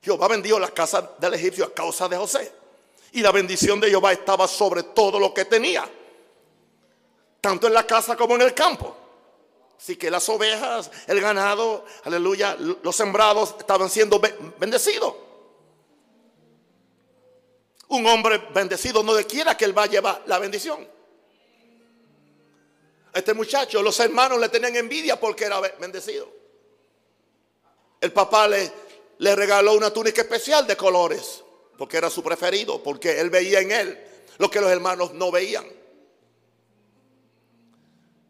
Jehová 0.01 0.28
bendijo 0.28 0.59
la 0.59 0.70
casa 0.70 1.12
del 1.18 1.34
egipcio 1.34 1.66
a 1.66 1.74
causa 1.74 2.09
de 2.09 2.16
José. 2.16 2.51
Y 3.12 3.20
la 3.20 3.30
bendición 3.32 3.78
de 3.80 3.90
Jehová 3.90 4.12
estaba 4.12 4.49
sobre 4.49 4.82
todo 4.82 5.20
lo 5.20 5.34
que 5.34 5.45
tenía. 5.45 5.86
Tanto 7.43 7.66
en 7.66 7.74
la 7.74 7.86
casa 7.86 8.16
como 8.16 8.34
en 8.36 8.40
el 8.40 8.55
campo. 8.55 8.97
Así 9.76 9.97
que 9.97 10.11
las 10.11 10.26
ovejas, 10.30 10.90
el 11.07 11.20
ganado, 11.20 11.84
aleluya, 12.05 12.57
los 12.57 12.97
sembrados 12.97 13.57
estaban 13.59 13.90
siendo 13.90 14.18
bendecidos. 14.59 15.16
Un 17.88 18.07
hombre 18.07 18.38
bendecido 18.55 19.03
no 19.03 19.12
le 19.12 19.26
quiera 19.26 19.55
que 19.55 19.66
él 19.66 19.76
va 19.76 19.82
a 19.82 19.86
llevar 19.86 20.22
la 20.24 20.38
bendición. 20.38 20.88
Este 23.13 23.35
muchacho, 23.35 23.83
los 23.83 23.99
hermanos 24.01 24.39
le 24.41 24.49
tenían 24.49 24.75
envidia 24.77 25.19
porque 25.21 25.45
era 25.45 25.61
bendecido. 25.61 26.29
El 28.01 28.13
papá 28.13 28.49
le, 28.49 28.73
le 29.19 29.37
regaló 29.37 29.75
una 29.75 29.93
túnica 29.93 30.23
especial 30.23 30.67
de 30.67 30.77
colores 30.77 31.45
porque 31.77 31.97
era 31.97 32.11
su 32.11 32.23
preferido, 32.23 32.83
porque 32.83 33.21
él 33.21 33.31
veía 33.31 33.61
en 33.61 33.71
él 33.71 34.07
lo 34.39 34.51
que 34.51 34.61
los 34.61 34.71
hermanos 34.71 35.13
no 35.15 35.31
veían. 35.31 35.67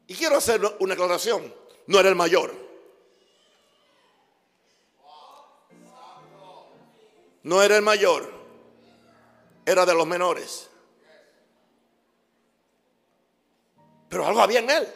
Y 0.07 0.15
quiero 0.15 0.37
hacer 0.37 0.61
una 0.81 0.95
aclaración, 0.95 1.55
no 1.87 2.01
era 2.01 2.09
el 2.09 2.17
mayor. 2.17 2.53
No 7.45 7.63
era 7.63 7.77
el 7.77 7.83
mayor 7.83 8.43
era 9.65 9.87
de 9.87 9.95
los 9.95 10.07
menores. 10.07 10.69
Pero 14.13 14.27
algo 14.27 14.43
había 14.43 14.59
en 14.59 14.69
él. 14.69 14.87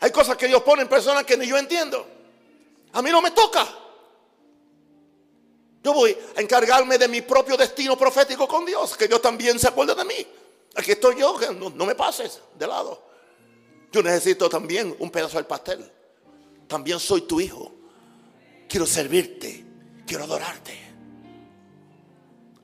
Hay 0.00 0.10
cosas 0.10 0.36
que 0.36 0.48
Dios 0.48 0.60
pone 0.64 0.82
en 0.82 0.88
personas 0.88 1.22
que 1.22 1.36
ni 1.36 1.46
yo 1.46 1.56
entiendo. 1.56 2.04
A 2.92 3.00
mí 3.00 3.10
no 3.10 3.22
me 3.22 3.30
toca. 3.30 3.64
Yo 5.80 5.94
voy 5.94 6.18
a 6.36 6.40
encargarme 6.40 6.98
de 6.98 7.06
mi 7.06 7.20
propio 7.20 7.56
destino 7.56 7.96
profético 7.96 8.48
con 8.48 8.66
Dios, 8.66 8.96
que 8.96 9.06
Dios 9.06 9.22
también 9.22 9.56
se 9.60 9.68
acuerde 9.68 9.94
de 9.94 10.04
mí. 10.04 10.26
Aquí 10.74 10.90
estoy 10.90 11.20
yo, 11.20 11.38
que 11.38 11.54
no, 11.54 11.70
no 11.70 11.86
me 11.86 11.94
pases 11.94 12.40
de 12.58 12.66
lado. 12.66 13.00
Yo 13.92 14.02
necesito 14.02 14.48
también 14.48 14.96
un 14.98 15.08
pedazo 15.12 15.36
del 15.36 15.46
pastel. 15.46 15.88
También 16.66 16.98
soy 16.98 17.20
tu 17.20 17.40
hijo. 17.40 17.72
Quiero 18.68 18.84
servirte, 18.84 19.64
quiero 20.04 20.24
adorarte. 20.24 20.76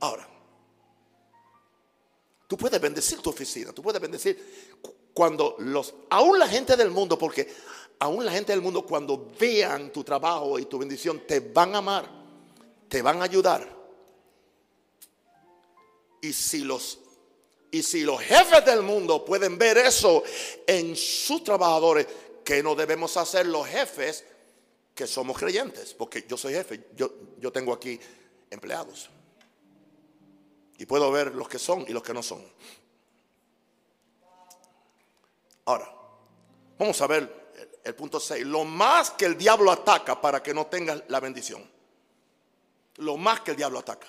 Ahora, 0.00 0.30
Tú 2.50 2.56
puedes 2.56 2.80
bendecir 2.80 3.20
tu 3.20 3.30
oficina, 3.30 3.72
tú 3.72 3.80
puedes 3.80 4.02
bendecir 4.02 4.69
cuando 5.14 5.56
los, 5.58 5.94
aún 6.10 6.38
la 6.38 6.48
gente 6.48 6.76
del 6.76 6.90
mundo, 6.90 7.18
porque 7.18 7.48
aún 7.98 8.24
la 8.24 8.32
gente 8.32 8.52
del 8.52 8.62
mundo 8.62 8.86
cuando 8.86 9.30
vean 9.38 9.92
tu 9.92 10.04
trabajo 10.04 10.58
y 10.58 10.66
tu 10.66 10.78
bendición, 10.78 11.22
te 11.26 11.40
van 11.40 11.74
a 11.74 11.78
amar, 11.78 12.08
te 12.88 13.02
van 13.02 13.20
a 13.20 13.24
ayudar. 13.24 13.68
Y 16.22 16.32
si 16.32 16.64
los 16.64 16.98
y 17.72 17.84
si 17.84 18.02
los 18.02 18.20
jefes 18.20 18.64
del 18.64 18.82
mundo 18.82 19.24
pueden 19.24 19.56
ver 19.56 19.78
eso 19.78 20.24
en 20.66 20.96
sus 20.96 21.44
trabajadores, 21.44 22.04
¿qué 22.44 22.64
no 22.64 22.74
debemos 22.74 23.16
hacer 23.16 23.46
los 23.46 23.64
jefes 23.68 24.24
que 25.00 25.06
somos 25.06 25.38
creyentes, 25.38 25.94
porque 25.94 26.26
yo 26.28 26.36
soy 26.36 26.52
jefe, 26.52 26.88
yo, 26.94 27.10
yo 27.38 27.50
tengo 27.50 27.72
aquí 27.72 27.98
empleados. 28.50 29.08
Y 30.76 30.84
puedo 30.84 31.10
ver 31.10 31.34
los 31.34 31.48
que 31.48 31.58
son 31.58 31.86
y 31.88 31.92
los 31.92 32.02
que 32.02 32.12
no 32.12 32.22
son. 32.22 32.44
Ahora, 35.70 35.88
vamos 36.80 37.00
a 37.00 37.06
ver 37.06 37.52
el, 37.84 37.94
punto 37.94 38.18
6. 38.18 38.44
Lo 38.44 38.64
más 38.64 39.12
que 39.12 39.24
el 39.24 39.38
diablo 39.38 39.70
ataca 39.70 40.20
para 40.20 40.42
que 40.42 40.52
no 40.52 40.66
tengas 40.66 41.04
la 41.06 41.20
bendición. 41.20 41.64
Lo 42.96 43.16
más 43.16 43.42
que 43.42 43.52
el 43.52 43.56
diablo 43.56 43.78
ataca. 43.78 44.08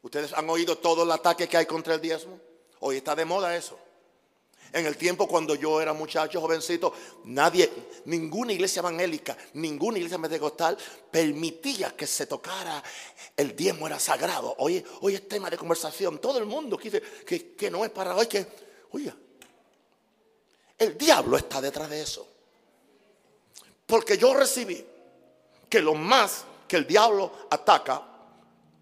¿Ustedes 0.00 0.32
han 0.32 0.48
oído 0.48 0.78
todo 0.78 1.02
el 1.02 1.10
ataque 1.10 1.46
que 1.50 1.58
hay 1.58 1.66
contra 1.66 1.92
el 1.92 2.00
diezmo? 2.00 2.40
Hoy 2.80 2.96
está 2.96 3.14
de 3.14 3.26
moda 3.26 3.54
eso. 3.54 3.78
En 4.72 4.86
el 4.86 4.96
tiempo 4.96 5.28
cuando 5.28 5.54
yo 5.54 5.82
era 5.82 5.92
muchacho, 5.92 6.40
jovencito, 6.40 6.94
nadie, 7.24 7.70
ninguna 8.06 8.54
iglesia 8.54 8.80
evangélica, 8.80 9.36
ninguna 9.52 9.98
iglesia 9.98 10.18
pentecostal 10.18 10.78
permitía 11.10 11.94
que 11.94 12.06
se 12.06 12.24
tocara 12.24 12.82
el 13.36 13.54
diezmo 13.54 13.86
era 13.86 14.00
sagrado. 14.00 14.54
Hoy, 14.60 14.82
hoy 15.02 15.16
es 15.16 15.28
tema 15.28 15.50
de 15.50 15.58
conversación. 15.58 16.18
Todo 16.20 16.38
el 16.38 16.46
mundo 16.46 16.80
dice 16.82 17.02
que, 17.26 17.54
que 17.54 17.70
no 17.70 17.84
es 17.84 17.90
para 17.90 18.16
hoy, 18.16 18.26
que, 18.26 18.46
oiga, 18.92 19.14
el 20.78 20.98
diablo 20.98 21.36
está 21.36 21.60
detrás 21.60 21.88
de 21.90 22.02
eso. 22.02 22.26
Porque 23.86 24.16
yo 24.16 24.34
recibí 24.34 24.84
que 25.68 25.80
lo 25.80 25.94
más 25.94 26.44
que 26.66 26.76
el 26.76 26.86
diablo 26.86 27.30
ataca 27.50 28.02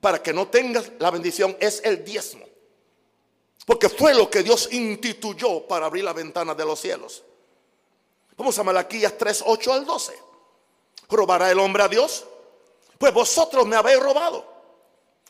para 0.00 0.22
que 0.22 0.32
no 0.32 0.48
tengas 0.48 0.90
la 0.98 1.10
bendición 1.10 1.56
es 1.60 1.80
el 1.84 2.04
diezmo. 2.04 2.46
Porque 3.64 3.88
fue 3.88 4.14
lo 4.14 4.28
que 4.28 4.42
Dios 4.42 4.68
instituyó 4.72 5.66
para 5.66 5.86
abrir 5.86 6.04
la 6.04 6.12
ventana 6.12 6.54
de 6.54 6.64
los 6.64 6.80
cielos. 6.80 7.22
Vamos 8.36 8.58
a 8.58 8.62
Malaquías 8.62 9.16
3, 9.16 9.44
8 9.46 9.72
al 9.72 9.86
12. 9.86 10.18
¿Robará 11.08 11.50
el 11.50 11.58
hombre 11.58 11.84
a 11.84 11.88
Dios? 11.88 12.24
Pues 12.98 13.12
vosotros 13.12 13.66
me 13.66 13.76
habéis 13.76 14.00
robado. 14.00 14.44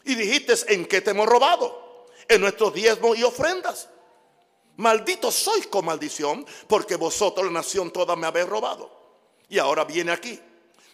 Y 0.04 0.14
dijiste, 0.14 0.54
¿en 0.72 0.86
qué 0.86 1.00
te 1.00 1.10
hemos 1.10 1.26
robado? 1.26 2.06
En 2.28 2.40
nuestros 2.40 2.72
diezmos 2.72 3.18
y 3.18 3.22
ofrendas. 3.22 3.88
Malditos 4.76 5.34
sois 5.34 5.66
con 5.66 5.84
maldición, 5.84 6.46
porque 6.66 6.96
vosotros, 6.96 7.46
la 7.46 7.52
nación 7.52 7.90
toda, 7.90 8.16
me 8.16 8.26
habéis 8.26 8.48
robado. 8.48 8.90
Y 9.48 9.58
ahora 9.58 9.84
viene 9.84 10.12
aquí, 10.12 10.40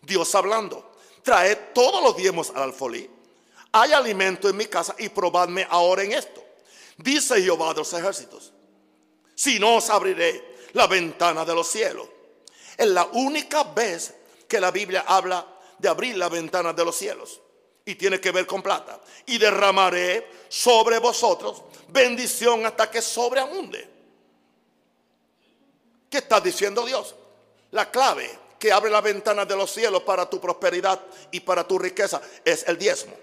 Dios 0.02 0.34
hablando. 0.34 0.92
Traed 1.22 1.72
todos 1.74 2.02
los 2.02 2.16
diezmos 2.16 2.50
al 2.50 2.64
alfolí. 2.64 3.08
Hay 3.72 3.92
alimento 3.92 4.48
en 4.48 4.56
mi 4.56 4.66
casa 4.66 4.94
y 4.98 5.08
probadme 5.08 5.66
ahora 5.70 6.02
en 6.02 6.12
esto 6.12 6.48
dice 6.98 7.40
Jehová 7.40 7.72
de 7.72 7.78
los 7.80 7.92
ejércitos, 7.92 8.52
si 9.34 9.58
no 9.58 9.76
os 9.76 9.88
abriré 9.88 10.56
la 10.72 10.86
ventana 10.86 11.44
de 11.44 11.54
los 11.54 11.68
cielos. 11.68 12.06
Es 12.76 12.88
la 12.88 13.06
única 13.06 13.64
vez 13.64 14.14
que 14.46 14.60
la 14.60 14.70
Biblia 14.70 15.04
habla 15.06 15.46
de 15.78 15.88
abrir 15.88 16.16
la 16.16 16.28
ventana 16.28 16.72
de 16.72 16.84
los 16.84 16.96
cielos. 16.96 17.40
Y 17.89 17.95
tiene 17.95 18.20
que 18.20 18.32
ver 18.32 18.47
con 18.47 18.62
plata. 18.62 19.01
Y 19.24 19.39
derramaré 19.39 20.30
sobre 20.51 20.99
vosotros 20.99 21.62
bendición 21.89 22.66
hasta 22.66 22.91
que 22.91 23.01
sobreabunde. 23.01 23.89
¿Qué 26.11 26.18
está 26.18 26.39
diciendo 26.39 26.84
Dios? 26.84 27.14
La 27.70 27.91
clave 27.91 28.28
que 28.59 28.72
abre 28.72 28.91
la 28.91 29.01
ventana 29.01 29.47
de 29.47 29.57
los 29.57 29.70
cielos 29.70 30.03
para 30.03 30.28
tu 30.28 30.39
prosperidad 30.39 31.01
y 31.30 31.41
para 31.41 31.66
tu 31.66 31.78
riqueza 31.78 32.20
es 32.45 32.68
el 32.68 32.76
diezmo. 32.76 33.16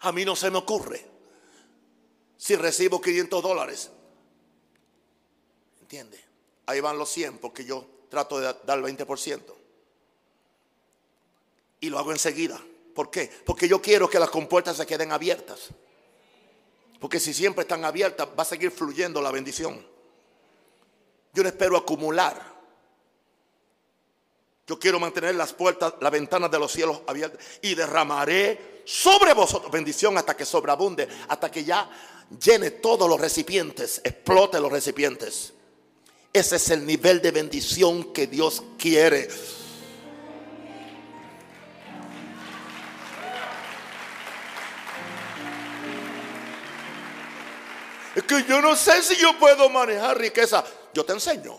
A 0.00 0.10
mí 0.10 0.24
no 0.24 0.34
se 0.34 0.50
me 0.50 0.56
ocurre 0.56 1.04
si 2.38 2.56
recibo 2.56 3.02
500 3.02 3.42
dólares. 3.42 3.90
¿Entiende? 5.82 6.24
Ahí 6.64 6.80
van 6.80 6.96
los 6.96 7.10
100 7.10 7.36
porque 7.36 7.66
yo 7.66 7.84
trato 8.08 8.40
de 8.40 8.56
dar 8.64 8.78
el 8.78 8.84
20%. 8.84 9.61
Y 11.82 11.90
lo 11.90 11.98
hago 11.98 12.12
enseguida. 12.12 12.58
¿Por 12.94 13.10
qué? 13.10 13.30
Porque 13.44 13.68
yo 13.68 13.82
quiero 13.82 14.08
que 14.08 14.18
las 14.18 14.30
compuertas 14.30 14.76
se 14.78 14.86
queden 14.86 15.12
abiertas. 15.12 15.68
Porque 17.00 17.18
si 17.18 17.34
siempre 17.34 17.62
están 17.62 17.84
abiertas, 17.84 18.28
va 18.28 18.42
a 18.42 18.46
seguir 18.46 18.70
fluyendo 18.70 19.20
la 19.20 19.32
bendición. 19.32 19.84
Yo 21.34 21.42
no 21.42 21.48
espero 21.48 21.76
acumular. 21.76 22.52
Yo 24.64 24.78
quiero 24.78 25.00
mantener 25.00 25.34
las 25.34 25.52
puertas, 25.52 25.94
las 26.00 26.12
ventanas 26.12 26.50
de 26.50 26.58
los 26.60 26.70
cielos 26.70 27.00
abiertas 27.08 27.44
y 27.62 27.74
derramaré 27.74 28.82
sobre 28.84 29.34
vosotros 29.34 29.72
bendición 29.72 30.16
hasta 30.16 30.36
que 30.36 30.44
sobreabunde, 30.44 31.08
hasta 31.28 31.50
que 31.50 31.64
ya 31.64 31.90
llene 32.40 32.70
todos 32.70 33.08
los 33.08 33.20
recipientes, 33.20 34.00
explote 34.04 34.60
los 34.60 34.70
recipientes. 34.70 35.52
Ese 36.32 36.56
es 36.56 36.70
el 36.70 36.86
nivel 36.86 37.20
de 37.20 37.32
bendición 37.32 38.12
que 38.12 38.28
Dios 38.28 38.62
quiere. 38.78 39.28
Que 48.26 48.44
yo 48.44 48.60
no 48.60 48.76
sé 48.76 49.02
si 49.02 49.16
yo 49.16 49.38
puedo 49.38 49.68
manejar 49.68 50.18
riqueza. 50.18 50.64
Yo 50.94 51.04
te 51.04 51.12
enseño. 51.12 51.58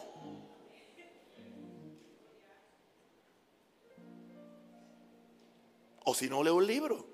O 6.05 6.13
si 6.13 6.29
no, 6.29 6.43
leo 6.43 6.55
un 6.55 6.67
libro. 6.67 7.07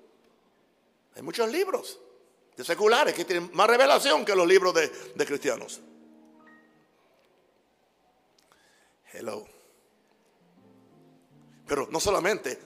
Hay 1.14 1.22
muchos 1.22 1.50
libros 1.50 1.98
seculares 2.64 3.14
que 3.14 3.24
tienen 3.24 3.50
más 3.52 3.66
revelación 3.68 4.24
que 4.24 4.34
los 4.34 4.46
libros 4.46 4.74
de, 4.74 4.88
de 4.88 5.26
cristianos. 5.26 5.80
Hello. 9.12 9.46
Pero 11.66 11.88
no 11.90 12.00
solamente, 12.00 12.58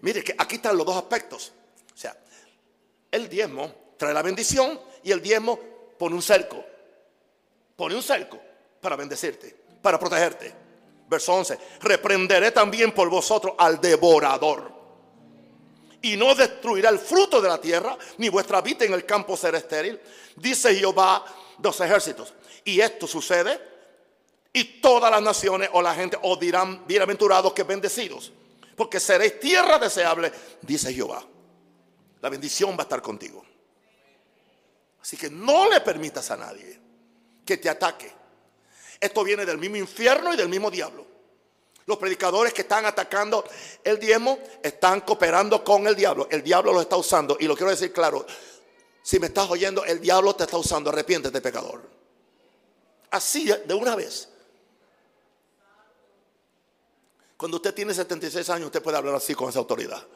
mire 0.00 0.22
que 0.22 0.34
aquí 0.36 0.56
están 0.56 0.76
los 0.76 0.86
dos 0.86 0.96
aspectos. 0.96 1.52
O 1.94 1.96
sea, 1.96 2.16
el 3.10 3.28
diezmo 3.28 3.94
trae 3.96 4.14
la 4.14 4.22
bendición 4.22 4.80
y 5.02 5.12
el 5.12 5.20
diezmo 5.20 5.58
pone 5.98 6.14
un 6.14 6.22
cerco. 6.22 6.64
Pone 7.76 7.94
un 7.94 8.02
cerco 8.02 8.38
para 8.80 8.96
bendecirte, 8.96 9.54
para 9.80 9.98
protegerte. 9.98 10.54
Verso 11.08 11.34
11, 11.34 11.58
reprenderé 11.80 12.52
también 12.52 12.92
por 12.92 13.08
vosotros 13.08 13.54
al 13.58 13.80
devorador 13.80 14.80
y 16.02 16.16
no 16.16 16.34
destruirá 16.34 16.88
el 16.88 16.98
fruto 16.98 17.40
de 17.40 17.48
la 17.48 17.60
tierra, 17.60 17.96
ni 18.18 18.28
vuestra 18.28 18.60
vida 18.60 18.84
en 18.84 18.92
el 18.92 19.04
campo 19.04 19.36
será 19.36 19.58
estéril, 19.58 20.00
dice 20.36 20.74
Jehová 20.74 21.24
de 21.58 21.68
los 21.68 21.80
ejércitos. 21.80 22.32
Y 22.64 22.80
esto 22.80 23.06
sucede, 23.06 23.60
y 24.52 24.80
todas 24.80 25.10
las 25.10 25.22
naciones 25.22 25.68
o 25.72 25.82
la 25.82 25.94
gente 25.94 26.18
os 26.22 26.38
dirán 26.40 26.86
bienaventurados 26.86 27.52
que 27.52 27.62
bendecidos, 27.62 28.32
porque 28.76 28.98
seréis 28.98 29.38
tierra 29.38 29.78
deseable, 29.78 30.32
dice 30.62 30.92
Jehová. 30.92 31.22
La 32.22 32.28
bendición 32.28 32.72
va 32.72 32.80
a 32.80 32.82
estar 32.82 33.02
contigo. 33.02 33.44
Así 35.02 35.16
que 35.16 35.30
no 35.30 35.68
le 35.68 35.80
permitas 35.80 36.30
a 36.30 36.36
nadie 36.36 36.78
que 37.44 37.56
te 37.56 37.68
ataque. 37.68 38.12
Esto 39.00 39.24
viene 39.24 39.46
del 39.46 39.58
mismo 39.58 39.76
infierno 39.76 40.34
y 40.34 40.36
del 40.36 40.48
mismo 40.48 40.70
diablo. 40.70 41.06
Los 41.86 41.98
predicadores 41.98 42.52
que 42.52 42.62
están 42.62 42.84
atacando 42.84 43.44
el 43.82 43.98
diezmo 43.98 44.38
están 44.62 45.00
cooperando 45.00 45.64
con 45.64 45.86
el 45.86 45.96
diablo. 45.96 46.28
El 46.30 46.42
diablo 46.42 46.72
lo 46.72 46.82
está 46.82 46.96
usando. 46.96 47.36
Y 47.40 47.46
lo 47.46 47.56
quiero 47.56 47.70
decir 47.70 47.92
claro. 47.92 48.26
Si 49.02 49.18
me 49.18 49.26
estás 49.26 49.50
oyendo, 49.50 49.84
el 49.84 50.00
diablo 50.00 50.36
te 50.36 50.44
está 50.44 50.58
usando. 50.58 50.90
Arrepiéntete, 50.90 51.40
pecador. 51.40 51.88
Así 53.10 53.46
de 53.46 53.74
una 53.74 53.96
vez. 53.96 54.28
Cuando 57.36 57.56
usted 57.56 57.72
tiene 57.72 57.94
76 57.94 58.50
años, 58.50 58.66
usted 58.66 58.82
puede 58.82 58.98
hablar 58.98 59.14
así 59.14 59.34
con 59.34 59.48
esa 59.48 59.58
autoridad. 59.58 60.06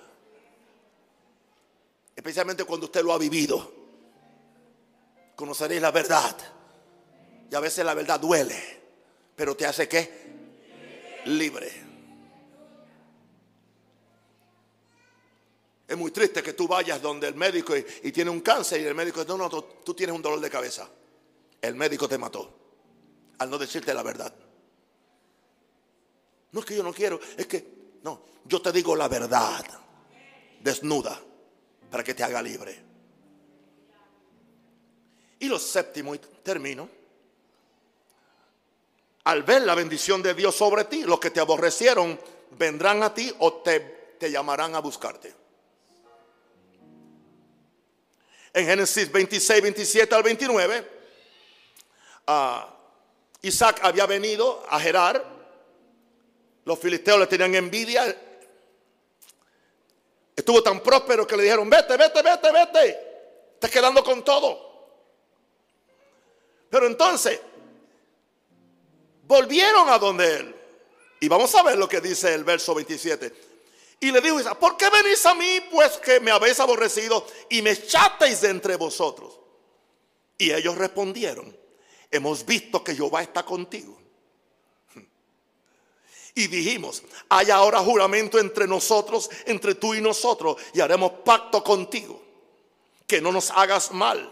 Especialmente 2.14 2.64
cuando 2.64 2.87
usted 2.87 3.03
lo 3.03 3.14
ha 3.14 3.18
vivido. 3.18 3.84
Conoceréis 5.37 5.82
la 5.82 5.91
verdad. 5.91 6.37
Y 7.51 7.55
a 7.55 7.61
veces 7.61 7.85
la 7.85 7.95
verdad 7.95 8.20
duele. 8.20 8.82
Pero 9.37 9.57
te 9.57 9.66
hace 9.66 9.89
que 9.89 10.24
libre. 11.26 11.85
Es 15.87 15.97
muy 15.97 16.11
triste 16.11 16.43
que 16.43 16.55
tú 16.55 16.66
vayas 16.66 17.01
donde 17.01 17.28
el 17.28 17.35
médico 17.35 17.74
y, 17.76 18.11
tiene 18.11 18.30
un 18.30 18.41
cáncer 18.41 18.80
y 18.80 18.85
el 18.85 18.95
médico 18.95 19.20
dice, 19.20 19.37
no, 19.37 19.49
no, 19.49 19.62
tú, 19.62 19.95
tienes 19.95 20.16
un 20.16 20.22
dolor 20.22 20.41
de 20.41 20.51
cabeza. 20.51 20.89
El 21.61 21.74
médico 21.74 22.09
te 22.09 22.18
mató 22.18 22.53
al 23.39 23.51
no 23.51 23.59
decirte 23.59 23.93
la 23.93 24.03
verdad. 24.03 24.35
No 26.53 26.61
es 26.61 26.66
que 26.66 26.76
yo 26.76 26.82
no 26.82 26.93
quiero, 26.93 27.20
es 27.37 27.47
que, 27.47 27.66
no, 28.03 28.22
yo 28.45 28.62
te 28.62 28.72
digo 28.72 28.95
la 28.95 29.09
verdad, 29.09 29.64
desnuda, 30.61 31.20
para 31.91 32.05
que 32.05 32.14
te 32.14 32.22
haga 32.22 32.41
libre. 32.41 32.93
Y 35.45 35.49
lo 35.49 35.59
séptimo, 35.59 36.14
y 36.14 36.18
termino 36.42 36.88
al 39.24 39.42
ver 39.42 39.61
la 39.61 39.74
bendición 39.74 40.22
de 40.22 40.32
Dios 40.32 40.55
sobre 40.55 40.84
ti, 40.84 41.03
los 41.03 41.20
que 41.20 41.30
te 41.30 41.38
aborrecieron 41.38 42.18
vendrán 42.53 43.03
a 43.03 43.12
ti 43.12 43.30
o 43.40 43.53
te, 43.55 43.80
te 44.18 44.30
llamarán 44.30 44.74
a 44.74 44.78
buscarte. 44.78 45.34
En 48.55 48.64
Génesis 48.64 49.12
26, 49.12 49.62
27 49.62 50.14
al 50.14 50.22
29, 50.22 50.90
ah, 52.28 52.74
Isaac 53.42 53.80
había 53.82 54.07
venido 54.07 54.64
a 54.70 54.80
Gerar 54.80 55.22
Los 56.64 56.78
filisteos 56.78 57.18
le 57.18 57.26
tenían 57.26 57.55
envidia. 57.55 58.16
Estuvo 60.34 60.62
tan 60.62 60.80
próspero 60.80 61.26
que 61.26 61.36
le 61.36 61.42
dijeron, 61.42 61.68
vete, 61.68 61.99
vete, 61.99 62.22
vete, 62.22 62.51
vete. 62.51 62.99
Estás 63.57 63.70
quedando 63.70 64.03
con 64.03 64.24
todo. 64.24 64.74
Pero 66.75 66.89
entonces, 66.89 67.41
volvieron 69.29 69.89
a 69.91 69.97
donde 69.97 70.39
él. 70.39 70.55
Y 71.20 71.29
vamos 71.29 71.55
a 71.55 71.62
ver 71.62 71.79
lo 71.79 71.89
que 71.89 72.01
dice 72.01 72.35
el 72.35 72.43
verso 72.43 72.75
27. 72.75 73.33
Y 74.01 74.11
le 74.11 74.20
dijo, 74.20 74.37
¿por 74.59 74.77
qué 74.77 74.91
venís 74.91 75.25
a 75.25 75.37
mí 75.37 75.61
pues 75.70 75.99
que 75.99 76.18
me 76.18 76.33
habéis 76.33 76.59
aborrecido 76.59 77.25
y 77.49 77.62
me 77.62 77.70
echasteis 77.70 78.41
de 78.41 78.51
entre 78.51 78.75
vosotros? 78.75 79.39
Y 80.37 80.51
ellos 80.51 80.77
respondieron, 80.77 81.57
hemos 82.11 82.45
visto 82.45 82.83
que 82.83 82.97
Jehová 82.97 83.22
está 83.22 83.45
contigo. 83.45 83.97
Y 86.35 86.49
dijimos, 86.49 87.05
hay 87.29 87.51
ahora 87.51 87.79
juramento 87.79 88.37
entre 88.41 88.66
nosotros, 88.66 89.31
entre 89.47 89.77
tú 89.77 89.95
y 89.95 90.01
nosotros, 90.01 90.57
y 90.72 90.81
haremos 90.81 91.12
pacto 91.25 91.62
contigo, 91.62 92.20
que 93.07 93.20
no 93.20 93.31
nos 93.31 93.53
hagas 93.53 93.93
mal, 93.93 94.29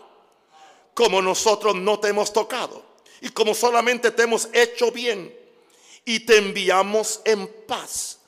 como 0.95 1.23
nosotros 1.23 1.75
no 1.75 1.99
te 1.99 2.09
hemos 2.09 2.33
tocado, 2.33 2.83
y 3.21 3.31
como 3.31 3.55
solamente 3.55 4.11
te 4.11 4.23
hemos 4.23 4.49
hecho 4.53 4.91
bien, 4.91 5.35
y 6.05 6.21
te 6.21 6.39
enviamos 6.39 7.21
en 7.25 7.47
paz. 7.67 8.19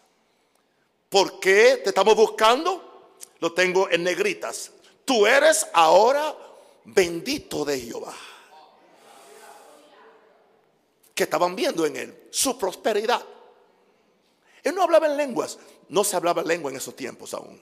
¿Por 1.09 1.39
qué 1.41 1.81
te 1.83 1.91
estamos 1.91 2.17
buscando? 2.17 3.17
Lo 3.41 3.53
tengo 3.53 3.89
en 3.91 4.05
negritas. 4.05 4.71
Tú 5.05 5.27
eres 5.27 5.67
ahora 5.73 6.37
bendito 6.85 7.65
de 7.65 7.79
Jehová. 7.79 8.15
Que 11.15 11.25
estaban 11.25 11.55
viendo 11.55 11.87
en 11.87 11.97
él 11.97 12.29
su 12.31 12.59
prosperidad. 12.59 13.25
Él 14.63 14.75
no 14.75 14.83
hablaba 14.83 15.07
en 15.07 15.17
lenguas. 15.17 15.59
No 15.89 16.03
se 16.03 16.17
hablaba 16.17 16.43
lengua 16.43 16.71
en 16.71 16.79
esos 16.79 16.97
tiempos 16.97 17.35
aún. 17.35 17.61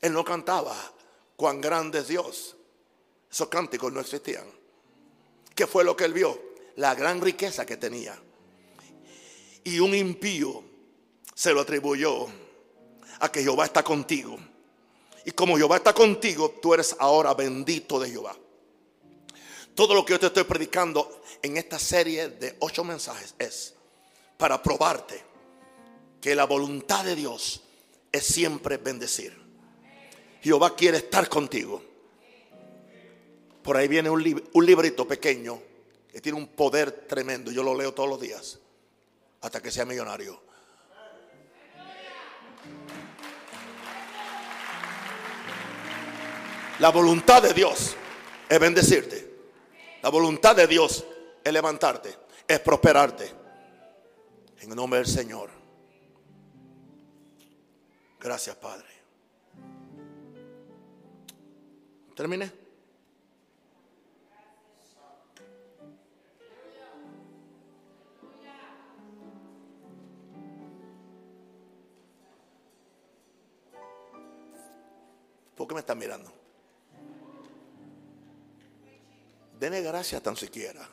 Él 0.00 0.12
no 0.12 0.22
cantaba 0.22 0.76
cuán 1.36 1.60
grande 1.60 2.00
es 2.00 2.08
Dios. 2.08 2.56
Esos 3.30 3.48
cánticos 3.48 3.92
no 3.92 4.00
existían. 4.00 4.44
¿Qué 5.54 5.66
fue 5.66 5.84
lo 5.84 5.96
que 5.96 6.04
él 6.04 6.12
vio? 6.12 6.40
La 6.76 6.94
gran 6.94 7.20
riqueza 7.20 7.64
que 7.64 7.76
tenía. 7.76 8.20
Y 9.64 9.80
un 9.80 9.94
impío 9.94 10.62
se 11.34 11.52
lo 11.52 11.60
atribuyó 11.60 12.26
a 13.20 13.30
que 13.30 13.42
Jehová 13.42 13.64
está 13.64 13.82
contigo. 13.82 14.38
Y 15.24 15.30
como 15.30 15.56
Jehová 15.56 15.76
está 15.76 15.94
contigo, 15.94 16.58
tú 16.60 16.74
eres 16.74 16.94
ahora 16.98 17.34
bendito 17.34 17.98
de 17.98 18.10
Jehová. 18.10 18.36
Todo 19.74 19.94
lo 19.94 20.04
que 20.04 20.12
yo 20.12 20.20
te 20.20 20.26
estoy 20.26 20.44
predicando 20.44 21.22
en 21.42 21.56
esta 21.56 21.78
serie 21.78 22.28
de 22.28 22.56
ocho 22.60 22.84
mensajes 22.84 23.34
es 23.38 23.74
para 24.36 24.62
probarte 24.62 25.22
que 26.20 26.34
la 26.34 26.44
voluntad 26.44 27.04
de 27.04 27.16
Dios 27.16 27.62
es 28.12 28.24
siempre 28.24 28.76
bendecir. 28.76 29.43
Jehová 30.44 30.76
quiere 30.76 30.98
estar 30.98 31.26
contigo. 31.26 31.82
Por 33.62 33.78
ahí 33.78 33.88
viene 33.88 34.10
un, 34.10 34.22
librito 34.22 35.08
pequeño 35.08 35.58
que 36.12 36.20
tiene 36.20 36.36
un 36.36 36.48
poder 36.48 37.06
tremendo. 37.08 37.50
Yo 37.50 37.62
lo 37.62 37.74
leo 37.74 37.94
todos 37.94 38.10
los 38.10 38.20
días 38.20 38.58
hasta 39.40 39.62
que 39.62 39.70
sea 39.70 39.86
millonario. 39.86 40.38
La 46.78 46.90
voluntad 46.90 47.42
de 47.42 47.54
Dios 47.54 47.96
es 48.46 48.60
bendecirte. 48.60 49.34
La 50.02 50.10
voluntad 50.10 50.54
de 50.54 50.66
Dios 50.66 51.06
es 51.42 51.52
levantarte, 51.54 52.14
es 52.46 52.60
prosperarte. 52.60 53.32
En 54.60 54.68
el 54.68 54.76
nombre 54.76 54.98
del 54.98 55.08
Señor. 55.08 55.48
Gracias, 58.20 58.56
Padre. 58.56 58.93
Terminé. 62.14 62.50
¿Por 75.56 75.68
qué 75.68 75.74
me 75.74 75.80
están 75.80 75.98
mirando? 75.98 76.32
Dene 79.58 79.80
gracias 79.82 80.22
tan 80.22 80.36
siquiera. 80.36 80.86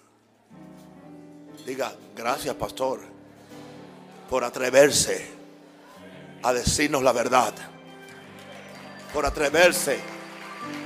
Diga, 1.66 1.96
gracias, 2.16 2.56
pastor 2.56 3.22
por 4.32 4.46
atreverse 4.46 5.28
a 6.42 6.54
decirnos 6.54 7.04
la 7.04 7.12
verdad, 7.12 7.54
por 9.14 9.26
atreverse 9.26 10.00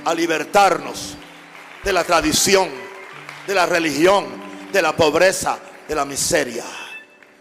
a 0.04 0.14
libertarnos 0.14 1.16
de 1.82 1.92
la 1.92 2.04
tradición, 2.04 2.68
de 3.46 3.54
la 3.54 3.66
religión, 3.66 4.26
de 4.72 4.82
la 4.82 4.94
pobreza, 4.94 5.58
de 5.88 5.94
la 5.94 6.04
miseria. 6.04 6.64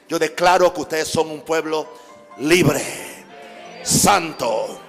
Yo 0.07 0.19
declaro 0.19 0.73
que 0.73 0.81
ustedes 0.81 1.07
son 1.07 1.29
un 1.31 1.41
pueblo 1.41 1.87
libre, 2.39 2.83
santo, 3.83 4.79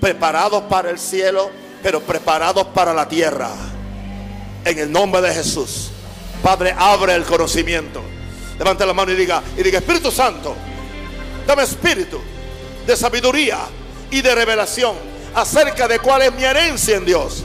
preparados 0.00 0.62
para 0.64 0.90
el 0.90 0.98
cielo, 0.98 1.50
pero 1.82 2.00
preparados 2.00 2.66
para 2.68 2.94
la 2.94 3.06
tierra. 3.08 3.50
En 4.64 4.78
el 4.78 4.90
nombre 4.90 5.20
de 5.20 5.34
Jesús. 5.34 5.90
Padre, 6.42 6.74
abre 6.76 7.14
el 7.14 7.24
conocimiento. 7.24 8.02
Levante 8.58 8.84
la 8.84 8.92
mano 8.92 9.12
y 9.12 9.16
diga, 9.16 9.42
y 9.56 9.62
diga, 9.62 9.78
Espíritu 9.78 10.10
Santo, 10.10 10.54
dame 11.46 11.62
espíritu 11.62 12.20
de 12.86 12.96
sabiduría 12.96 13.58
y 14.10 14.20
de 14.20 14.34
revelación 14.34 15.09
acerca 15.34 15.88
de 15.88 15.98
cuál 15.98 16.22
es 16.22 16.34
mi 16.34 16.44
herencia 16.44 16.96
en 16.96 17.04
Dios. 17.04 17.44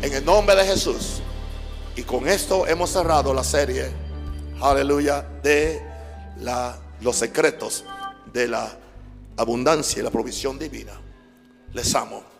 En 0.00 0.12
el 0.12 0.24
nombre 0.24 0.56
de 0.56 0.64
Jesús. 0.64 1.22
Y 1.94 2.02
con 2.02 2.28
esto 2.28 2.66
hemos 2.66 2.90
cerrado 2.90 3.34
la 3.34 3.44
serie, 3.44 3.90
aleluya, 4.60 5.22
de 5.42 5.82
la, 6.40 6.78
los 7.00 7.16
secretos 7.16 7.84
de 8.32 8.48
la 8.48 8.76
abundancia 9.36 10.00
y 10.00 10.02
la 10.02 10.10
provisión 10.10 10.58
divina. 10.58 10.92
Les 11.72 11.94
amo. 11.94 12.22